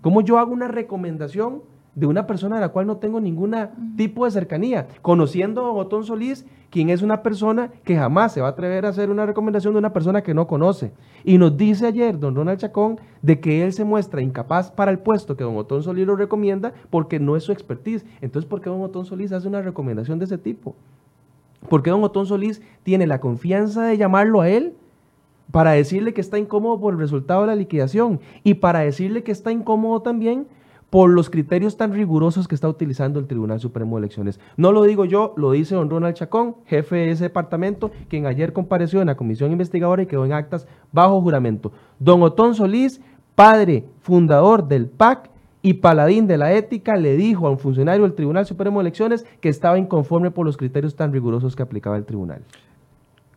¿Cómo 0.00 0.22
yo 0.22 0.38
hago 0.38 0.52
una 0.52 0.68
recomendación 0.68 1.62
de 1.94 2.06
una 2.06 2.26
persona 2.26 2.56
a 2.56 2.60
la 2.60 2.70
cual 2.70 2.86
no 2.86 2.96
tengo 2.96 3.20
ningún 3.20 3.54
tipo 3.96 4.24
de 4.24 4.30
cercanía? 4.30 4.88
Conociendo 5.02 5.66
a 5.66 5.72
Otón 5.72 6.04
Solís, 6.04 6.46
quien 6.70 6.88
es 6.88 7.02
una 7.02 7.22
persona 7.22 7.70
que 7.84 7.96
jamás 7.96 8.32
se 8.32 8.40
va 8.40 8.48
a 8.48 8.50
atrever 8.52 8.86
a 8.86 8.88
hacer 8.88 9.10
una 9.10 9.26
recomendación 9.26 9.74
de 9.74 9.78
una 9.78 9.92
persona 9.92 10.22
que 10.22 10.32
no 10.32 10.46
conoce. 10.46 10.92
Y 11.22 11.36
nos 11.36 11.56
dice 11.56 11.86
ayer 11.86 12.18
don 12.18 12.34
Ronald 12.34 12.58
Chacón 12.58 12.98
de 13.20 13.40
que 13.40 13.62
él 13.62 13.74
se 13.74 13.84
muestra 13.84 14.22
incapaz 14.22 14.70
para 14.70 14.90
el 14.90 14.98
puesto 14.98 15.36
que 15.36 15.44
don 15.44 15.56
Otón 15.58 15.82
Solís 15.82 16.06
lo 16.06 16.16
recomienda 16.16 16.72
porque 16.88 17.20
no 17.20 17.36
es 17.36 17.44
su 17.44 17.52
expertise. 17.52 18.06
Entonces, 18.22 18.48
¿por 18.48 18.62
qué 18.62 18.70
don 18.70 18.80
Otón 18.80 19.04
Solís 19.04 19.32
hace 19.32 19.48
una 19.48 19.60
recomendación 19.60 20.18
de 20.18 20.24
ese 20.24 20.38
tipo? 20.38 20.74
¿Por 21.68 21.82
qué 21.82 21.90
don 21.90 22.02
Otón 22.02 22.26
Solís 22.26 22.62
tiene 22.82 23.06
la 23.06 23.20
confianza 23.20 23.84
de 23.84 23.98
llamarlo 23.98 24.40
a 24.40 24.48
él 24.48 24.74
para 25.50 25.72
decirle 25.72 26.14
que 26.14 26.22
está 26.22 26.38
incómodo 26.38 26.80
por 26.80 26.94
el 26.94 27.00
resultado 27.00 27.42
de 27.42 27.48
la 27.48 27.54
liquidación 27.54 28.20
y 28.42 28.54
para 28.54 28.80
decirle 28.80 29.22
que 29.22 29.32
está 29.32 29.52
incómodo 29.52 30.00
también 30.00 30.46
por 30.92 31.08
los 31.08 31.30
criterios 31.30 31.78
tan 31.78 31.94
rigurosos 31.94 32.46
que 32.46 32.54
está 32.54 32.68
utilizando 32.68 33.18
el 33.18 33.26
Tribunal 33.26 33.58
Supremo 33.58 33.96
de 33.96 34.00
Elecciones. 34.00 34.38
No 34.58 34.72
lo 34.72 34.82
digo 34.82 35.06
yo, 35.06 35.32
lo 35.38 35.52
dice 35.52 35.74
don 35.74 35.88
Ronald 35.88 36.14
Chacón, 36.14 36.56
jefe 36.66 36.96
de 36.96 37.10
ese 37.12 37.24
departamento, 37.24 37.90
quien 38.10 38.26
ayer 38.26 38.52
compareció 38.52 39.00
en 39.00 39.06
la 39.06 39.16
comisión 39.16 39.52
investigadora 39.52 40.02
y 40.02 40.06
quedó 40.06 40.26
en 40.26 40.34
actas 40.34 40.68
bajo 40.92 41.22
juramento. 41.22 41.72
Don 41.98 42.22
Otón 42.22 42.54
Solís, 42.54 43.00
padre 43.34 43.86
fundador 44.02 44.68
del 44.68 44.86
PAC 44.86 45.30
y 45.62 45.72
paladín 45.72 46.26
de 46.26 46.36
la 46.36 46.52
ética, 46.52 46.94
le 46.96 47.16
dijo 47.16 47.46
a 47.46 47.50
un 47.50 47.58
funcionario 47.58 48.02
del 48.02 48.12
Tribunal 48.12 48.44
Supremo 48.44 48.80
de 48.80 48.82
Elecciones 48.82 49.24
que 49.40 49.48
estaba 49.48 49.78
inconforme 49.78 50.30
por 50.30 50.44
los 50.44 50.58
criterios 50.58 50.94
tan 50.94 51.10
rigurosos 51.10 51.56
que 51.56 51.62
aplicaba 51.62 51.96
el 51.96 52.04
tribunal. 52.04 52.42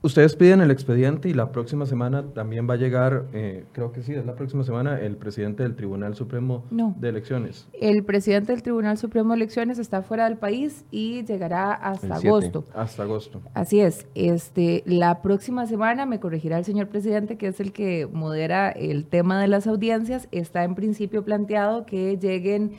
Ustedes 0.05 0.35
piden 0.35 0.61
el 0.61 0.69
expediente 0.69 1.29
y 1.29 1.33
la 1.33 1.51
próxima 1.51 1.87
semana 1.87 2.25
también 2.35 2.69
va 2.69 2.75
a 2.75 2.77
llegar, 2.77 3.25
eh, 3.33 3.65
creo 3.71 3.91
que 3.91 4.03
sí, 4.03 4.13
es 4.13 4.23
la 4.23 4.35
próxima 4.35 4.63
semana, 4.63 4.99
el 4.99 5.17
presidente 5.17 5.63
del 5.63 5.75
Tribunal 5.75 6.13
Supremo 6.13 6.63
de 6.69 7.09
Elecciones. 7.09 7.67
El 7.73 8.03
presidente 8.03 8.51
del 8.51 8.61
Tribunal 8.61 8.99
Supremo 8.99 9.31
de 9.31 9.37
Elecciones 9.37 9.79
está 9.79 10.03
fuera 10.03 10.25
del 10.25 10.37
país 10.37 10.85
y 10.91 11.25
llegará 11.25 11.73
hasta 11.73 12.17
agosto. 12.17 12.65
Hasta 12.75 13.01
agosto. 13.01 13.41
Así 13.55 13.79
es. 13.79 14.05
Este, 14.13 14.83
la 14.85 15.23
próxima 15.23 15.65
semana 15.65 16.05
me 16.05 16.19
corregirá 16.19 16.59
el 16.59 16.65
señor 16.65 16.87
presidente, 16.87 17.39
que 17.39 17.47
es 17.47 17.59
el 17.59 17.73
que 17.73 18.05
modera 18.05 18.69
el 18.69 19.07
tema 19.07 19.41
de 19.41 19.47
las 19.47 19.65
audiencias. 19.65 20.27
Está 20.31 20.65
en 20.65 20.75
principio 20.75 21.25
planteado 21.25 21.87
que 21.87 22.19
lleguen 22.19 22.73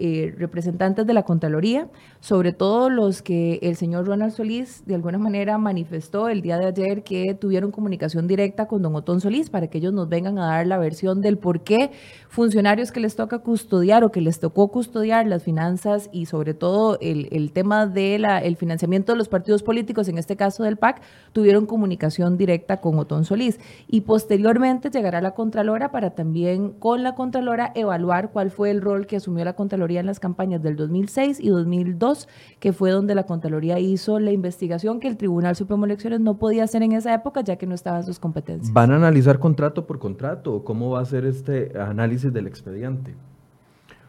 eh, 0.00 0.32
representantes 0.38 1.04
de 1.08 1.12
la 1.12 1.24
Contraloría, 1.24 1.88
sobre 2.20 2.52
todo 2.52 2.88
los 2.88 3.20
que 3.20 3.58
el 3.62 3.74
señor 3.74 4.06
Ronald 4.06 4.32
Solís 4.32 4.86
de 4.86 4.94
alguna 4.94 5.18
manera 5.18 5.58
manifestó 5.58 6.28
el 6.28 6.40
día 6.40 6.56
de 6.56 6.66
ayer 6.66 7.02
que 7.02 7.34
tuvieron 7.34 7.72
comunicación 7.72 8.28
directa 8.28 8.68
con 8.68 8.80
don 8.80 8.94
Otón 8.94 9.20
Solís 9.20 9.50
para 9.50 9.66
que 9.66 9.78
ellos 9.78 9.92
nos 9.92 10.08
vengan 10.08 10.38
a 10.38 10.46
dar 10.46 10.68
la 10.68 10.78
versión 10.78 11.20
del 11.20 11.36
por 11.36 11.62
qué 11.62 11.90
funcionarios 12.28 12.92
que 12.92 13.00
les 13.00 13.16
toca 13.16 13.40
custodiar 13.40 14.04
o 14.04 14.12
que 14.12 14.20
les 14.20 14.38
tocó 14.38 14.68
custodiar 14.68 15.26
las 15.26 15.42
finanzas 15.42 16.08
y 16.12 16.26
sobre 16.26 16.54
todo 16.54 16.98
el, 17.00 17.50
tema 17.50 17.86
del 17.88 18.24
el 18.24 18.56
financiamiento 18.56 19.10
de 19.10 19.18
los 19.18 19.28
partidos 19.28 19.64
políticos, 19.64 20.06
en 20.06 20.18
este 20.18 20.36
caso 20.36 20.62
del 20.62 20.76
PAC, 20.76 21.02
tuvieron 21.32 21.66
comunicación 21.66 22.38
directa 22.38 22.80
con 22.80 23.00
Otón 23.00 23.24
Solís. 23.24 23.58
Y 23.88 24.02
posteriormente 24.02 24.90
llegará 24.90 25.20
la 25.20 25.32
Contralora 25.32 25.90
para 25.90 26.10
también 26.10 26.70
con 26.70 27.02
la 27.02 27.16
Contralora 27.16 27.72
evaluar 27.74 28.30
cuál 28.30 28.52
fue 28.52 28.70
el 28.70 28.80
rol 28.80 29.08
que 29.08 29.16
asumió 29.16 29.44
la 29.44 29.54
Contralora 29.54 29.87
en 29.96 30.06
las 30.06 30.20
campañas 30.20 30.62
del 30.62 30.76
2006 30.76 31.40
y 31.40 31.48
2002, 31.48 32.28
que 32.60 32.72
fue 32.72 32.90
donde 32.90 33.14
la 33.14 33.24
Contraloría 33.24 33.78
hizo 33.78 34.20
la 34.20 34.30
investigación 34.30 35.00
que 35.00 35.08
el 35.08 35.16
Tribunal 35.16 35.56
Supremo 35.56 35.86
de 35.86 35.92
Elecciones 35.92 36.20
no 36.20 36.38
podía 36.38 36.64
hacer 36.64 36.82
en 36.82 36.92
esa 36.92 37.14
época, 37.14 37.40
ya 37.40 37.56
que 37.56 37.66
no 37.66 37.74
estaban 37.74 38.04
sus 38.04 38.18
competencias. 38.18 38.72
¿Van 38.72 38.92
a 38.92 38.96
analizar 38.96 39.38
contrato 39.38 39.86
por 39.86 39.98
contrato? 39.98 40.62
¿Cómo 40.64 40.90
va 40.90 41.00
a 41.00 41.04
ser 41.04 41.24
este 41.24 41.72
análisis 41.78 42.32
del 42.32 42.46
expediente? 42.46 43.14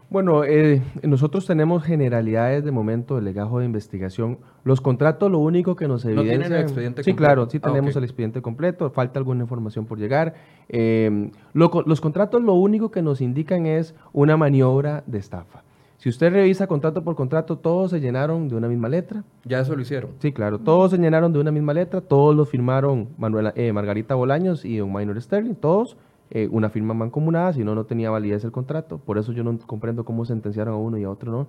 Bueno, 0.09 0.43
eh, 0.43 0.81
nosotros 1.03 1.45
tenemos 1.45 1.83
generalidades 1.83 2.63
de 2.63 2.71
momento 2.71 3.15
del 3.15 3.25
legajo 3.25 3.59
de 3.59 3.65
investigación. 3.65 4.39
Los 4.63 4.81
contratos, 4.81 5.29
lo 5.31 5.37
único 5.37 5.75
que 5.75 5.87
nos 5.87 6.03
evidencia... 6.03 6.33
¿No 6.33 6.39
tienen 6.39 6.57
el 6.57 6.63
expediente 6.63 7.03
sí, 7.03 7.13
claro, 7.13 7.47
sí 7.47 7.59
ah, 7.61 7.67
tenemos 7.67 7.95
el 7.95 8.03
expediente 8.03 8.41
completo, 8.41 8.89
falta 8.89 9.19
alguna 9.19 9.43
información 9.43 9.85
por 9.85 9.99
llegar. 9.99 10.33
Eh, 10.67 11.29
los 11.53 12.01
contratos, 12.01 12.41
lo 12.41 12.53
único 12.53 12.89
que 12.89 13.03
nos 13.03 13.21
indican 13.21 13.67
es 13.67 13.93
una 14.11 14.35
maniobra 14.35 15.03
de 15.05 15.19
estafa. 15.19 15.63
Si 15.99 16.07
usted 16.07 16.31
revisa 16.31 16.65
contrato 16.65 17.03
por 17.03 17.15
contrato, 17.15 17.57
todos 17.57 17.91
se 17.91 17.99
llenaron 17.99 18.47
de 18.47 18.55
una 18.55 18.69
misma 18.69 18.87
letra. 18.87 19.25
Ya 19.43 19.59
eso 19.59 19.75
lo 19.75 19.81
hicieron. 19.81 20.11
Sí, 20.19 20.31
claro. 20.31 20.57
Todos 20.57 20.91
se 20.91 20.97
llenaron 20.97 21.33
de 21.33 21.39
una 21.39 21.51
misma 21.51 21.73
letra. 21.73 21.99
Todos 21.99 22.33
lo 22.33 22.45
firmaron 22.45 23.09
Manuela, 23.17 23.51
eh, 23.57 23.73
Margarita 23.73 24.15
Bolaños 24.15 24.63
y 24.63 24.79
un 24.79 24.93
Minor 24.93 25.21
Sterling. 25.21 25.55
Todos 25.55 25.97
eh, 26.31 26.47
una 26.51 26.69
firma 26.69 26.93
mancomunada, 26.93 27.51
si 27.51 27.65
no, 27.65 27.75
no 27.75 27.83
tenía 27.83 28.09
validez 28.09 28.45
el 28.45 28.53
contrato. 28.53 28.97
Por 28.97 29.17
eso 29.17 29.33
yo 29.33 29.43
no 29.43 29.57
comprendo 29.59 30.05
cómo 30.05 30.23
sentenciaron 30.23 30.73
a 30.73 30.77
uno 30.77 30.97
y 30.97 31.03
a 31.03 31.09
otro 31.09 31.33
no. 31.33 31.47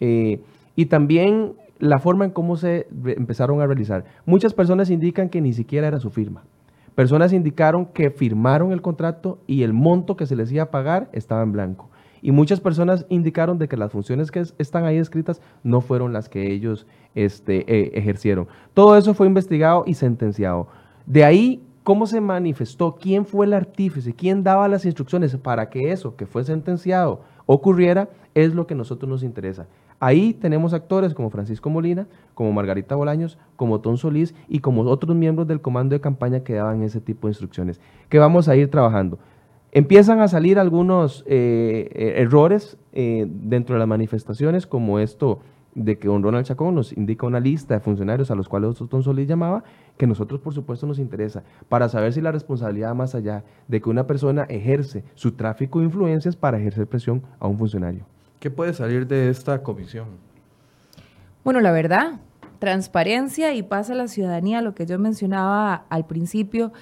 Eh, 0.00 0.40
y 0.74 0.86
también 0.86 1.52
la 1.78 2.00
forma 2.00 2.24
en 2.24 2.32
cómo 2.32 2.56
se 2.56 2.88
empezaron 3.06 3.60
a 3.60 3.66
realizar. 3.66 4.06
Muchas 4.26 4.54
personas 4.54 4.90
indican 4.90 5.28
que 5.28 5.40
ni 5.40 5.52
siquiera 5.52 5.86
era 5.86 6.00
su 6.00 6.10
firma. 6.10 6.42
Personas 6.96 7.32
indicaron 7.32 7.86
que 7.86 8.10
firmaron 8.10 8.72
el 8.72 8.82
contrato 8.82 9.38
y 9.46 9.62
el 9.62 9.72
monto 9.72 10.16
que 10.16 10.26
se 10.26 10.34
les 10.34 10.50
iba 10.50 10.64
a 10.64 10.70
pagar 10.70 11.10
estaba 11.12 11.42
en 11.42 11.52
blanco. 11.52 11.90
Y 12.24 12.32
muchas 12.32 12.58
personas 12.58 13.04
indicaron 13.10 13.58
de 13.58 13.68
que 13.68 13.76
las 13.76 13.92
funciones 13.92 14.30
que 14.30 14.42
están 14.56 14.86
ahí 14.86 14.96
escritas 14.96 15.42
no 15.62 15.82
fueron 15.82 16.14
las 16.14 16.30
que 16.30 16.50
ellos 16.50 16.86
este, 17.14 17.70
eh, 17.70 17.90
ejercieron. 17.92 18.48
Todo 18.72 18.96
eso 18.96 19.12
fue 19.12 19.26
investigado 19.26 19.84
y 19.86 19.92
sentenciado. 19.92 20.68
De 21.04 21.22
ahí, 21.22 21.62
¿cómo 21.82 22.06
se 22.06 22.22
manifestó? 22.22 22.96
¿Quién 22.98 23.26
fue 23.26 23.44
el 23.44 23.52
artífice? 23.52 24.14
¿Quién 24.14 24.42
daba 24.42 24.68
las 24.68 24.86
instrucciones 24.86 25.36
para 25.36 25.68
que 25.68 25.92
eso 25.92 26.16
que 26.16 26.24
fue 26.24 26.44
sentenciado 26.44 27.20
ocurriera? 27.44 28.08
Es 28.32 28.54
lo 28.54 28.66
que 28.66 28.72
a 28.72 28.78
nosotros 28.78 29.06
nos 29.06 29.22
interesa. 29.22 29.66
Ahí 30.00 30.32
tenemos 30.32 30.72
actores 30.72 31.12
como 31.12 31.28
Francisco 31.28 31.68
Molina, 31.68 32.06
como 32.32 32.52
Margarita 32.52 32.94
Bolaños, 32.94 33.36
como 33.56 33.82
Tom 33.82 33.98
Solís 33.98 34.34
y 34.48 34.60
como 34.60 34.80
otros 34.84 35.14
miembros 35.14 35.46
del 35.46 35.60
comando 35.60 35.92
de 35.92 36.00
campaña 36.00 36.40
que 36.40 36.54
daban 36.54 36.82
ese 36.84 37.02
tipo 37.02 37.26
de 37.26 37.32
instrucciones, 37.32 37.82
que 38.08 38.18
vamos 38.18 38.48
a 38.48 38.56
ir 38.56 38.70
trabajando. 38.70 39.18
Empiezan 39.74 40.20
a 40.20 40.28
salir 40.28 40.60
algunos 40.60 41.24
eh, 41.26 41.90
eh, 41.92 42.14
errores 42.18 42.78
eh, 42.92 43.26
dentro 43.28 43.74
de 43.74 43.80
las 43.80 43.88
manifestaciones, 43.88 44.68
como 44.68 45.00
esto 45.00 45.40
de 45.74 45.98
que 45.98 46.06
don 46.06 46.22
Ronald 46.22 46.46
Chacón 46.46 46.76
nos 46.76 46.92
indica 46.92 47.26
una 47.26 47.40
lista 47.40 47.74
de 47.74 47.80
funcionarios 47.80 48.30
a 48.30 48.36
los 48.36 48.48
cuales 48.48 48.78
don 48.78 49.02
Solís 49.02 49.26
llamaba, 49.26 49.64
que 49.96 50.06
nosotros 50.06 50.38
por 50.38 50.54
supuesto 50.54 50.86
nos 50.86 51.00
interesa, 51.00 51.42
para 51.68 51.88
saber 51.88 52.12
si 52.12 52.20
la 52.20 52.30
responsabilidad 52.30 52.94
más 52.94 53.16
allá 53.16 53.42
de 53.66 53.80
que 53.80 53.90
una 53.90 54.06
persona 54.06 54.44
ejerce 54.44 55.02
su 55.16 55.32
tráfico 55.32 55.80
de 55.80 55.86
influencias 55.86 56.36
para 56.36 56.56
ejercer 56.56 56.86
presión 56.86 57.24
a 57.40 57.48
un 57.48 57.58
funcionario. 57.58 58.04
¿Qué 58.38 58.52
puede 58.52 58.74
salir 58.74 59.08
de 59.08 59.28
esta 59.28 59.60
comisión? 59.64 60.06
Bueno, 61.42 61.60
la 61.60 61.72
verdad, 61.72 62.20
transparencia 62.60 63.52
y 63.54 63.64
pasa 63.64 63.94
a 63.94 63.96
la 63.96 64.06
ciudadanía, 64.06 64.62
lo 64.62 64.76
que 64.76 64.86
yo 64.86 65.00
mencionaba 65.00 65.84
al 65.88 66.06
principio, 66.06 66.72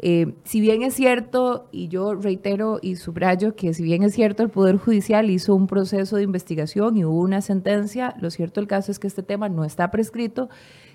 eh, 0.00 0.34
si 0.44 0.60
bien 0.60 0.82
es 0.82 0.94
cierto, 0.94 1.68
y 1.72 1.88
yo 1.88 2.14
reitero 2.14 2.78
y 2.80 2.96
subrayo 2.96 3.56
que 3.56 3.74
si 3.74 3.82
bien 3.82 4.04
es 4.04 4.14
cierto, 4.14 4.44
el 4.44 4.48
Poder 4.48 4.76
Judicial 4.76 5.28
hizo 5.28 5.56
un 5.56 5.66
proceso 5.66 6.16
de 6.16 6.22
investigación 6.22 6.96
y 6.96 7.04
hubo 7.04 7.20
una 7.20 7.40
sentencia, 7.40 8.14
lo 8.20 8.30
cierto 8.30 8.60
el 8.60 8.68
caso 8.68 8.92
es 8.92 9.00
que 9.00 9.08
este 9.08 9.24
tema 9.24 9.48
no 9.48 9.64
está 9.64 9.90
prescrito, 9.90 10.48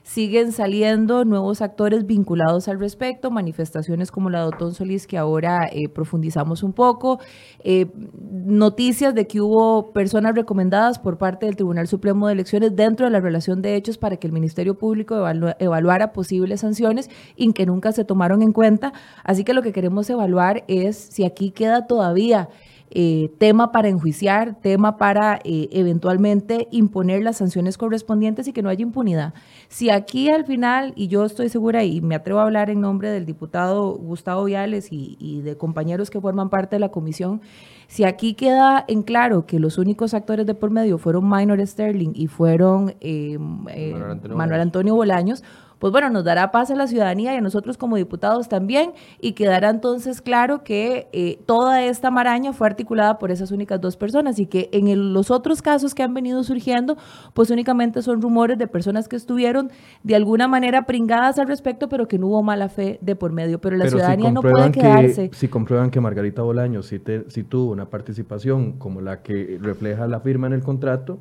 siguen 0.04 0.52
saliendo 0.52 1.24
nuevos 1.24 1.62
actores 1.62 2.06
vinculados 2.06 2.68
al 2.68 2.80
respecto, 2.80 3.32
manifestaciones 3.32 4.12
como 4.12 4.30
la 4.30 4.42
de 4.42 4.48
Otón 4.48 4.74
Solís 4.74 5.08
que 5.08 5.18
ahora 5.18 5.70
eh, 5.72 5.88
profundizamos 5.88 6.62
un 6.62 6.74
poco, 6.74 7.20
eh, 7.64 7.88
noticias 8.22 9.16
de 9.16 9.26
que 9.28 9.42
hubo 9.42 9.94
personas 9.94 10.36
recomendadas 10.36 11.00
por 11.00 11.18
parte 11.18 11.46
del 11.46 11.56
Tribunal 11.56 11.88
Supremo 11.88 12.28
de 12.28 12.34
Elecciones 12.34 12.76
dentro 12.76 13.06
de 13.06 13.12
la 13.12 13.22
relación 13.22 13.62
de 13.62 13.76
hechos 13.76 13.98
para 13.98 14.18
que 14.18 14.28
el 14.28 14.34
Ministerio 14.34 14.78
Público 14.78 15.16
evaluara 15.60 16.12
posibles 16.12 16.62
sanciones 16.62 17.10
y 17.36 17.54
que 17.54 17.66
nunca 17.66 17.92
se 17.94 18.04
tomaron 18.04 18.42
en 18.42 18.52
cuenta. 18.52 18.94
Así 19.24 19.44
que 19.44 19.54
lo 19.54 19.62
que 19.62 19.72
queremos 19.72 20.10
evaluar 20.10 20.64
es 20.68 20.98
si 20.98 21.24
aquí 21.24 21.52
queda 21.52 21.88
todavía 21.88 22.50
eh, 22.96 23.32
tema 23.40 23.72
para 23.72 23.90
enjuiciar, 23.90 24.62
tema 24.62 24.98
para 24.98 25.40
eh, 25.44 25.68
eventualmente 25.72 26.68
imponer 26.70 27.24
las 27.24 27.38
sanciones 27.38 27.76
correspondientes 27.76 28.48
y 28.48 28.54
que 28.54 28.62
no 28.62 28.70
haya 28.70 28.84
impunidad. 28.84 29.34
Si 29.68 29.90
aquí 29.90 30.30
al 30.30 30.46
final, 30.46 30.94
y 30.96 31.08
yo 31.08 31.26
estoy 31.26 31.50
segura 31.50 31.84
y 31.84 32.02
me 32.02 32.14
atrevo 32.14 32.40
a 32.40 32.44
hablar 32.44 32.70
en 32.70 32.82
nombre 32.82 33.10
del 33.10 33.26
diputado 33.26 33.96
Gustavo 33.96 34.44
Viales 34.44 34.90
y, 34.92 35.42
de 35.42 35.58
compañeros 35.58 36.12
que 36.12 36.22
forman 36.22 36.52
parte 36.52 36.76
de 36.76 36.82
la 36.82 36.90
comisión, 36.90 37.42
si 37.88 38.04
aquí 38.04 38.36
queda 38.36 38.86
en 38.88 39.02
claro 39.02 39.48
que 39.48 39.60
los 39.60 39.80
únicos 39.80 40.14
actores 40.14 40.46
de 40.46 40.54
por 40.54 40.70
medio 40.70 41.00
fueron 41.00 41.28
Minor 41.28 41.66
Sterling 41.66 42.12
y 42.14 42.28
fueron 42.28 42.94
eh, 43.02 43.40
Manuel 43.40 44.62
Antonio 44.62 44.94
Bolaños, 44.94 45.44
pues 45.84 45.92
bueno, 45.92 46.10
nos 46.10 46.24
dará 46.24 46.50
paz 46.50 46.72
a 46.72 46.76
la 46.76 46.88
ciudadanía 46.88 47.34
y 47.34 47.36
a 47.36 47.42
nosotros 47.42 47.78
como 47.78 47.98
diputados 47.98 48.48
también 48.48 48.94
y 49.20 49.34
quedará 49.34 49.70
entonces 49.70 50.22
claro 50.22 50.64
que 50.64 51.10
eh, 51.12 51.40
toda 51.46 51.84
esta 51.84 52.10
maraña 52.10 52.54
fue 52.54 52.68
articulada 52.68 53.20
por 53.20 53.32
esas 53.32 53.52
únicas 53.52 53.82
dos 53.82 53.98
personas 53.98 54.40
y 54.40 54.46
que 54.46 54.70
en 54.72 55.12
los 55.12 55.30
otros 55.30 55.62
casos 55.62 55.94
que 55.94 56.02
han 56.02 56.14
venido 56.14 56.42
surgiendo, 56.46 56.96
pues 57.34 57.50
únicamente 57.50 58.02
son 58.02 58.22
rumores 58.22 58.58
de 58.58 58.66
personas 58.68 59.10
que 59.10 59.18
estuvieron 59.18 59.72
de 60.04 60.16
alguna 60.16 60.48
manera 60.48 60.86
pringadas 60.86 61.38
al 61.38 61.50
respecto, 61.50 61.90
pero 61.90 62.08
que 62.08 62.18
no 62.18 62.28
hubo 62.28 62.44
mala 62.44 62.70
fe 62.70 62.98
de 63.02 63.18
por 63.18 63.34
medio. 63.34 63.60
Pero 63.60 63.76
la 63.76 63.90
ciudadanía 63.90 64.32
no 64.32 64.42
puede 64.42 64.72
quedarse. 64.72 65.32
si 65.34 65.50
comprueban 65.50 65.90
que 65.90 66.00
Margarita 66.00 66.44
Bolaños 66.44 66.86
sí, 66.86 67.02
si 67.28 67.44
tuvo 67.44 67.74
una 67.74 67.90
participación 67.90 68.80
como 68.80 69.02
la 69.02 69.22
que 69.22 69.60
refleja 69.62 70.08
la 70.08 70.22
firma 70.22 70.48
en 70.48 70.54
el 70.54 70.64
contrato, 70.64 71.20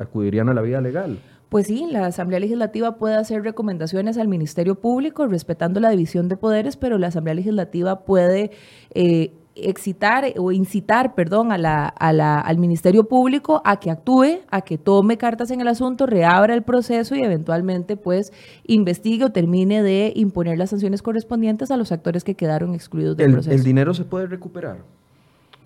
acudirían 0.00 0.48
a 0.48 0.54
la 0.54 0.62
vía 0.62 0.80
legal. 0.80 1.20
Pues 1.50 1.66
sí, 1.66 1.84
la 1.90 2.06
Asamblea 2.06 2.38
Legislativa 2.38 2.96
puede 2.96 3.16
hacer 3.16 3.42
recomendaciones 3.42 4.16
al 4.18 4.28
Ministerio 4.28 4.76
Público 4.76 5.26
respetando 5.26 5.80
la 5.80 5.90
división 5.90 6.28
de 6.28 6.36
poderes, 6.36 6.76
pero 6.76 6.96
la 6.96 7.08
Asamblea 7.08 7.34
Legislativa 7.34 8.04
puede 8.04 8.52
eh, 8.94 9.32
excitar 9.56 10.32
o 10.38 10.52
incitar, 10.52 11.16
perdón, 11.16 11.50
a 11.50 11.58
la, 11.58 11.88
al 11.88 12.58
Ministerio 12.58 13.08
Público 13.08 13.62
a 13.64 13.80
que 13.80 13.90
actúe, 13.90 14.42
a 14.48 14.60
que 14.60 14.78
tome 14.78 15.18
cartas 15.18 15.50
en 15.50 15.60
el 15.60 15.66
asunto, 15.66 16.06
reabra 16.06 16.54
el 16.54 16.62
proceso 16.62 17.16
y 17.16 17.22
eventualmente 17.24 17.96
pues 17.96 18.32
investigue 18.64 19.24
o 19.24 19.30
termine 19.30 19.82
de 19.82 20.12
imponer 20.14 20.56
las 20.56 20.70
sanciones 20.70 21.02
correspondientes 21.02 21.72
a 21.72 21.76
los 21.76 21.90
actores 21.90 22.22
que 22.22 22.36
quedaron 22.36 22.74
excluidos 22.76 23.16
del 23.16 23.32
proceso. 23.32 23.56
¿El 23.56 23.64
dinero 23.64 23.92
se 23.92 24.04
puede 24.04 24.28
recuperar? 24.28 24.84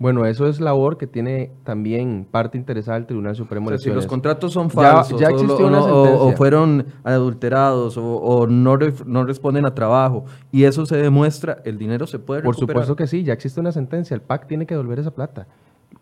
Bueno, 0.04 0.26
eso 0.26 0.46
es 0.46 0.60
labor 0.60 0.98
que 0.98 1.06
tiene 1.06 1.50
también 1.64 2.26
parte 2.30 2.58
interesada 2.58 2.98
del 2.98 3.06
Tribunal 3.06 3.34
Supremo 3.36 3.70
de 3.70 3.78
Si 3.78 3.88
los 3.88 4.06
contratos 4.06 4.52
son 4.52 4.68
falsos 4.68 5.18
o, 5.18 6.30
fueron 6.36 6.84
adulterados 7.04 7.96
o, 7.96 8.46
no, 8.46 8.76
no 9.06 9.24
responden 9.24 9.64
a 9.64 9.74
trabajo 9.74 10.26
y 10.52 10.64
eso 10.64 10.84
se 10.84 10.98
demuestra, 10.98 11.62
el 11.64 11.78
dinero 11.78 12.06
se 12.06 12.18
puede 12.18 12.42
recuperar. 12.42 12.66
Por 12.66 12.68
supuesto 12.68 12.96
que 12.96 13.06
sí, 13.06 13.24
ya 13.24 13.32
existe 13.32 13.60
una 13.60 13.72
sentencia, 13.72 14.14
el 14.14 14.20
PAC 14.20 14.46
tiene 14.46 14.66
que 14.66 14.74
devolver 14.74 14.98
esa 14.98 15.10
plata. 15.10 15.46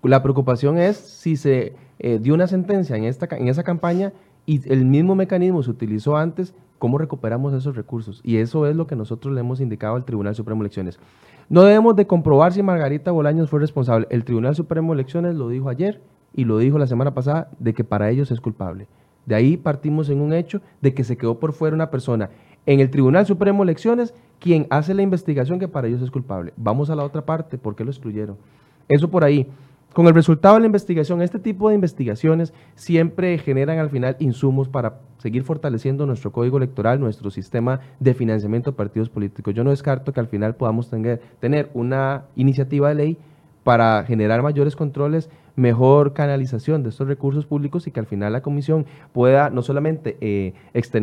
La 0.02 0.20
preocupación 0.20 0.78
es 0.78 0.96
si 0.96 1.36
se 1.36 1.76
eh, 2.00 2.18
dio 2.20 2.34
una 2.34 2.48
sentencia 2.48 2.96
en, 2.96 3.04
esta, 3.04 3.28
en 3.36 3.46
esa 3.46 3.62
campaña 3.62 4.12
y 4.46 4.68
el 4.68 4.84
mismo 4.84 5.14
mecanismo 5.14 5.62
se 5.62 5.70
utilizó 5.70 6.16
antes, 6.16 6.54
¿cómo 6.82 6.98
recuperamos 6.98 7.54
esos 7.54 7.76
recursos? 7.76 8.20
Y 8.24 8.38
eso 8.38 8.66
es 8.66 8.74
lo 8.74 8.88
que 8.88 8.96
nosotros 8.96 9.32
le 9.32 9.38
hemos 9.38 9.60
indicado 9.60 9.94
al 9.94 10.04
Tribunal 10.04 10.34
Supremo 10.34 10.62
de 10.62 10.66
Elecciones. 10.66 10.98
No 11.48 11.62
debemos 11.62 11.94
de 11.94 12.08
comprobar 12.08 12.52
si 12.52 12.60
Margarita 12.60 13.12
Bolaños 13.12 13.48
fue 13.48 13.60
responsable. 13.60 14.08
El 14.10 14.24
Tribunal 14.24 14.56
Supremo 14.56 14.92
de 14.92 15.00
Elecciones 15.00 15.36
lo 15.36 15.48
dijo 15.48 15.68
ayer 15.68 16.00
y 16.34 16.44
lo 16.44 16.58
dijo 16.58 16.80
la 16.80 16.88
semana 16.88 17.14
pasada 17.14 17.48
de 17.60 17.72
que 17.72 17.84
para 17.84 18.10
ellos 18.10 18.32
es 18.32 18.40
culpable. 18.40 18.88
De 19.26 19.36
ahí 19.36 19.56
partimos 19.56 20.08
en 20.08 20.20
un 20.20 20.32
hecho 20.32 20.60
de 20.80 20.92
que 20.92 21.04
se 21.04 21.16
quedó 21.16 21.38
por 21.38 21.52
fuera 21.52 21.76
una 21.76 21.88
persona 21.88 22.30
en 22.66 22.80
el 22.80 22.90
Tribunal 22.90 23.26
Supremo 23.26 23.62
de 23.62 23.70
Elecciones 23.70 24.12
quien 24.40 24.66
hace 24.68 24.92
la 24.92 25.02
investigación 25.02 25.60
que 25.60 25.68
para 25.68 25.86
ellos 25.86 26.02
es 26.02 26.10
culpable. 26.10 26.52
Vamos 26.56 26.90
a 26.90 26.96
la 26.96 27.04
otra 27.04 27.24
parte, 27.24 27.58
¿por 27.58 27.76
qué 27.76 27.84
lo 27.84 27.92
excluyeron? 27.92 28.38
Eso 28.88 29.08
por 29.08 29.22
ahí. 29.22 29.46
Con 29.92 30.06
el 30.06 30.14
resultado 30.14 30.54
de 30.54 30.60
la 30.60 30.66
investigación, 30.66 31.20
este 31.20 31.38
tipo 31.38 31.68
de 31.68 31.74
investigaciones 31.74 32.54
siempre 32.74 33.36
generan 33.36 33.78
al 33.78 33.90
final 33.90 34.16
insumos 34.20 34.70
para 34.70 35.00
seguir 35.18 35.42
fortaleciendo 35.42 36.06
nuestro 36.06 36.32
código 36.32 36.56
electoral, 36.56 36.98
nuestro 36.98 37.30
sistema 37.30 37.80
de 38.00 38.14
financiamiento 38.14 38.70
de 38.70 38.76
partidos 38.76 39.10
políticos. 39.10 39.52
Yo 39.52 39.64
no 39.64 39.70
descarto 39.70 40.14
que 40.14 40.20
al 40.20 40.28
final 40.28 40.54
podamos 40.54 40.88
tener, 40.88 41.70
una 41.74 42.24
iniciativa 42.36 42.88
de 42.88 42.94
ley 42.94 43.18
para 43.64 44.02
generar 44.04 44.42
mayores 44.42 44.76
controles, 44.76 45.28
mejor 45.56 46.14
canalización 46.14 46.82
de 46.82 46.88
estos 46.88 47.06
recursos 47.06 47.44
públicos 47.44 47.86
y 47.86 47.90
que 47.90 48.00
al 48.00 48.06
final 48.06 48.32
la 48.32 48.40
comisión 48.40 48.86
pueda 49.12 49.50
no 49.50 49.60
solamente 49.60 50.16
eh, 50.22 50.54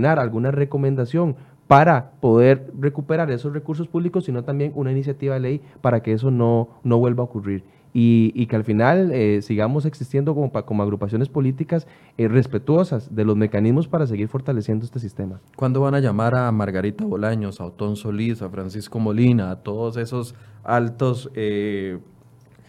alguna 0.03 0.49
recomendación 0.49 1.35
para 1.67 2.13
poder 2.19 2.71
recuperar 2.79 3.29
esos 3.29 3.53
recursos 3.53 3.87
públicos, 3.87 4.25
sino 4.25 4.43
también 4.43 4.71
una 4.73 4.91
iniciativa 4.91 5.35
de 5.35 5.39
ley 5.41 5.61
para 5.81 6.01
que 6.01 6.13
eso 6.13 6.31
no, 6.31 6.69
no 6.83 6.97
vuelva 6.97 7.21
a 7.21 7.25
ocurrir 7.25 7.63
y, 7.93 8.45
que 8.45 8.55
al 8.55 8.63
final 8.63 9.11
eh, 9.11 9.41
sigamos 9.41 9.85
existiendo 9.85 10.35
como, 10.35 10.51
como 10.51 10.83
agrupaciones 10.83 11.29
políticas 11.29 11.87
eh, 12.17 12.27
respetuosas 12.27 13.15
de 13.15 13.25
los 13.25 13.35
mecanismos 13.35 13.87
para 13.87 14.05
seguir 14.05 14.27
fortaleciendo 14.27 14.85
este 14.85 14.99
sistema. 14.99 15.39
¿Cuándo 15.55 15.81
van 15.81 15.95
a 15.95 15.99
llamar 15.99 16.35
a 16.35 16.51
Margarita 16.51 17.05
Bolaños, 17.05 17.59
a 17.59 17.65
Otón 17.65 17.95
Solís, 17.95 18.41
a 18.41 18.49
Francisco 18.49 18.99
Molina, 18.99 19.51
a 19.51 19.63
todos 19.63 19.97
esos 19.97 20.35
altos 20.63 21.31
eh, 21.33 21.99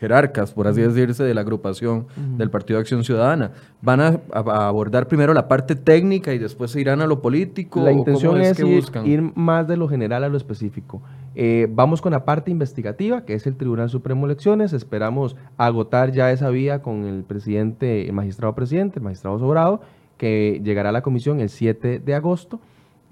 jerarcas, 0.01 0.53
por 0.53 0.67
así 0.67 0.81
decirse, 0.81 1.23
de 1.23 1.35
la 1.35 1.43
agrupación 1.43 2.07
del 2.39 2.49
Partido 2.49 2.79
de 2.79 2.81
Acción 2.81 3.05
Ciudadana. 3.05 3.53
¿Van 3.83 4.01
a, 4.01 4.21
abordar 4.33 5.07
primero 5.07 5.35
la 5.35 5.47
parte 5.47 5.77
técnica 5.77 6.33
y 6.33 6.39
después 6.39 6.71
se 6.71 6.81
irán 6.81 7.03
a 7.03 7.07
lo 7.07 7.21
político? 7.21 7.83
La 7.83 7.93
intención 7.93 8.41
es, 8.41 8.59
ir, 9.05 9.31
más 9.35 9.69
de 9.69 9.77
lo 9.77 9.89
general 9.89 10.25
a 10.25 10.31
lo 10.31 10.39
específico. 10.39 11.03
Eh, 11.35 11.69
vamos 11.71 12.01
con 12.01 12.13
la 12.13 12.25
parte 12.25 12.51
investigativa, 12.51 13.27
que 13.27 13.35
es 13.35 13.47
el 13.47 13.57
Tribunal 13.57 13.91
Supremo 13.91 14.27
de 14.27 14.33
Elecciones. 14.33 14.73
Esperamos 14.73 15.37
agotar 15.59 16.13
ya 16.13 16.33
esa 16.33 16.49
vía 16.49 16.81
con 16.81 17.05
el 17.05 17.23
presidente, 17.23 18.07
el 18.07 18.15
magistrado 18.15 18.55
presidente, 18.55 19.01
el 19.01 19.05
magistrado 19.05 19.39
Sobrado, 19.39 19.83
que 20.17 20.63
llegará 20.65 20.89
a 20.89 20.93
la 20.93 21.03
comisión 21.03 21.41
el 21.41 21.51
7 21.51 21.99
de 21.99 22.15
agosto. 22.15 22.59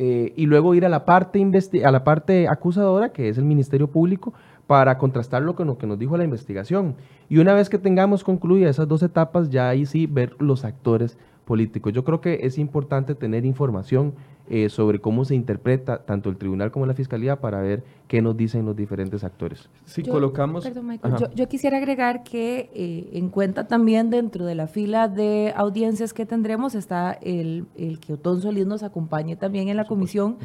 Eh, 0.01 0.32
y 0.36 0.47
luego 0.47 0.74
ir 0.74 0.86
a 0.86 0.89
la 0.89 1.05
parte 1.05 1.45
a 1.84 1.91
la 1.91 2.05
parte 2.05 2.49
acusadora, 2.49 3.12
que 3.12 3.28
es 3.28 3.36
el 3.36 3.45
Ministerio 3.45 3.89
Público, 3.89 4.32
para 4.68 4.98
contrastarlo 4.98 5.56
con 5.56 5.66
lo 5.66 5.78
que 5.78 5.86
nos 5.86 5.98
dijo 5.98 6.18
la 6.18 6.24
investigación. 6.24 6.94
Y 7.30 7.38
una 7.38 7.54
vez 7.54 7.70
que 7.70 7.78
tengamos 7.78 8.22
concluidas 8.22 8.76
esas 8.76 8.86
dos 8.86 9.02
etapas, 9.02 9.48
ya 9.48 9.70
ahí 9.70 9.86
sí 9.86 10.06
ver 10.06 10.36
los 10.40 10.62
actores 10.66 11.16
políticos. 11.46 11.94
Yo 11.94 12.04
creo 12.04 12.20
que 12.20 12.40
es 12.42 12.58
importante 12.58 13.14
tener 13.14 13.46
información 13.46 14.12
eh, 14.50 14.68
sobre 14.68 15.00
cómo 15.00 15.24
se 15.24 15.34
interpreta 15.34 16.04
tanto 16.04 16.28
el 16.28 16.36
tribunal 16.36 16.70
como 16.70 16.84
la 16.84 16.92
fiscalía 16.92 17.40
para 17.40 17.62
ver 17.62 17.82
qué 18.08 18.20
nos 18.20 18.36
dicen 18.36 18.66
los 18.66 18.76
diferentes 18.76 19.24
actores. 19.24 19.70
Si 19.86 20.02
colocamos... 20.02 20.64
Perdón, 20.64 21.30
yo, 21.34 21.48
quisiera 21.48 21.78
agregar 21.78 22.22
que 22.22 22.68
eh, 22.74 23.08
en 23.14 23.30
cuenta 23.30 23.68
también 23.68 24.10
dentro 24.10 24.44
de 24.44 24.54
la 24.54 24.66
fila 24.66 25.08
de 25.08 25.54
audiencias 25.56 26.12
que 26.12 26.26
tendremos 26.26 26.74
está 26.74 27.12
el, 27.22 27.64
el 27.74 28.00
que 28.00 28.12
Otón 28.12 28.42
Solís 28.42 28.66
nos 28.66 28.82
acompañe 28.82 29.34
también 29.34 29.68
en 29.68 29.78
la 29.78 29.86
comisión. 29.86 30.36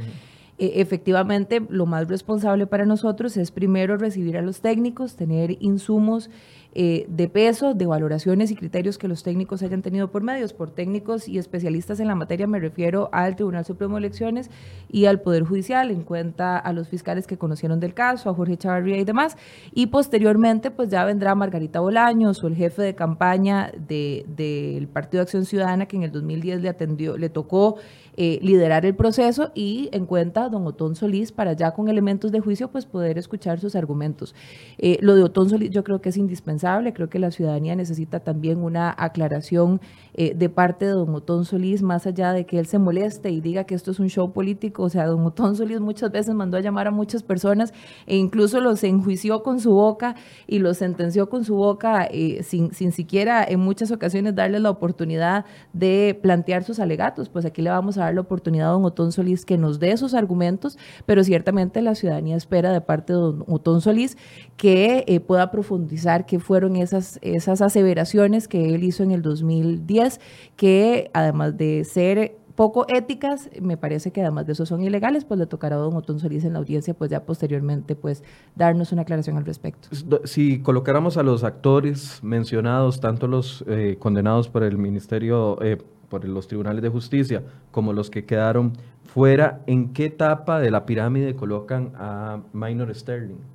E, 0.63 0.79
efectivamente, 0.79 1.61
lo 1.67 1.85
más 1.85 2.07
responsable 2.07 2.67
para 2.67 2.85
nosotros 2.85 3.35
es 3.35 3.51
primero 3.51 3.97
recibir 3.97 4.37
a 4.37 4.41
los 4.41 4.61
técnicos, 4.61 5.17
tener 5.17 5.57
insumos 5.59 6.29
eh, 6.75 7.05
de 7.07 7.29
peso, 7.29 7.75
de 7.75 7.85
valoraciones 7.85 8.49
y 8.49 8.55
criterios 8.55 8.97
que 8.97 9.07
los 9.07 9.21
técnicos 9.21 9.61
hayan 9.61 9.83
tenido 9.83 10.09
por 10.09 10.23
medios. 10.23 10.53
Por 10.53 10.71
técnicos 10.71 11.27
y 11.27 11.37
especialistas 11.37 11.99
en 11.99 12.07
la 12.07 12.15
materia 12.15 12.47
me 12.47 12.59
refiero 12.59 13.09
al 13.11 13.35
Tribunal 13.35 13.63
Supremo 13.63 13.95
de 13.95 13.99
Elecciones 13.99 14.49
y 14.91 15.05
al 15.05 15.21
Poder 15.21 15.43
Judicial, 15.43 15.91
en 15.91 16.01
cuenta 16.01 16.57
a 16.57 16.73
los 16.73 16.87
fiscales 16.87 17.27
que 17.27 17.37
conocieron 17.37 17.79
del 17.79 17.93
caso, 17.93 18.27
a 18.31 18.33
Jorge 18.33 18.57
Chavarría 18.57 18.97
y 18.97 19.03
demás. 19.03 19.37
Y 19.71 19.87
posteriormente, 19.87 20.71
pues 20.71 20.89
ya 20.89 21.05
vendrá 21.05 21.35
Margarita 21.35 21.79
Bolaños 21.79 22.43
o 22.43 22.47
el 22.47 22.55
jefe 22.55 22.81
de 22.81 22.95
campaña 22.95 23.71
del 23.77 24.87
Partido 24.91 25.19
de 25.19 25.23
Acción 25.23 25.45
Ciudadana, 25.45 25.85
que 25.85 25.97
en 25.97 26.03
el 26.03 26.11
2010 26.11 26.61
le 26.61 26.69
atendió, 26.69 27.17
le 27.17 27.29
tocó 27.29 27.75
eh, 28.17 28.39
liderar 28.41 28.85
el 28.85 28.95
proceso 28.95 29.51
y 29.53 29.89
en 29.91 30.07
cuenta 30.07 30.49
don 30.49 30.65
Otón 30.65 30.95
Solís 30.95 31.31
para 31.31 31.53
ya 31.53 31.71
con 31.71 31.87
elementos 31.87 32.31
de 32.31 32.39
juicio, 32.39 32.69
pues 32.69 32.87
poder 32.87 33.19
escuchar 33.19 33.59
sus 33.59 33.75
argumentos. 33.75 34.33
Eh, 34.79 34.97
lo 35.01 35.15
de 35.15 35.23
Otón 35.23 35.49
Solís 35.49 35.69
yo 35.69 35.83
creo 35.83 36.01
que 36.01 36.09
es 36.09 36.17
indispensable 36.17 36.62
irresponsable. 36.63 36.93
Creo 36.93 37.09
que 37.09 37.19
la 37.19 37.31
ciudadanía 37.31 37.75
necesita 37.75 38.19
también 38.19 38.59
una 38.59 38.93
aclaración 38.97 39.81
eh, 40.13 40.33
de 40.35 40.49
parte 40.49 40.85
de 40.85 40.91
don 40.91 41.13
Otón 41.15 41.45
Solís, 41.45 41.81
más 41.81 42.05
allá 42.05 42.33
de 42.33 42.45
que 42.45 42.59
él 42.59 42.65
se 42.65 42.77
moleste 42.77 43.31
y 43.31 43.41
diga 43.41 43.63
que 43.63 43.75
esto 43.75 43.91
es 43.91 43.99
un 43.99 44.09
show 44.09 44.31
político. 44.31 44.83
O 44.83 44.89
sea, 44.89 45.05
don 45.07 45.25
Otón 45.25 45.55
Solís 45.55 45.79
muchas 45.79 46.11
veces 46.11 46.33
mandó 46.35 46.57
a 46.57 46.61
llamar 46.61 46.87
a 46.87 46.91
muchas 46.91 47.23
personas 47.23 47.73
e 48.05 48.15
incluso 48.15 48.59
los 48.59 48.83
enjuició 48.83 49.43
con 49.43 49.59
su 49.59 49.71
boca 49.71 50.15
y 50.47 50.59
los 50.59 50.77
sentenció 50.77 51.29
con 51.29 51.43
su 51.43 51.55
boca 51.55 52.07
eh, 52.09 52.43
sin, 52.43 52.73
sin 52.73 52.91
siquiera 52.91 53.43
en 53.43 53.59
muchas 53.59 53.91
ocasiones 53.91 54.35
darles 54.35 54.61
la 54.61 54.69
oportunidad 54.69 55.45
de 55.73 56.17
plantear 56.21 56.63
sus 56.63 56.79
alegatos. 56.79 57.29
Pues 57.29 57.45
aquí 57.45 57.61
le 57.61 57.69
vamos 57.69 57.97
a 57.97 58.01
dar 58.01 58.13
la 58.13 58.21
oportunidad 58.21 58.69
a 58.69 58.71
don 58.71 58.85
Otón 58.85 59.11
Solís 59.11 59.45
que 59.45 59.57
nos 59.57 59.79
dé 59.79 59.97
sus 59.97 60.13
argumentos, 60.13 60.77
pero 61.05 61.23
ciertamente 61.23 61.81
la 61.81 61.95
ciudadanía 61.95 62.35
espera 62.35 62.71
de 62.71 62.81
parte 62.81 63.13
de 63.13 63.19
don 63.19 63.43
Otón 63.47 63.81
Solís 63.81 64.17
que 64.57 65.03
eh, 65.07 65.19
pueda 65.19 65.51
profundizar 65.51 66.25
qué 66.25 66.39
fueron 66.53 66.75
esas, 66.75 67.17
esas 67.23 67.63
aseveraciones 67.63 68.47
que 68.47 68.75
él 68.75 68.83
hizo 68.83 69.01
en 69.01 69.09
el 69.09 69.23
2010, 69.23 70.19
que 70.55 71.09
además 71.11 71.57
de 71.57 71.83
ser 71.83 72.35
poco 72.53 72.85
éticas, 72.89 73.49
me 73.59 73.75
parece 73.75 74.11
que 74.11 74.21
además 74.21 74.45
de 74.45 74.53
eso 74.53 74.67
son 74.67 74.83
ilegales, 74.83 75.25
pues 75.25 75.39
le 75.39 75.47
tocará 75.47 75.77
a 75.77 75.79
don 75.79 75.95
Otón 75.95 76.19
Solís 76.19 76.45
en 76.45 76.53
la 76.53 76.59
audiencia, 76.59 76.93
pues 76.93 77.09
ya 77.09 77.25
posteriormente, 77.25 77.95
pues 77.95 78.23
darnos 78.55 78.91
una 78.91 79.01
aclaración 79.01 79.35
al 79.37 79.45
respecto. 79.45 79.87
Si 80.25 80.59
colocáramos 80.59 81.17
a 81.17 81.23
los 81.23 81.43
actores 81.43 82.19
mencionados, 82.23 83.01
tanto 83.01 83.25
los 83.27 83.65
eh, 83.67 83.97
condenados 83.97 84.47
por 84.47 84.61
el 84.61 84.77
Ministerio, 84.77 85.59
eh, 85.63 85.79
por 86.07 86.23
los 86.25 86.47
tribunales 86.47 86.83
de 86.83 86.89
justicia, 86.89 87.41
como 87.71 87.93
los 87.93 88.11
que 88.11 88.25
quedaron 88.25 88.73
fuera, 89.05 89.61
¿en 89.65 89.91
qué 89.91 90.05
etapa 90.05 90.59
de 90.59 90.69
la 90.69 90.85
pirámide 90.85 91.35
colocan 91.35 91.93
a 91.95 92.41
Minor 92.53 92.93
Sterling? 92.93 93.52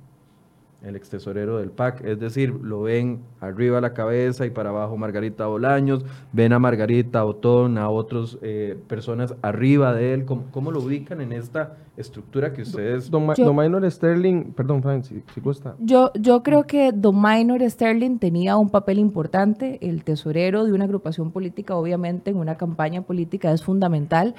El 0.83 0.95
ex 0.95 1.09
tesorero 1.09 1.57
del 1.57 1.71
PAC, 1.71 2.05
es 2.05 2.19
decir, 2.19 2.51
lo 2.51 2.83
ven 2.83 3.19
arriba 3.41 3.81
la 3.81 3.93
cabeza 3.93 4.45
y 4.45 4.49
para 4.49 4.69
abajo 4.69 4.95
Margarita 4.97 5.45
Bolaños, 5.47 6.05
ven 6.31 6.53
a 6.53 6.59
Margarita 6.59 7.25
Otón, 7.25 7.77
a 7.77 7.89
otras 7.89 8.37
eh, 8.41 8.77
personas 8.87 9.35
arriba 9.41 9.93
de 9.93 10.13
él, 10.13 10.25
¿Cómo, 10.25 10.71
lo 10.71 10.79
ubican 10.79 11.21
en 11.21 11.33
esta 11.33 11.77
estructura 11.97 12.53
que 12.53 12.61
ustedes... 12.61 13.09
Don, 13.11 13.27
Minor 13.55 13.89
Sterling, 13.91 14.53
perdón 14.53 14.81
Frank, 14.81 15.03
si, 15.03 15.21
si 15.33 15.41
gusta. 15.41 15.75
Yo, 15.79 16.11
yo 16.13 16.43
creo 16.43 16.65
que 16.65 16.91
Don 16.93 17.21
Minor 17.21 17.61
Sterling 17.69 18.19
tenía 18.19 18.55
un 18.55 18.69
papel 18.69 18.99
importante, 18.99 19.79
el 19.81 20.03
tesorero 20.03 20.63
de 20.63 20.71
una 20.71 20.85
agrupación 20.85 21.31
política, 21.31 21.75
obviamente 21.75 22.31
en 22.31 22.37
una 22.37 22.55
campaña 22.55 23.01
política 23.01 23.51
es 23.51 23.63
fundamental, 23.63 24.35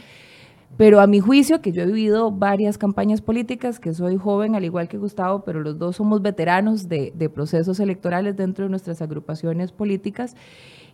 pero 0.76 1.00
a 1.00 1.06
mi 1.06 1.20
juicio, 1.20 1.60
que 1.60 1.72
yo 1.72 1.82
he 1.82 1.86
vivido 1.86 2.30
varias 2.30 2.78
campañas 2.78 3.20
políticas, 3.20 3.78
que 3.78 3.92
soy 3.92 4.16
joven 4.16 4.54
al 4.54 4.64
igual 4.64 4.88
que 4.88 4.98
Gustavo, 4.98 5.44
pero 5.44 5.60
los 5.60 5.78
dos 5.78 5.96
somos 5.96 6.22
veteranos 6.22 6.88
de, 6.88 7.12
de 7.14 7.28
procesos 7.28 7.80
electorales 7.80 8.36
dentro 8.36 8.64
de 8.64 8.70
nuestras 8.70 9.02
agrupaciones 9.02 9.72
políticas, 9.72 10.36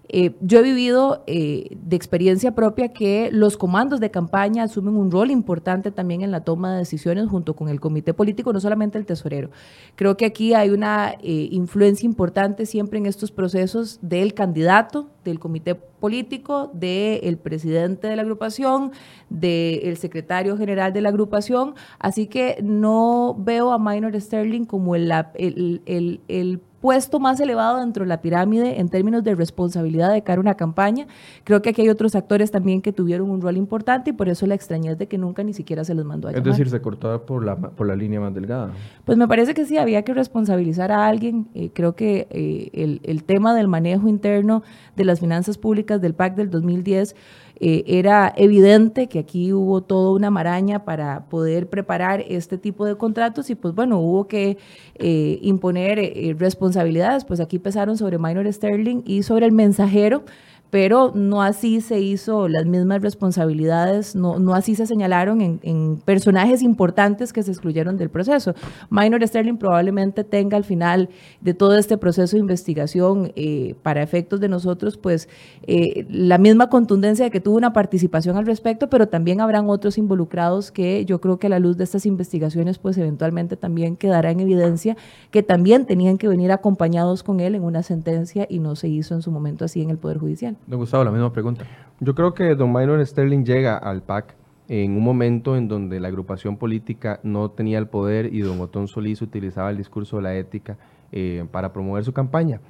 eh, 0.08 0.36
yo 0.40 0.60
he 0.60 0.62
vivido 0.62 1.24
eh, 1.26 1.76
de 1.82 1.96
experiencia 1.96 2.54
propia 2.54 2.92
que 2.92 3.28
los 3.32 3.56
comandos 3.56 3.98
de 3.98 4.10
campaña 4.10 4.62
asumen 4.62 4.96
un 4.96 5.10
rol 5.10 5.30
importante 5.30 5.90
también 5.90 6.22
en 6.22 6.30
la 6.30 6.42
toma 6.42 6.72
de 6.72 6.78
decisiones 6.78 7.28
junto 7.28 7.56
con 7.56 7.68
el 7.68 7.80
comité 7.80 8.14
político, 8.14 8.52
no 8.52 8.60
solamente 8.60 8.98
el 8.98 9.06
tesorero. 9.06 9.50
Creo 9.96 10.16
que 10.16 10.26
aquí 10.26 10.54
hay 10.54 10.70
una 10.70 11.14
eh, 11.20 11.48
influencia 11.50 12.06
importante 12.06 12.66
siempre 12.66 12.98
en 12.98 13.06
estos 13.06 13.32
procesos 13.32 13.98
del 14.00 14.34
candidato, 14.34 15.08
del 15.24 15.40
comité 15.40 15.74
político, 15.74 16.70
del 16.72 17.38
presidente 17.38 18.06
de 18.06 18.14
la 18.14 18.22
agrupación, 18.22 18.92
del 19.28 19.96
secretario 19.96 20.56
general 20.56 20.92
de 20.92 21.00
la 21.00 21.08
agrupación. 21.08 21.74
Así 21.98 22.26
que 22.28 22.58
no 22.62 23.34
veo 23.36 23.72
a 23.72 23.78
Minor 23.78 24.18
Sterling 24.20 24.66
como 24.66 24.94
el, 24.94 25.10
el, 25.34 25.82
el, 25.86 26.20
el 26.28 26.60
puesto 26.86 27.18
más 27.18 27.40
elevado 27.40 27.80
dentro 27.80 28.04
de 28.04 28.08
la 28.08 28.20
pirámide 28.20 28.78
en 28.78 28.88
términos 28.88 29.24
de 29.24 29.34
responsabilidad 29.34 30.12
de 30.12 30.22
cara 30.22 30.38
a 30.38 30.40
una 30.40 30.54
campaña. 30.54 31.08
Creo 31.42 31.60
que 31.60 31.70
aquí 31.70 31.82
hay 31.82 31.88
otros 31.88 32.14
actores 32.14 32.52
también 32.52 32.80
que 32.80 32.92
tuvieron 32.92 33.28
un 33.28 33.40
rol 33.40 33.56
importante 33.56 34.10
y 34.10 34.12
por 34.12 34.28
eso 34.28 34.46
la 34.46 34.54
extrañez 34.54 34.96
de 34.96 35.08
que 35.08 35.18
nunca 35.18 35.42
ni 35.42 35.52
siquiera 35.52 35.82
se 35.82 35.96
les 35.96 36.04
mandó 36.04 36.28
a 36.28 36.30
Es 36.30 36.44
decir, 36.44 36.70
se 36.70 36.80
cortaba 36.80 37.26
por 37.26 37.44
la, 37.44 37.56
por 37.56 37.88
la 37.88 37.96
línea 37.96 38.20
más 38.20 38.32
delgada. 38.32 38.70
Pues 39.04 39.18
me 39.18 39.26
parece 39.26 39.52
que 39.52 39.64
sí, 39.64 39.76
había 39.78 40.02
que 40.02 40.14
responsabilizar 40.14 40.92
a 40.92 41.08
alguien. 41.08 41.48
Eh, 41.54 41.70
creo 41.74 41.96
que 41.96 42.28
eh, 42.30 42.70
el, 42.72 43.00
el 43.02 43.24
tema 43.24 43.52
del 43.52 43.66
manejo 43.66 44.06
interno 44.06 44.62
de 44.94 45.04
las 45.06 45.18
finanzas 45.18 45.58
públicas 45.58 46.00
del 46.00 46.14
PAC 46.14 46.36
del 46.36 46.50
2010 46.50 47.16
eh, 47.58 47.84
era 47.86 48.32
evidente 48.36 49.06
que 49.06 49.18
aquí 49.18 49.52
hubo 49.52 49.80
toda 49.80 50.12
una 50.12 50.30
maraña 50.30 50.84
para 50.84 51.24
poder 51.26 51.68
preparar 51.68 52.22
este 52.28 52.58
tipo 52.58 52.84
de 52.84 52.96
contratos 52.96 53.48
y 53.48 53.54
pues 53.54 53.74
bueno, 53.74 53.98
hubo 53.98 54.28
que 54.28 54.58
eh, 54.96 55.38
imponer 55.40 55.98
eh, 55.98 56.36
responsabilidades, 56.38 57.24
pues 57.24 57.40
aquí 57.40 57.58
pesaron 57.58 57.96
sobre 57.96 58.18
Minor 58.18 58.52
Sterling 58.52 59.02
y 59.06 59.22
sobre 59.22 59.46
el 59.46 59.52
mensajero 59.52 60.24
pero 60.70 61.12
no 61.14 61.42
así 61.42 61.80
se 61.80 62.00
hizo 62.00 62.48
las 62.48 62.66
mismas 62.66 63.02
responsabilidades, 63.02 64.16
no, 64.16 64.38
no 64.38 64.54
así 64.54 64.74
se 64.74 64.86
señalaron 64.86 65.40
en, 65.40 65.96
personajes 66.04 66.62
importantes 66.62 67.32
que 67.32 67.42
se 67.42 67.50
excluyeron 67.50 67.96
del 67.96 68.10
proceso. 68.10 68.54
Minor 68.90 69.26
Sterling 69.26 69.56
probablemente 69.56 70.24
tenga 70.24 70.56
al 70.56 70.64
final 70.64 71.08
de 71.40 71.54
todo 71.54 71.76
este 71.76 71.98
proceso 71.98 72.36
de 72.36 72.40
investigación, 72.40 73.32
eh, 73.36 73.74
para 73.82 74.02
efectos 74.02 74.40
de 74.40 74.48
nosotros, 74.48 74.96
pues 74.96 75.28
eh, 75.66 76.06
la 76.10 76.38
misma 76.38 76.68
contundencia 76.68 77.24
de 77.24 77.30
que 77.30 77.40
tuvo 77.40 77.56
una 77.56 77.72
participación 77.72 78.36
al 78.36 78.46
respecto, 78.46 78.88
pero 78.88 79.08
también 79.08 79.40
habrán 79.40 79.68
otros 79.68 79.98
involucrados 79.98 80.70
que 80.70 81.04
yo 81.04 81.20
creo 81.20 81.38
que 81.38 81.46
a 81.46 81.50
la 81.50 81.58
luz 81.58 81.76
de 81.76 81.84
estas 81.84 82.06
investigaciones, 82.06 82.78
pues 82.78 82.98
eventualmente 82.98 83.56
también 83.56 83.96
quedará 83.96 84.30
en 84.30 84.40
evidencia 84.40 84.96
que 85.30 85.42
también 85.42 85.86
tenían 85.86 86.18
que 86.18 86.28
venir 86.28 86.52
acompañados 86.52 87.22
con 87.22 87.40
él 87.40 87.54
en 87.54 87.64
una 87.64 87.82
sentencia 87.82 88.46
y 88.48 88.58
no 88.58 88.76
se 88.76 88.88
hizo 88.88 89.14
en 89.14 89.22
su 89.22 89.30
momento 89.30 89.64
así 89.64 89.82
en 89.82 89.90
el 89.90 89.98
Poder 89.98 90.18
Judicial. 90.18 90.56
Don 90.66 90.80
Gustavo, 90.80 91.04
la 91.04 91.12
misma 91.12 91.32
pregunta. 91.32 91.64
Yo 92.00 92.14
creo 92.14 92.34
que 92.34 92.56
don 92.56 92.72
Minor 92.72 93.04
Sterling 93.06 93.44
llega 93.44 93.76
al 93.76 94.02
PAC 94.02 94.34
en 94.68 94.96
un 94.96 95.04
momento 95.04 95.56
en 95.56 95.68
donde 95.68 96.00
la 96.00 96.08
agrupación 96.08 96.56
política 96.56 97.20
no 97.22 97.50
tenía 97.50 97.78
el 97.78 97.86
poder 97.86 98.34
y 98.34 98.40
don 98.40 98.60
Otón 98.60 98.88
Solís 98.88 99.22
utilizaba 99.22 99.70
el 99.70 99.76
discurso 99.76 100.16
de 100.16 100.22
la 100.22 100.34
ética 100.34 100.76
eh, 101.12 101.44
para 101.52 101.72
promover 101.72 102.04
su 102.04 102.12
campaña. 102.12 102.60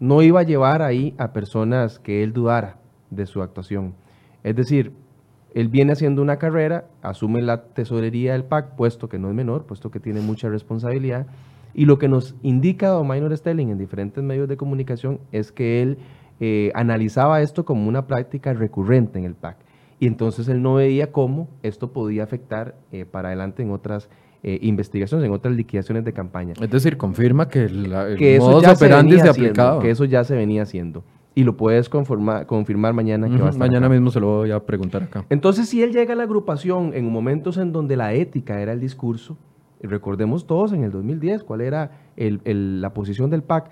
No 0.00 0.22
iba 0.22 0.40
a 0.40 0.44
llevar 0.44 0.80
ahí 0.80 1.14
a 1.18 1.34
personas 1.34 1.98
que 1.98 2.22
él 2.22 2.32
dudara 2.32 2.78
de 3.10 3.26
su 3.26 3.42
actuación. 3.42 3.94
Es 4.42 4.56
decir, 4.56 4.92
él 5.52 5.68
viene 5.68 5.92
haciendo 5.92 6.22
una 6.22 6.38
carrera, 6.38 6.86
asume 7.02 7.42
la 7.42 7.64
tesorería 7.64 8.32
del 8.32 8.44
PAC, 8.44 8.76
puesto 8.76 9.10
que 9.10 9.18
no 9.18 9.28
es 9.28 9.34
menor, 9.34 9.66
puesto 9.66 9.90
que 9.90 10.00
tiene 10.00 10.22
mucha 10.22 10.48
responsabilidad, 10.48 11.26
y 11.74 11.84
lo 11.84 11.98
que 11.98 12.08
nos 12.08 12.34
indica 12.42 12.88
don 12.88 13.08
Minor 13.08 13.36
Sterling 13.36 13.68
en 13.68 13.78
diferentes 13.78 14.24
medios 14.24 14.48
de 14.48 14.56
comunicación 14.56 15.20
es 15.32 15.52
que 15.52 15.82
él 15.82 15.98
eh, 16.44 16.72
analizaba 16.74 17.40
esto 17.40 17.64
como 17.64 17.88
una 17.88 18.08
práctica 18.08 18.52
recurrente 18.52 19.16
en 19.16 19.26
el 19.26 19.36
PAC. 19.36 19.58
Y 20.00 20.08
entonces 20.08 20.48
él 20.48 20.60
no 20.60 20.74
veía 20.74 21.12
cómo 21.12 21.48
esto 21.62 21.92
podía 21.92 22.24
afectar 22.24 22.74
eh, 22.90 23.04
para 23.04 23.28
adelante 23.28 23.62
en 23.62 23.70
otras 23.70 24.08
eh, 24.42 24.58
investigaciones, 24.60 25.24
en 25.24 25.32
otras 25.32 25.54
liquidaciones 25.54 26.04
de 26.04 26.12
campaña. 26.12 26.54
Es 26.60 26.68
decir, 26.68 26.96
confirma 26.96 27.46
que 27.46 27.66
el, 27.66 28.16
que 28.18 28.34
eso 28.34 28.60
ya 28.60 28.74
se, 28.74 28.92
aplicaba. 28.92 29.80
Que 29.80 29.90
eso 29.90 30.04
ya 30.04 30.24
se 30.24 30.34
venía 30.34 30.62
haciendo. 30.62 31.04
Y 31.36 31.44
lo 31.44 31.56
puedes 31.56 31.88
confirmar 31.88 32.92
mañana. 32.92 33.28
Que 33.28 33.56
mañana 33.56 33.88
mismo 33.88 34.10
se 34.10 34.18
lo 34.18 34.38
voy 34.38 34.50
a 34.50 34.58
preguntar 34.58 35.04
acá. 35.04 35.24
Entonces, 35.30 35.68
si 35.68 35.80
él 35.80 35.92
llega 35.92 36.14
a 36.14 36.16
la 36.16 36.24
agrupación 36.24 36.90
en 36.92 37.08
momentos 37.08 37.56
en 37.56 37.70
donde 37.70 37.94
la 37.94 38.14
ética 38.14 38.60
era 38.60 38.72
el 38.72 38.80
discurso, 38.80 39.38
recordemos 39.80 40.48
todos 40.48 40.72
en 40.72 40.82
el 40.82 40.90
2010 40.90 41.44
cuál 41.44 41.60
era 41.60 41.92
la 42.16 42.92
posición 42.94 43.30
del 43.30 43.44
PAC, 43.44 43.70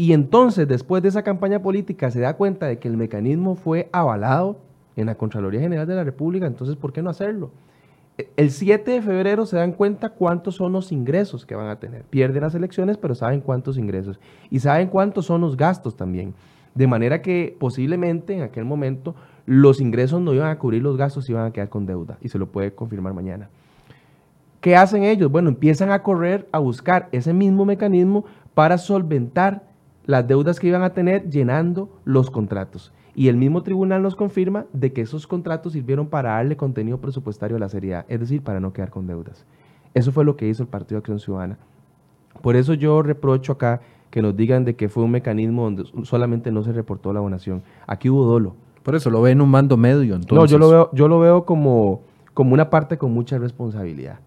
y 0.00 0.12
entonces, 0.12 0.68
después 0.68 1.02
de 1.02 1.08
esa 1.08 1.24
campaña 1.24 1.60
política, 1.60 2.08
se 2.12 2.20
da 2.20 2.34
cuenta 2.34 2.66
de 2.66 2.78
que 2.78 2.86
el 2.86 2.96
mecanismo 2.96 3.56
fue 3.56 3.88
avalado 3.90 4.56
en 4.94 5.06
la 5.06 5.16
Contraloría 5.16 5.60
General 5.60 5.88
de 5.88 5.96
la 5.96 6.04
República, 6.04 6.46
entonces, 6.46 6.76
¿por 6.76 6.92
qué 6.92 7.02
no 7.02 7.10
hacerlo? 7.10 7.50
E, 8.16 8.30
el 8.36 8.52
7 8.52 8.92
de 8.92 9.02
febrero 9.02 9.44
se 9.44 9.56
dan 9.56 9.72
cuenta 9.72 10.10
cuántos 10.10 10.54
son 10.54 10.70
los 10.70 10.92
ingresos 10.92 11.44
que 11.44 11.56
van 11.56 11.66
a 11.66 11.80
tener. 11.80 12.04
Pierden 12.04 12.42
las 12.42 12.54
elecciones, 12.54 12.96
pero 12.96 13.16
saben 13.16 13.40
cuántos 13.40 13.76
ingresos. 13.76 14.20
Y 14.50 14.60
saben 14.60 14.86
cuántos 14.86 15.26
son 15.26 15.40
los 15.40 15.56
gastos 15.56 15.96
también. 15.96 16.32
De 16.76 16.86
manera 16.86 17.20
que 17.20 17.56
posiblemente 17.58 18.36
en 18.36 18.42
aquel 18.42 18.64
momento 18.64 19.16
los 19.46 19.80
ingresos 19.80 20.20
no 20.20 20.32
iban 20.32 20.50
a 20.50 20.60
cubrir 20.60 20.80
los 20.80 20.96
gastos, 20.96 21.28
iban 21.28 21.44
a 21.44 21.52
quedar 21.52 21.70
con 21.70 21.86
deuda. 21.86 22.18
Y 22.20 22.28
se 22.28 22.38
lo 22.38 22.46
puede 22.46 22.72
confirmar 22.72 23.14
mañana. 23.14 23.48
¿Qué 24.60 24.76
hacen 24.76 25.02
ellos? 25.02 25.28
Bueno, 25.28 25.48
empiezan 25.48 25.90
a 25.90 26.04
correr 26.04 26.48
a 26.52 26.60
buscar 26.60 27.08
ese 27.10 27.32
mismo 27.32 27.64
mecanismo 27.64 28.26
para 28.54 28.78
solventar 28.78 29.67
las 30.08 30.26
deudas 30.26 30.58
que 30.58 30.68
iban 30.68 30.82
a 30.82 30.94
tener 30.94 31.28
llenando 31.28 31.90
los 32.06 32.30
contratos. 32.30 32.94
Y 33.14 33.28
el 33.28 33.36
mismo 33.36 33.62
tribunal 33.62 34.00
nos 34.00 34.16
confirma 34.16 34.64
de 34.72 34.90
que 34.94 35.02
esos 35.02 35.26
contratos 35.26 35.74
sirvieron 35.74 36.06
para 36.06 36.30
darle 36.30 36.56
contenido 36.56 36.98
presupuestario 36.98 37.58
a 37.58 37.60
la 37.60 37.68
seriedad, 37.68 38.06
es 38.08 38.18
decir, 38.18 38.42
para 38.42 38.58
no 38.58 38.72
quedar 38.72 38.88
con 38.88 39.06
deudas. 39.06 39.44
Eso 39.92 40.10
fue 40.10 40.24
lo 40.24 40.34
que 40.34 40.48
hizo 40.48 40.62
el 40.62 40.68
Partido 40.70 40.96
de 40.96 41.00
Acción 41.00 41.20
Ciudadana. 41.20 41.58
Por 42.40 42.56
eso 42.56 42.72
yo 42.72 43.02
reprocho 43.02 43.52
acá 43.52 43.82
que 44.10 44.22
nos 44.22 44.34
digan 44.34 44.64
de 44.64 44.76
que 44.76 44.88
fue 44.88 45.04
un 45.04 45.10
mecanismo 45.10 45.64
donde 45.64 45.84
solamente 46.04 46.50
no 46.52 46.62
se 46.62 46.72
reportó 46.72 47.12
la 47.12 47.20
donación. 47.20 47.62
Aquí 47.86 48.08
hubo 48.08 48.24
dolo. 48.24 48.56
Por 48.82 48.94
eso 48.94 49.10
lo 49.10 49.20
ve 49.20 49.32
en 49.32 49.42
un 49.42 49.50
mando 49.50 49.76
medio, 49.76 50.14
entonces. 50.14 50.32
No, 50.32 50.46
yo 50.46 50.56
lo 50.56 50.70
veo, 50.70 50.90
yo 50.94 51.08
lo 51.08 51.18
veo 51.18 51.44
como, 51.44 52.00
como 52.32 52.54
una 52.54 52.70
parte 52.70 52.96
con 52.96 53.12
mucha 53.12 53.36
responsabilidad. 53.36 54.20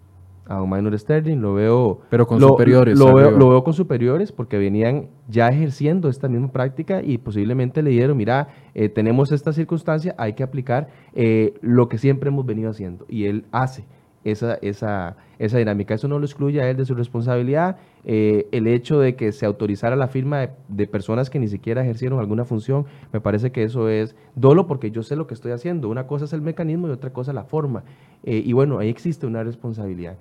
A 0.47 0.55
don 0.55 0.69
Minor 0.69 0.97
Sterling, 0.97 1.37
lo 1.37 1.53
veo... 1.53 2.01
Pero 2.09 2.27
con 2.27 2.39
superiores. 2.39 2.97
Lo 2.97 3.13
veo, 3.13 3.31
lo 3.31 3.49
veo, 3.49 3.63
con 3.63 3.73
superiores 3.73 4.31
porque 4.31 4.57
venían 4.57 5.09
ya 5.27 5.47
ejerciendo 5.47 6.09
esta 6.09 6.27
misma 6.27 6.51
práctica 6.51 7.01
y 7.03 7.17
posiblemente 7.17 7.81
le 7.81 7.91
dieron, 7.91 8.17
mira, 8.17 8.49
eh, 8.73 8.89
tenemos 8.89 9.31
esta 9.31 9.53
circunstancia, 9.53 10.15
hay 10.17 10.33
que 10.33 10.43
aplicar 10.43 10.89
eh, 11.13 11.53
lo 11.61 11.87
que 11.87 11.97
siempre 11.97 12.29
hemos 12.29 12.45
venido 12.45 12.69
haciendo. 12.69 13.05
Y 13.07 13.25
él 13.25 13.45
hace 13.51 13.85
esa, 14.23 14.55
esa, 14.61 15.15
esa 15.39 15.57
dinámica. 15.57 15.93
Eso 15.93 16.07
no 16.07 16.19
lo 16.19 16.25
excluye 16.25 16.61
a 16.61 16.69
él 16.69 16.77
de 16.77 16.85
su 16.85 16.95
responsabilidad. 16.95 17.77
Eh, 18.03 18.47
el 18.51 18.67
hecho 18.67 18.99
de 18.99 19.15
que 19.15 19.31
se 19.31 19.45
autorizara 19.45 19.95
la 19.95 20.07
firma 20.07 20.49
de, 20.67 20.87
personas 20.87 21.29
que 21.29 21.39
ni 21.39 21.47
siquiera 21.47 21.81
ejercieron 21.81 22.19
alguna 22.19 22.45
función, 22.45 22.85
me 23.13 23.21
parece 23.21 23.51
que 23.51 23.63
eso 23.63 23.89
es 23.89 24.15
dolo 24.35 24.67
porque 24.67 24.91
yo 24.91 25.03
sé 25.03 25.15
lo 25.15 25.27
que 25.27 25.33
estoy 25.33 25.51
haciendo. 25.51 25.89
Una 25.89 26.07
cosa 26.07 26.25
es 26.25 26.33
el 26.33 26.41
mecanismo 26.41 26.87
y 26.87 26.91
otra 26.91 27.11
cosa 27.11 27.33
la 27.33 27.43
forma. 27.43 27.83
Eh, 28.23 28.41
y 28.45 28.53
bueno, 28.53 28.79
ahí 28.79 28.89
existe 28.89 29.25
una 29.25 29.43
responsabilidad. 29.43 30.17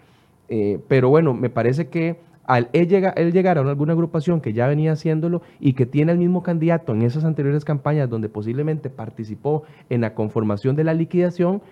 Eh, 0.48 0.78
pero 0.88 1.08
bueno, 1.08 1.34
me 1.34 1.50
parece 1.50 1.88
que 1.88 2.18
al 2.44 2.68
él, 2.72 2.88
llega, 2.88 3.10
él 3.10 3.32
llegar 3.32 3.58
a 3.58 3.60
alguna 3.60 3.92
agrupación 3.92 4.40
que 4.40 4.52
ya 4.52 4.66
venía 4.66 4.92
haciéndolo 4.92 5.42
y 5.60 5.74
que 5.74 5.86
tiene 5.86 6.10
el 6.10 6.18
mismo 6.18 6.42
candidato 6.42 6.92
en 6.92 7.02
esas 7.02 7.24
anteriores 7.24 7.64
campañas 7.64 8.10
donde 8.10 8.28
posiblemente 8.28 8.90
participó 8.90 9.62
en 9.88 10.00
la 10.00 10.14
conformación 10.14 10.74
de 10.74 10.82
la 10.82 10.92
liquidación, 10.92 11.62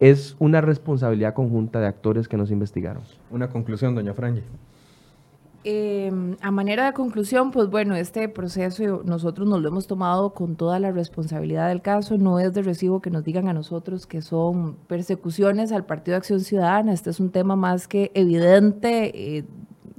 es 0.00 0.36
una 0.38 0.60
responsabilidad 0.60 1.34
conjunta 1.34 1.80
de 1.80 1.86
actores 1.86 2.28
que 2.28 2.36
nos 2.36 2.50
investigaron. 2.50 3.02
Una 3.30 3.48
conclusión, 3.48 3.94
doña 3.94 4.14
Franje. 4.14 4.42
Em, 5.68 6.36
a 6.42 6.52
manera 6.52 6.86
de 6.86 6.92
conclusión, 6.92 7.50
pues 7.50 7.68
bueno, 7.68 7.96
este 7.96 8.28
proceso 8.28 9.02
nosotros 9.04 9.48
nos 9.48 9.60
lo 9.62 9.68
hemos 9.68 9.88
tomado 9.88 10.32
con 10.32 10.54
toda 10.54 10.78
la 10.78 10.92
responsabilidad 10.92 11.68
del 11.68 11.82
caso. 11.82 12.18
No 12.18 12.38
es 12.38 12.54
de 12.54 12.62
recibo 12.62 13.00
que 13.00 13.10
nos 13.10 13.24
digan 13.24 13.48
a 13.48 13.52
nosotros 13.52 14.06
que 14.06 14.22
son 14.22 14.76
persecuciones 14.86 15.72
al 15.72 15.84
Partido 15.84 16.12
de 16.12 16.18
Acción 16.18 16.38
Ciudadana. 16.38 16.92
Este 16.92 17.10
es 17.10 17.18
un 17.18 17.30
tema 17.30 17.56
más 17.56 17.88
que 17.88 18.12
evidente. 18.14 19.38
Eh, 19.38 19.44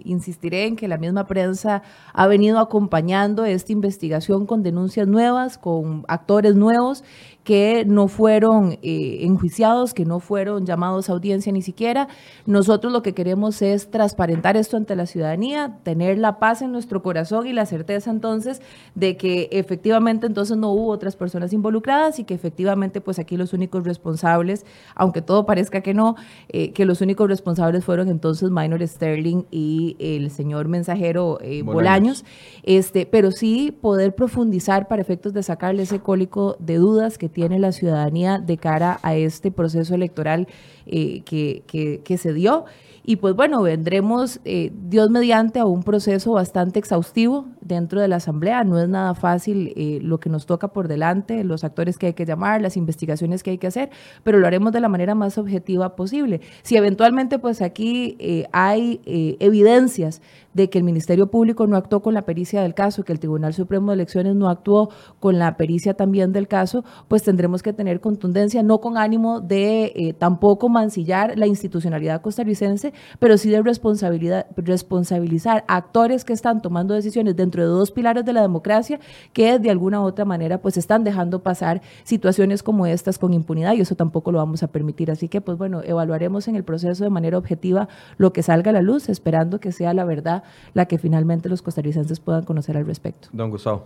insistiré 0.05 0.67
en 0.67 0.77
que 0.77 0.87
la 0.87 0.97
misma 0.97 1.27
prensa 1.27 1.83
ha 2.13 2.27
venido 2.27 2.59
acompañando 2.59 3.43
esta 3.43 3.73
investigación 3.73 4.45
con 4.45 4.63
denuncias 4.63 5.07
nuevas, 5.07 5.57
con 5.57 6.05
actores 6.07 6.55
nuevos 6.55 7.03
que 7.47 7.85
no 7.87 8.09
fueron 8.09 8.73
eh, 8.81 9.19
enjuiciados, 9.21 9.93
que 9.93 10.03
no 10.03 10.19
fueron 10.19 10.65
llamados 10.65 11.09
a 11.09 11.13
audiencia 11.13 11.49
ni 11.53 11.61
siquiera. 11.61 12.09
Nosotros 12.45 12.91
lo 12.91 13.01
que 13.01 13.13
queremos 13.13 13.61
es 13.61 13.89
transparentar 13.89 14.57
esto 14.57 14.75
ante 14.75 14.97
la 14.97 15.05
ciudadanía, 15.05 15.77
tener 15.83 16.17
la 16.17 16.39
paz 16.39 16.61
en 16.61 16.73
nuestro 16.73 17.01
corazón 17.01 17.47
y 17.47 17.53
la 17.53 17.65
certeza 17.65 18.11
entonces 18.11 18.61
de 18.95 19.15
que 19.15 19.47
efectivamente 19.53 20.27
entonces 20.27 20.57
no 20.57 20.73
hubo 20.73 20.89
otras 20.89 21.15
personas 21.15 21.53
involucradas 21.53 22.19
y 22.19 22.25
que 22.25 22.33
efectivamente 22.33 22.99
pues 22.99 23.17
aquí 23.17 23.37
los 23.37 23.53
únicos 23.53 23.85
responsables, 23.85 24.65
aunque 24.93 25.21
todo 25.21 25.45
parezca 25.45 25.79
que 25.79 25.93
no, 25.93 26.17
eh, 26.49 26.73
que 26.73 26.83
los 26.83 26.99
únicos 26.99 27.29
responsables 27.29 27.85
fueron 27.85 28.09
entonces 28.09 28.51
Minor 28.51 28.85
Sterling 28.85 29.43
y 29.51 29.95
el 29.99 30.31
señor 30.31 30.67
mensajero 30.67 31.39
eh, 31.41 31.61
Bolaños. 31.61 32.25
este, 32.63 33.05
pero 33.05 33.31
sí 33.31 33.71
poder 33.71 34.15
profundizar 34.15 34.89
para 34.89 35.01
efectos 35.01 35.31
de 35.31 35.43
sacarle 35.43 35.83
ese 35.83 36.01
cólico 36.01 36.57
de 36.59 36.75
dudas 36.75 37.17
que 37.17 37.36
tiene 37.37 37.59
la 37.59 37.71
ciudadanía 37.71 38.39
de 38.39 38.57
cara 38.57 38.99
a 39.03 39.13
este 39.13 39.51
proceso 39.51 39.93
electoral 39.93 40.47
eh, 40.89 41.21
que, 41.21 41.63
que, 42.03 42.17
se 42.17 42.33
dio. 42.33 42.65
Y 43.03 43.17
pues 43.17 43.35
bueno, 43.35 43.61
vendremos, 43.61 44.41
eh, 44.43 44.71
Dios 44.73 45.09
mediante, 45.09 45.59
a 45.59 45.65
un 45.65 45.83
proceso 45.83 46.33
bastante 46.33 46.79
exhaustivo 46.79 47.45
dentro 47.61 48.01
de 48.01 48.09
la 48.09 48.17
Asamblea. 48.17 48.65
No 48.65 48.79
es 48.79 48.89
nada 48.89 49.15
fácil 49.15 49.73
eh, 49.77 49.99
lo 50.01 50.19
que 50.19 50.29
nos 50.29 50.45
toca 50.45 50.69
por 50.69 50.89
delante, 50.89 51.43
los 51.45 51.63
actores 51.63 51.97
que 51.97 52.07
hay 52.07 52.13
que 52.13 52.25
llamar, 52.25 52.61
las 52.61 52.75
investigaciones 52.75 53.43
que 53.43 53.51
hay 53.51 53.57
que 53.57 53.67
hacer, 53.67 53.89
pero 54.23 54.39
lo 54.39 54.47
haremos 54.47 54.73
de 54.73 54.81
la 54.81 54.89
manera 54.89 55.15
más 55.15 55.37
objetiva 55.37 55.95
posible. 55.95 56.41
Si 56.63 56.75
eventualmente 56.75 57.39
pues 57.39 57.61
aquí 57.61 58.17
hay 58.51 58.99
evidencias 59.39 60.21
de 60.57 60.69
que 60.69 60.79
el 60.79 60.83
Ministerio 60.83 61.27
Público 61.27 61.67
no 61.67 61.77
actuó 61.77 62.01
con 62.01 62.15
la 62.15 62.23
pericia 62.23 62.63
del 62.63 62.73
caso, 62.73 63.03
que 63.03 63.13
el 63.13 63.19
Tribunal 63.19 63.53
Supremo 63.53 63.91
de 63.91 63.93
Elecciones 63.93 64.35
no 64.35 64.49
actuó 64.49 64.89
con 65.19 65.37
la 65.37 65.55
pericia 65.55 65.93
también 65.93 66.33
del 66.33 66.47
caso, 66.47 66.83
pues 67.07 67.21
tendremos 67.21 67.61
que 67.61 67.73
tener 67.73 68.01
contundencia, 68.01 68.63
no 68.63 68.79
con 68.79 68.97
ánimo 68.97 69.39
de 69.39 69.93
eh, 69.95 70.13
tampoco 70.17 70.67
mancillar 70.77 71.37
la 71.37 71.47
institucionalidad 71.47 72.21
costarricense, 72.21 72.93
pero 73.19 73.37
sí 73.37 73.49
de 73.49 73.61
responsabilidad, 73.63 74.45
responsabilizar 74.55 75.65
a 75.67 75.77
actores 75.77 76.23
que 76.23 76.33
están 76.33 76.61
tomando 76.61 76.93
decisiones 76.93 77.35
dentro 77.35 77.63
de 77.63 77.69
dos 77.69 77.91
pilares 77.91 78.23
de 78.25 78.33
la 78.33 78.41
democracia 78.41 78.99
que 79.33 79.57
de 79.57 79.71
alguna 79.71 80.01
u 80.01 80.03
otra 80.05 80.25
manera 80.25 80.61
pues 80.61 80.77
están 80.77 81.03
dejando 81.03 81.41
pasar 81.41 81.81
situaciones 82.03 82.61
como 82.61 82.85
estas 82.85 83.17
con 83.17 83.33
impunidad 83.33 83.73
y 83.73 83.81
eso 83.81 83.95
tampoco 83.95 84.31
lo 84.31 84.37
vamos 84.37 84.61
a 84.61 84.67
permitir. 84.67 85.09
Así 85.09 85.27
que 85.27 85.41
pues 85.41 85.57
bueno, 85.57 85.81
evaluaremos 85.83 86.47
en 86.47 86.55
el 86.55 86.63
proceso 86.63 87.03
de 87.03 87.09
manera 87.09 87.37
objetiva 87.37 87.87
lo 88.17 88.33
que 88.33 88.43
salga 88.43 88.69
a 88.69 88.73
la 88.73 88.81
luz, 88.81 89.09
esperando 89.09 89.59
que 89.59 89.71
sea 89.71 89.93
la 89.93 90.05
verdad 90.05 90.43
la 90.73 90.85
que 90.85 90.97
finalmente 90.97 91.49
los 91.49 91.61
costarricenses 91.61 92.19
puedan 92.19 92.43
conocer 92.43 92.77
al 92.77 92.85
respecto. 92.85 93.29
Don 93.33 93.49
Gustavo. 93.49 93.85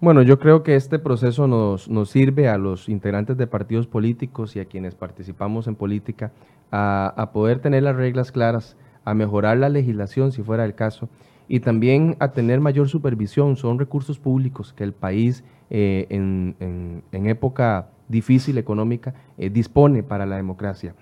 Bueno, 0.00 0.22
yo 0.22 0.38
creo 0.38 0.62
que 0.62 0.76
este 0.76 0.98
proceso 0.98 1.46
nos, 1.46 1.90
nos, 1.90 2.08
sirve 2.08 2.48
a 2.48 2.56
los 2.56 2.88
integrantes 2.88 3.36
de 3.36 3.46
partidos 3.46 3.86
políticos 3.86 4.56
y 4.56 4.60
a 4.60 4.64
quienes 4.64 4.94
participamos 4.94 5.66
en 5.66 5.74
política 5.74 6.32
a, 6.72 7.30
poder 7.34 7.58
tener 7.58 7.82
las 7.82 7.96
reglas 7.96 8.32
claras, 8.32 8.78
a 9.04 9.12
mejorar 9.12 9.58
la 9.58 9.68
legislación 9.68 10.32
si 10.32 10.42
fuera 10.42 10.64
el 10.64 10.74
caso 10.74 11.10
y 11.48 11.60
también 11.60 12.16
a 12.18 12.32
tener 12.32 12.60
mayor 12.60 12.88
supervisión. 12.88 13.58
Son 13.58 13.78
recursos 13.78 14.18
públicos 14.18 14.72
que 14.72 14.84
el 14.84 14.94
país 14.94 15.44
eh, 15.68 16.06
en, 16.08 16.56
en, 17.12 17.26
época 17.26 17.90
difícil 18.08 18.56
económica 18.56 19.12
eh, 19.36 19.50
dispone 19.50 20.02
para 20.02 20.24
la 20.24 20.36
democracia. 20.36 20.94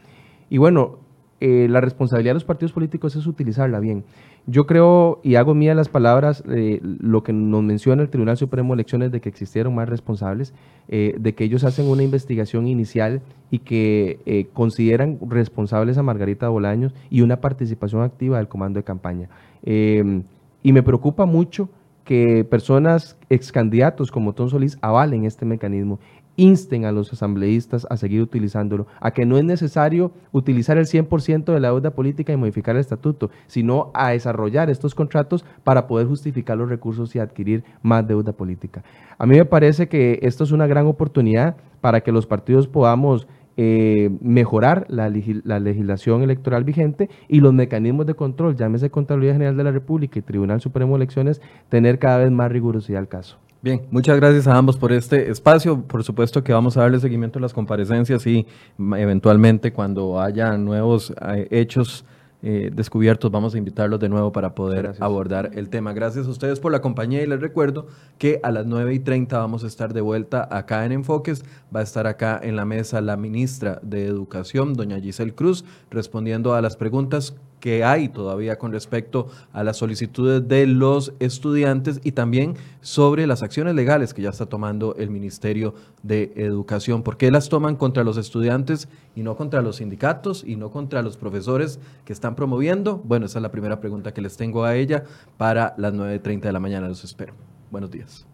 Y 0.50 0.58
bueno, 0.58 0.98
eh, 1.40 1.68
la 1.70 1.80
responsabilidad 1.80 2.30
de 2.30 2.34
los 2.34 2.44
partidos 2.44 2.72
políticos 2.72 3.14
es 3.14 3.26
utilizarla 3.26 3.78
bien. 3.78 4.04
Yo 4.50 4.66
creo 4.66 5.20
y 5.22 5.34
hago 5.34 5.54
mía 5.54 5.74
las 5.74 5.90
palabras, 5.90 6.42
eh, 6.48 6.80
lo 6.82 7.22
que 7.22 7.34
nos 7.34 7.62
menciona 7.62 8.00
el 8.02 8.08
Tribunal 8.08 8.38
Supremo 8.38 8.72
de 8.72 8.80
Elecciones 8.80 9.12
de 9.12 9.20
que 9.20 9.28
existieron 9.28 9.74
más 9.74 9.90
responsables, 9.90 10.54
eh, 10.88 11.14
de 11.18 11.34
que 11.34 11.44
ellos 11.44 11.64
hacen 11.64 11.86
una 11.86 12.02
investigación 12.02 12.66
inicial 12.66 13.20
y 13.50 13.58
que 13.58 14.48
consideran 14.54 15.18
responsables 15.28 15.98
a 15.98 16.02
Margarita 16.02 16.48
Bolaños 16.48 16.94
y 17.10 17.20
una 17.20 17.42
participación 17.42 18.02
activa 18.02 18.38
del 18.38 18.48
comando 18.48 18.78
de 18.78 18.84
campaña. 18.84 19.28
y 19.64 20.72
me 20.72 20.82
preocupa 20.82 21.26
mucho 21.26 21.68
que 22.08 22.42
personas 22.42 23.18
ex 23.28 23.52
candidatos 23.52 24.10
como 24.10 24.32
Tom 24.32 24.48
Solís 24.48 24.78
avalen 24.80 25.26
este 25.26 25.44
mecanismo 25.44 25.98
insten 26.38 26.84
a 26.84 26.92
los 26.92 27.12
asambleístas 27.12 27.86
a 27.90 27.96
seguir 27.96 28.22
utilizándolo, 28.22 28.86
a 29.00 29.10
que 29.10 29.26
no 29.26 29.36
es 29.36 29.44
necesario 29.44 30.12
utilizar 30.32 30.78
el 30.78 30.86
100% 30.86 31.52
de 31.52 31.60
la 31.60 31.68
deuda 31.68 31.90
política 31.90 32.32
y 32.32 32.36
modificar 32.36 32.76
el 32.76 32.80
estatuto, 32.80 33.30
sino 33.48 33.90
a 33.92 34.10
desarrollar 34.10 34.70
estos 34.70 34.94
contratos 34.94 35.44
para 35.64 35.86
poder 35.86 36.06
justificar 36.06 36.56
los 36.56 36.70
recursos 36.70 37.14
y 37.14 37.18
adquirir 37.18 37.64
más 37.82 38.06
deuda 38.06 38.32
política. 38.32 38.84
A 39.18 39.26
mí 39.26 39.36
me 39.36 39.44
parece 39.44 39.88
que 39.88 40.20
esto 40.22 40.44
es 40.44 40.52
una 40.52 40.68
gran 40.68 40.86
oportunidad 40.86 41.56
para 41.80 42.00
que 42.02 42.12
los 42.12 42.26
partidos 42.26 42.68
podamos 42.68 43.26
eh, 43.56 44.10
mejorar 44.20 44.86
la, 44.88 45.12
la, 45.42 45.58
legislación 45.58 46.22
electoral 46.22 46.62
vigente 46.62 47.10
y 47.26 47.40
los 47.40 47.52
mecanismos 47.52 48.06
de 48.06 48.14
control, 48.14 48.56
llámese 48.56 48.90
Contraloría 48.90 49.32
General 49.32 49.56
de 49.56 49.64
la 49.64 49.72
República 49.72 50.20
y 50.20 50.22
Tribunal 50.22 50.60
Supremo 50.60 50.92
de 50.92 51.02
Elecciones, 51.02 51.42
tener 51.68 51.98
cada 51.98 52.18
vez 52.18 52.30
más 52.30 52.52
rigurosidad 52.52 53.00
al 53.00 53.08
caso. 53.08 53.38
Bien, 53.60 53.82
muchas 53.90 54.16
gracias 54.16 54.46
a 54.46 54.56
ambos 54.56 54.76
por 54.76 54.92
este 54.92 55.32
espacio. 55.32 55.82
Por 55.82 56.04
supuesto 56.04 56.44
que 56.44 56.52
vamos 56.52 56.76
a 56.76 56.82
darle 56.82 57.00
seguimiento 57.00 57.40
a 57.40 57.42
las 57.42 57.52
comparecencias 57.52 58.24
y 58.24 58.46
eventualmente 58.78 59.72
cuando 59.72 60.20
haya 60.20 60.56
nuevos 60.56 61.12
eh, 61.20 61.48
hechos 61.50 62.04
eh, 62.40 62.70
descubiertos 62.72 63.32
vamos 63.32 63.56
a 63.56 63.58
invitarlos 63.58 63.98
de 63.98 64.08
nuevo 64.08 64.30
para 64.30 64.54
poder 64.54 64.94
abordar 65.00 65.50
el 65.54 65.70
tema. 65.70 65.92
Gracias 65.92 66.28
a 66.28 66.30
ustedes 66.30 66.60
por 66.60 66.70
la 66.70 66.80
compañía 66.80 67.20
y 67.20 67.26
les 67.26 67.40
recuerdo 67.40 67.88
que 68.16 68.38
a 68.44 68.52
las 68.52 68.64
9 68.64 68.94
y 68.94 69.00
30 69.00 69.36
vamos 69.36 69.64
a 69.64 69.66
estar 69.66 69.92
de 69.92 70.02
vuelta 70.02 70.46
acá 70.48 70.84
en 70.84 70.92
Enfoques. 70.92 71.44
Va 71.74 71.80
a 71.80 71.82
estar 71.82 72.06
acá 72.06 72.38
en 72.40 72.54
la 72.54 72.64
mesa 72.64 73.00
la 73.00 73.16
ministra 73.16 73.80
de 73.82 74.06
Educación, 74.06 74.74
doña 74.74 75.00
Giselle 75.00 75.34
Cruz, 75.34 75.64
respondiendo 75.90 76.54
a 76.54 76.62
las 76.62 76.76
preguntas 76.76 77.34
que 77.60 77.84
hay 77.84 78.08
todavía 78.08 78.58
con 78.58 78.72
respecto 78.72 79.28
a 79.52 79.64
las 79.64 79.76
solicitudes 79.76 80.46
de 80.46 80.66
los 80.66 81.12
estudiantes 81.18 82.00
y 82.04 82.12
también 82.12 82.56
sobre 82.80 83.26
las 83.26 83.42
acciones 83.42 83.74
legales 83.74 84.14
que 84.14 84.22
ya 84.22 84.30
está 84.30 84.46
tomando 84.46 84.94
el 84.96 85.10
Ministerio 85.10 85.74
de 86.02 86.32
Educación. 86.36 87.02
¿Por 87.02 87.16
qué 87.16 87.30
las 87.30 87.48
toman 87.48 87.76
contra 87.76 88.04
los 88.04 88.16
estudiantes 88.16 88.88
y 89.14 89.22
no 89.22 89.36
contra 89.36 89.62
los 89.62 89.76
sindicatos 89.76 90.44
y 90.46 90.56
no 90.56 90.70
contra 90.70 91.02
los 91.02 91.16
profesores 91.16 91.80
que 92.04 92.12
están 92.12 92.34
promoviendo? 92.34 92.98
Bueno, 93.04 93.26
esa 93.26 93.38
es 93.38 93.42
la 93.42 93.50
primera 93.50 93.80
pregunta 93.80 94.12
que 94.12 94.20
les 94.20 94.36
tengo 94.36 94.64
a 94.64 94.76
ella 94.76 95.04
para 95.36 95.74
las 95.76 95.92
9.30 95.92 96.40
de 96.40 96.52
la 96.52 96.60
mañana. 96.60 96.88
Los 96.88 97.04
espero. 97.04 97.34
Buenos 97.70 97.90
días. 97.90 98.26